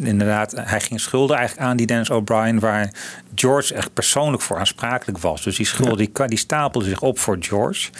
[0.08, 2.90] inderdaad, hij ging schulden eigenlijk aan die Dennis O'Brien, waar
[3.34, 5.42] George echt persoonlijk voor aansprakelijk was.
[5.42, 7.90] Dus die schulden die, die stapelden zich op voor George.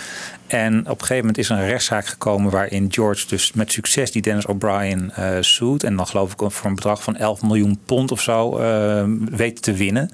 [0.47, 4.11] En op een gegeven moment is er een rechtszaak gekomen waarin George dus met succes
[4.11, 5.85] die Dennis O'Brien eh suit.
[5.85, 9.63] En dan geloof ik voor een bedrag van 11 miljoen pond of zo eh, weet
[9.63, 10.11] te winnen.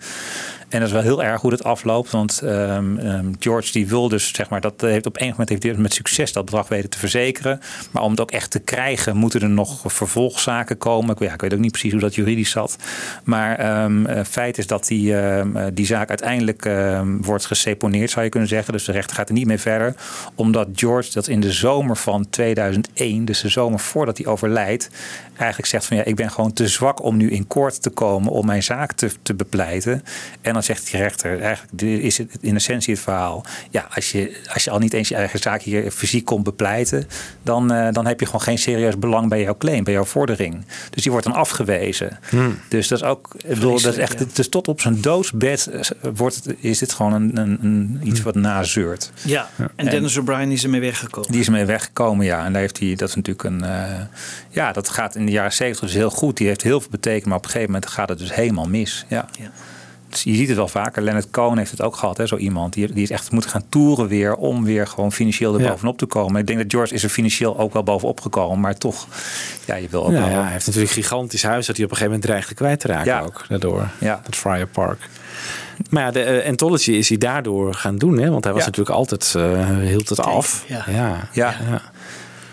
[0.68, 2.10] En dat is wel heel erg hoe dat afloopt.
[2.10, 5.62] Want ehm, ehm, George die wil dus, zeg maar, dat heeft op een moment heeft
[5.62, 7.60] hij met succes dat bedrag weten te verzekeren.
[7.90, 11.10] Maar om het ook echt te krijgen, moeten er nog vervolgzaken komen.
[11.10, 12.76] Ik, weet- ja, ik weet ook niet precies hoe dat juridisch zat.
[13.24, 18.24] Maar eh, feit is dat die, ehm, eh, die zaak uiteindelijk ehm, wordt geseponeerd, zou
[18.24, 18.72] je kunnen zeggen.
[18.72, 19.94] Dus de rechter gaat er niet mee verder.
[20.34, 24.90] Omdat George dat in de zomer van 2001, dus de zomer voordat hij overlijdt,
[25.38, 28.32] eigenlijk zegt van ja, ik ben gewoon te zwak om nu in koord te komen
[28.32, 30.02] om mijn zaak te, te bepleiten.
[30.40, 33.44] En dan zegt die rechter, eigenlijk is het in essentie het verhaal.
[33.70, 37.06] Ja, als je, als je al niet eens je eigen zaak hier fysiek komt bepleiten,
[37.42, 40.64] dan, eh, dan heb je gewoon geen serieus belang bij jouw claim, bij jouw vordering.
[40.90, 42.18] Dus die wordt dan afgewezen.
[42.68, 45.66] Dus dat is ook, ik bedoel, dat is echt, het is tot op zijn doodsbed
[45.66, 45.80] eh,
[46.14, 49.10] wordt het, is dit gewoon een, een, een, iets wat nazeurt.
[49.22, 51.30] Ja, en Dennis O'Brien is ermee weggekomen.
[51.30, 52.44] Die is ermee weggekomen, ja.
[52.44, 53.64] En daar heeft hij, dat is natuurlijk een.
[53.64, 54.00] eh,
[54.50, 56.36] ja, dat gaat in de jaren 70 dus heel goed.
[56.36, 59.04] Die heeft heel veel betekend, maar op een gegeven moment gaat het dus helemaal mis.
[59.08, 59.28] Ja.
[60.10, 61.02] Dus je ziet het wel vaker.
[61.02, 62.72] Leonard Cohen heeft het ook gehad, hè, zo iemand.
[62.72, 65.68] Die, die is echt moeten gaan toeren weer om weer gewoon financieel er Ja.
[65.70, 66.40] bovenop te komen.
[66.40, 69.06] Ik denk dat George is er financieel ook wel bovenop gekomen, maar toch,
[69.64, 70.28] ja, je wil ook Ja, wel.
[70.28, 72.80] ja, hij heeft natuurlijk een gigantisch huis dat hij op een gegeven moment dreigde kwijt
[72.80, 73.20] te raken Ja.
[73.20, 73.44] ook.
[73.48, 73.88] Daardoor.
[74.00, 74.20] Ja.
[74.26, 75.08] Het Friar Park.
[75.90, 78.18] Maar ja, de eh, Anthology is hij daardoor gaan doen.
[78.18, 78.30] Hè?
[78.30, 78.68] Want hij was Ja.
[78.68, 80.64] natuurlijk altijd, eh, hield het af.
[80.66, 80.84] ja.
[80.90, 81.28] ja.
[81.32, 81.54] Ja.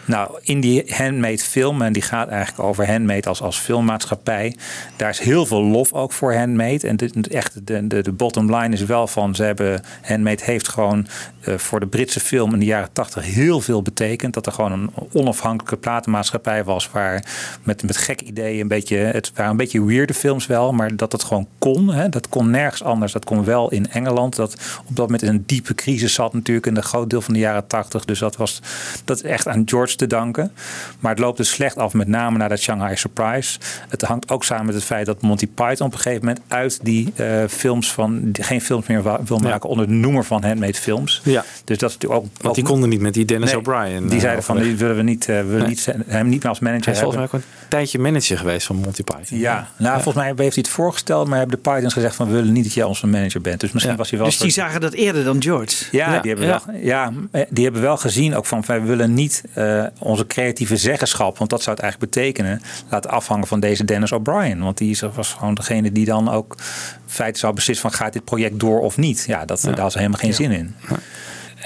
[0.05, 4.55] Nou, in die handmade film, en die gaat eigenlijk over handmade als, als filmmaatschappij.
[4.95, 6.87] Daar is heel veel lof ook voor handmade.
[6.87, 10.67] En de- echt, de, de, de bottom line is wel van, ze hebben, handmade heeft
[10.67, 11.07] gewoon
[11.41, 14.33] eh, voor de Britse film in de jaren tachtig heel veel betekend.
[14.33, 17.23] Dat er gewoon een onafhankelijke platenmaatschappij was waar
[17.63, 21.11] met, met gek ideeën een beetje, het waren een beetje weirde films wel, maar dat
[21.11, 21.93] het gewoon kon.
[21.93, 23.11] Hè, dat kon nergens anders.
[23.11, 24.35] Dat kon wel in Engeland.
[24.35, 24.53] Dat
[24.87, 27.39] op dat moment in een diepe crisis zat natuurlijk in een groot deel van de
[27.39, 28.05] jaren tachtig.
[28.05, 28.61] Dus dat was
[29.05, 30.51] dat echt aan George te danken.
[30.99, 33.59] Maar het loopt dus slecht af, met name na dat Shanghai Surprise.
[33.89, 36.79] Het hangt ook samen met het feit dat Monty Python op een gegeven moment uit
[36.83, 40.73] die eh, films van die geen films meer wil maken onder de noemer van handmade
[40.73, 41.21] films.
[41.23, 41.43] Ja.
[41.63, 42.27] Dus dat is natuurlijk ook.
[42.41, 44.03] Want die ook- konden niet met die Dennis Nee, O'Brien.
[44.05, 45.67] Die eh, zeiden van die willen we niet, we willen Nee.
[45.67, 47.39] niet hem niet meer als manager Hij is volgens hebben.
[47.41, 49.37] mij ook een tijdje manager geweest van Monty Python.
[49.37, 52.33] Ja, nou, volgens mij heeft hij het voorgesteld, maar hebben de Pythons gezegd van we
[52.33, 53.59] willen niet dat jij onze manager bent.
[53.59, 54.27] Dus misschien was hij wel.
[54.27, 55.85] Dus die zagen dat eerder dan George.
[55.91, 56.61] Ja, die, hebben ja.
[56.65, 57.11] Wel, ja,
[57.49, 61.63] die hebben wel gezien ook van wij willen niet eh, onze creatieve zeggenschap, want dat
[61.63, 64.59] zou het eigenlijk betekenen, laten afhangen van deze Dennis O'Brien.
[64.59, 68.23] Want die was gewoon degene die dan ook in feite zou beslissen van gaat dit
[68.23, 69.23] project door of niet.
[69.27, 70.75] Ja, dat, daar was helemaal geen zin in.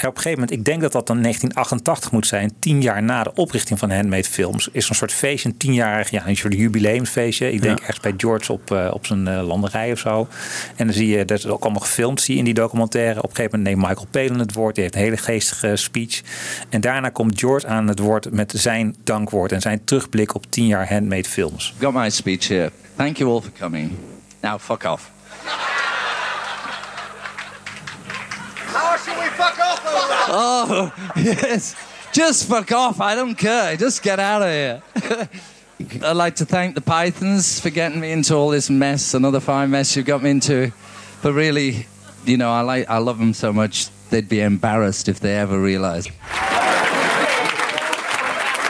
[0.08, 3.24] Op een gegeven moment, ik denk dat dat dan 1988 moet zijn, tien jaar na
[3.24, 7.52] de oprichting van Handmade Films, is zo'n soort feestje, een tienjarig, ja, een soort jubileumfeestje.
[7.52, 7.86] Ik denk Ja.
[7.86, 10.28] ergens bij George op, eh, op zijn eh, landerij of zo.
[10.76, 13.18] En dan zie je, dat is ook allemaal gefilmd, zie je in die documentaire.
[13.24, 16.22] Op een gegeven moment neemt Michael Palin het woord, die heeft een hele geestige speech.
[16.70, 20.68] En daarna komt George aan het woord met zijn dankwoord en zijn terugblik op tien
[20.68, 21.74] jaar Handmade Films.
[21.80, 22.72] Got my speech here.
[22.96, 23.92] Thank you all for coming.
[24.42, 25.12] Now, fuck off.
[28.74, 29.79] How should we fuck off?
[30.32, 31.76] Oh, yes.
[32.12, 33.02] Just fuck off.
[33.02, 33.76] I don't care.
[33.76, 35.30] Just get out of here.
[36.04, 39.72] I'd like to thank the Pythons for getting me into all this mess, another fine
[39.72, 40.72] mess you've got me into.
[41.24, 41.88] But really,
[42.26, 43.90] you know, I like, I love them so much.
[44.12, 46.12] They'd be embarrassed if they ever realized.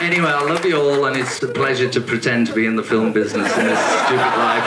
[0.00, 2.82] Anyway, I love you all, and it's a pleasure to pretend to be in the
[2.82, 4.64] film business in this stupid life,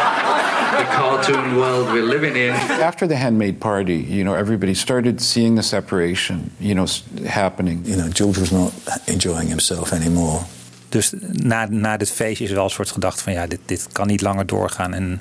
[0.78, 2.52] the cartoon world we're living in.
[2.52, 6.88] After the handmade party, you know, everybody started seeing the separation, you know,
[7.28, 7.86] happening.
[7.86, 8.74] You know, George was not
[9.08, 10.46] enjoying himself anymore.
[10.94, 14.08] Dus na, na dit feestje is wel een soort gedachte van ja, dit, dit kan
[14.08, 14.94] niet langer doorgaan.
[14.94, 15.20] En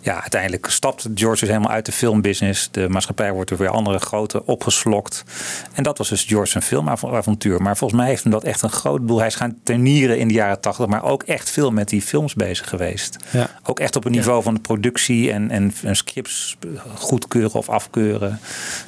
[0.00, 2.68] ja, uiteindelijk stapt George dus helemaal uit de filmbusiness.
[2.70, 5.24] De maatschappij wordt door weer andere grote opgeslokt.
[5.72, 7.62] En dat was dus George zijn filmavontuur.
[7.62, 9.18] Maar volgens mij heeft hem dat echt een groot boel.
[9.18, 12.34] Hij is gaan turnieren in de jaren tachtig, maar ook echt veel met die films
[12.34, 13.16] bezig geweest.
[13.30, 13.50] Ja.
[13.62, 16.56] Ook echt op een niveau van de productie en, en, en scripts
[16.94, 18.40] goedkeuren of afkeuren,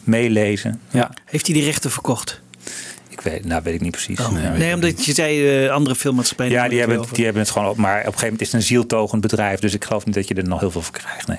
[0.05, 0.81] meelezen.
[0.91, 1.11] Ja.
[1.25, 2.45] Heeft hij die rechten verkocht?
[3.17, 4.21] Ik weet, nou weet ik niet precies.
[4.21, 6.53] Oh, Nee, nee, omdat je zei eh, andere filmmaatschappijen.
[6.53, 7.77] Ja, die hebben het die hebben het gewoon op.
[7.77, 9.61] Maar op een gegeven moment is het een zieltogend bedrijf.
[9.61, 11.27] Dus ik geloof niet dat je er nog heel veel voor krijgt.
[11.27, 11.39] Nee.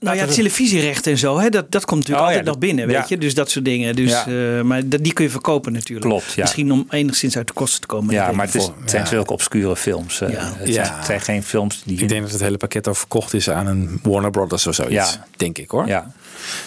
[0.00, 2.86] Nou ja, televisierechten en zo, hè, dat, dat komt natuurlijk Oh ja, altijd nog binnen,
[2.86, 3.04] weet ja.
[3.08, 3.18] je.
[3.18, 3.96] Dus dat soort dingen.
[3.96, 4.26] Dus, Ja.
[4.56, 6.06] eh, maar dat, die kun je verkopen natuurlijk.
[6.06, 6.42] Klopt, ja.
[6.42, 8.14] Misschien om enigszins uit de kosten te komen.
[8.14, 9.08] Ja, maar het, is, zijn Ja.
[9.08, 10.20] zulke obscure films.
[10.20, 10.52] eh, Ja.
[10.56, 12.00] Het, zijn, het zijn geen films die...
[12.00, 14.94] Ik denk dat het hele pakket al verkocht is aan een Warner Brothers of zoiets.
[14.94, 15.26] Ja.
[15.36, 15.86] Denk ik hoor.
[15.86, 16.12] Ja.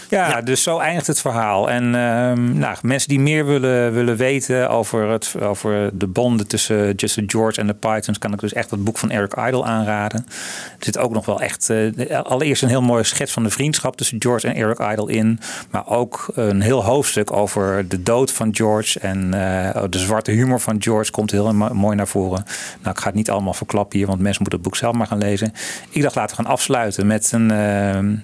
[0.10, 1.70] Ja, dus zo eindigt het verhaal.
[1.70, 6.94] En ehm, nou, mensen die meer willen, willen weten over, het, over de banden tussen
[6.96, 10.26] Justin George en de Pythons, kan ik dus echt het boek van Eric Idle aanraden.
[10.80, 13.98] Er zit ook nog wel echt, eh, allereerst een heel mooie schets van de vriendschap
[13.98, 15.40] tussen George en Eric Idle in.
[15.72, 19.00] Maar ook een heel hoofdstuk over de dood van George.
[19.00, 22.44] En eh, de zwarte humor van George komt heel mo- mooi naar voren.
[22.82, 25.08] Nou, ik ga het niet allemaal verklappen hier, want mensen moeten het boek zelf maar
[25.08, 25.54] gaan lezen.
[25.90, 27.52] Ik dacht, laten we gaan afsluiten met een.
[27.52, 28.16] ehm,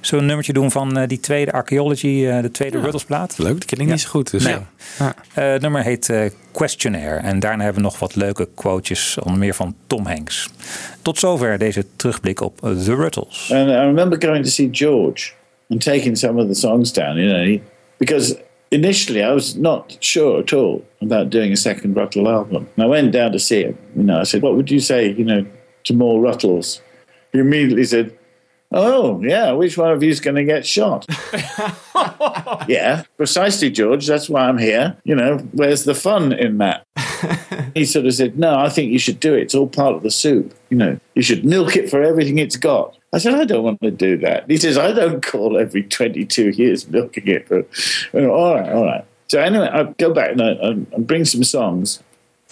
[0.00, 3.38] Zullen we een nummertje doen van eh, die tweede Archaeology, eh, de tweede Ruddlesplaat?
[3.38, 4.30] Leuk, dat ken ik niet zo goed.
[4.30, 4.52] Dus nee.
[4.52, 4.66] ja.
[4.98, 5.14] Ja.
[5.34, 7.16] Eh, het nummer heet eh, Questionnaire.
[7.16, 10.48] En daarna hebben we nog wat leuke quotejes, onder meer van Tom Hanks.
[11.02, 13.50] Tot zover deze terugblik op The Ruttles.
[13.52, 15.32] And I remember going to see George
[15.70, 17.60] and taking some of the songs down, you know,
[17.96, 18.36] because
[18.68, 22.68] initially I was not sure at all about doing a second Ruttle album.
[22.76, 23.76] And I went down to see him.
[23.94, 25.44] You know, I said, "What would you say, you know,
[25.82, 26.82] to more Ruttles?"
[27.32, 28.10] He immediately said,
[28.72, 31.06] "Oh, yeah, which one of you is going to get shot?"
[32.68, 34.06] yeah, precisely, George.
[34.06, 34.96] That's why I'm here.
[35.04, 36.86] You know, where's the fun in that?
[37.74, 39.42] he sort of said, No, I think you should do it.
[39.42, 40.54] It's all part of the soup.
[40.70, 42.96] You know, you should milk it for everything it's got.
[43.12, 44.48] I said, I don't want to do that.
[44.48, 47.48] He says, I don't call every 22 years milking it.
[47.48, 47.68] But,
[48.14, 49.04] all right, all right.
[49.28, 52.02] So anyway, I go back and I, I bring some songs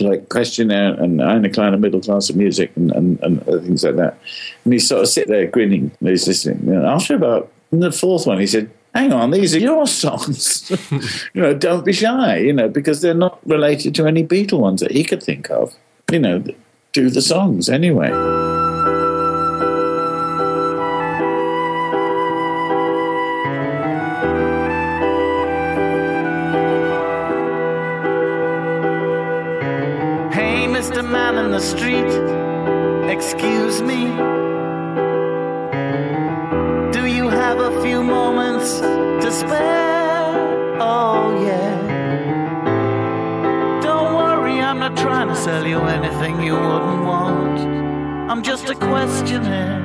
[0.01, 4.19] like Questionnaire and Eine kleine Middle Class of Music and, and, and things like that.
[4.65, 6.69] And he sort of sit there grinning and he's listening.
[6.75, 10.71] And after about the fourth one, he said, hang on, these are your songs.
[11.35, 14.81] you know, don't be shy, you know, because they're not related to any Beatle ones
[14.81, 15.75] that he could think of.
[16.11, 16.45] You know,
[16.93, 18.48] do the songs anyway.
[31.59, 32.13] The street,
[33.11, 34.05] excuse me.
[36.93, 40.79] Do you have a few moments to spare?
[40.81, 41.75] Oh, yeah.
[43.83, 47.59] Don't worry, I'm not trying to sell you anything you wouldn't want.
[48.31, 49.83] I'm just a questioner.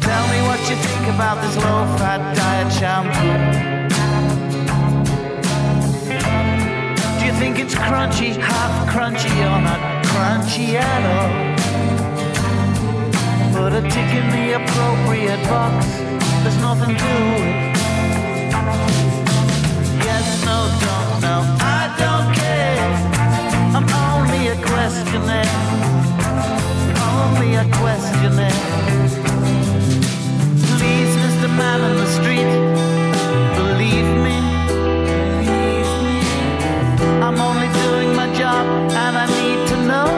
[0.00, 3.75] Tell me what you think about this low fat diet shampoo.
[7.46, 11.30] Think it's crunchy, half crunchy, or not crunchy at all?
[13.54, 15.86] Put a tick in the appropriate box.
[16.42, 17.76] There's nothing to it.
[20.06, 21.36] Yes, no, don't, no,
[21.78, 22.88] I don't care.
[23.76, 25.58] I'm only a questionnaire.
[27.14, 28.62] Only a questionnaire.
[30.70, 31.48] Please, Mr.
[31.60, 32.75] Man in the street,
[38.56, 40.08] doing and I need to know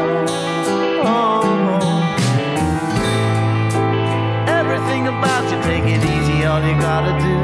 [4.46, 5.58] everything about you.
[5.62, 7.36] Take it easy, all you gotta do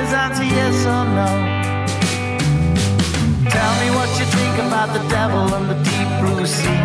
[0.00, 1.30] is answer yes or no.
[3.50, 6.82] Tell me what you think about the devil and the deep blue sea.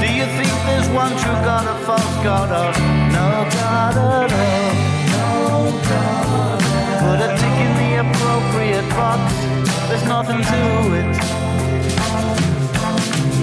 [0.00, 2.70] Do you think there's one true God, a false God, or
[3.16, 3.28] no
[3.58, 4.74] God at all?
[5.14, 6.60] No God.
[7.04, 9.63] Put a tick in the appropriate box.
[9.94, 10.60] There's nothing to
[10.98, 11.14] it.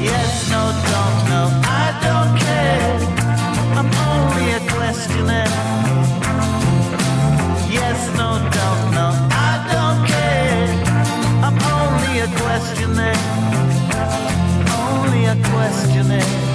[0.03, 2.99] Yes, no, don't, no, I don't care.
[3.79, 5.45] I'm only a questioner.
[7.71, 10.67] Yes, no, don't, no, I don't care.
[11.41, 13.13] I'm only a questioner.
[14.75, 16.50] Only a questioner.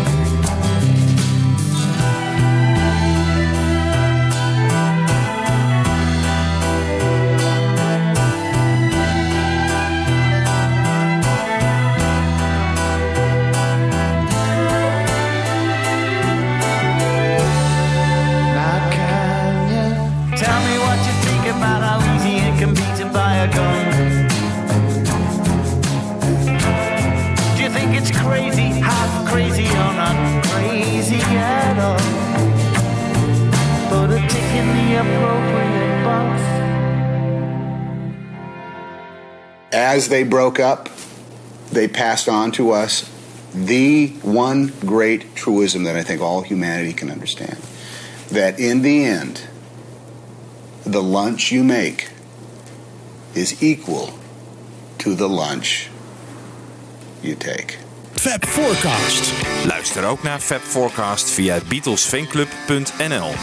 [39.96, 40.90] As they broke up,
[41.72, 43.10] they passed on to us
[43.54, 47.56] the one great truism that I think all humanity can understand
[48.30, 49.48] that in the end,
[50.84, 52.10] the lunch you make
[53.34, 54.18] is equal
[54.98, 55.88] to the lunch
[57.22, 57.78] you take.
[58.12, 59.32] Fab Forecast.
[59.64, 63.34] Luister ook naar Fab Forecast via beatlesfanclub.nl.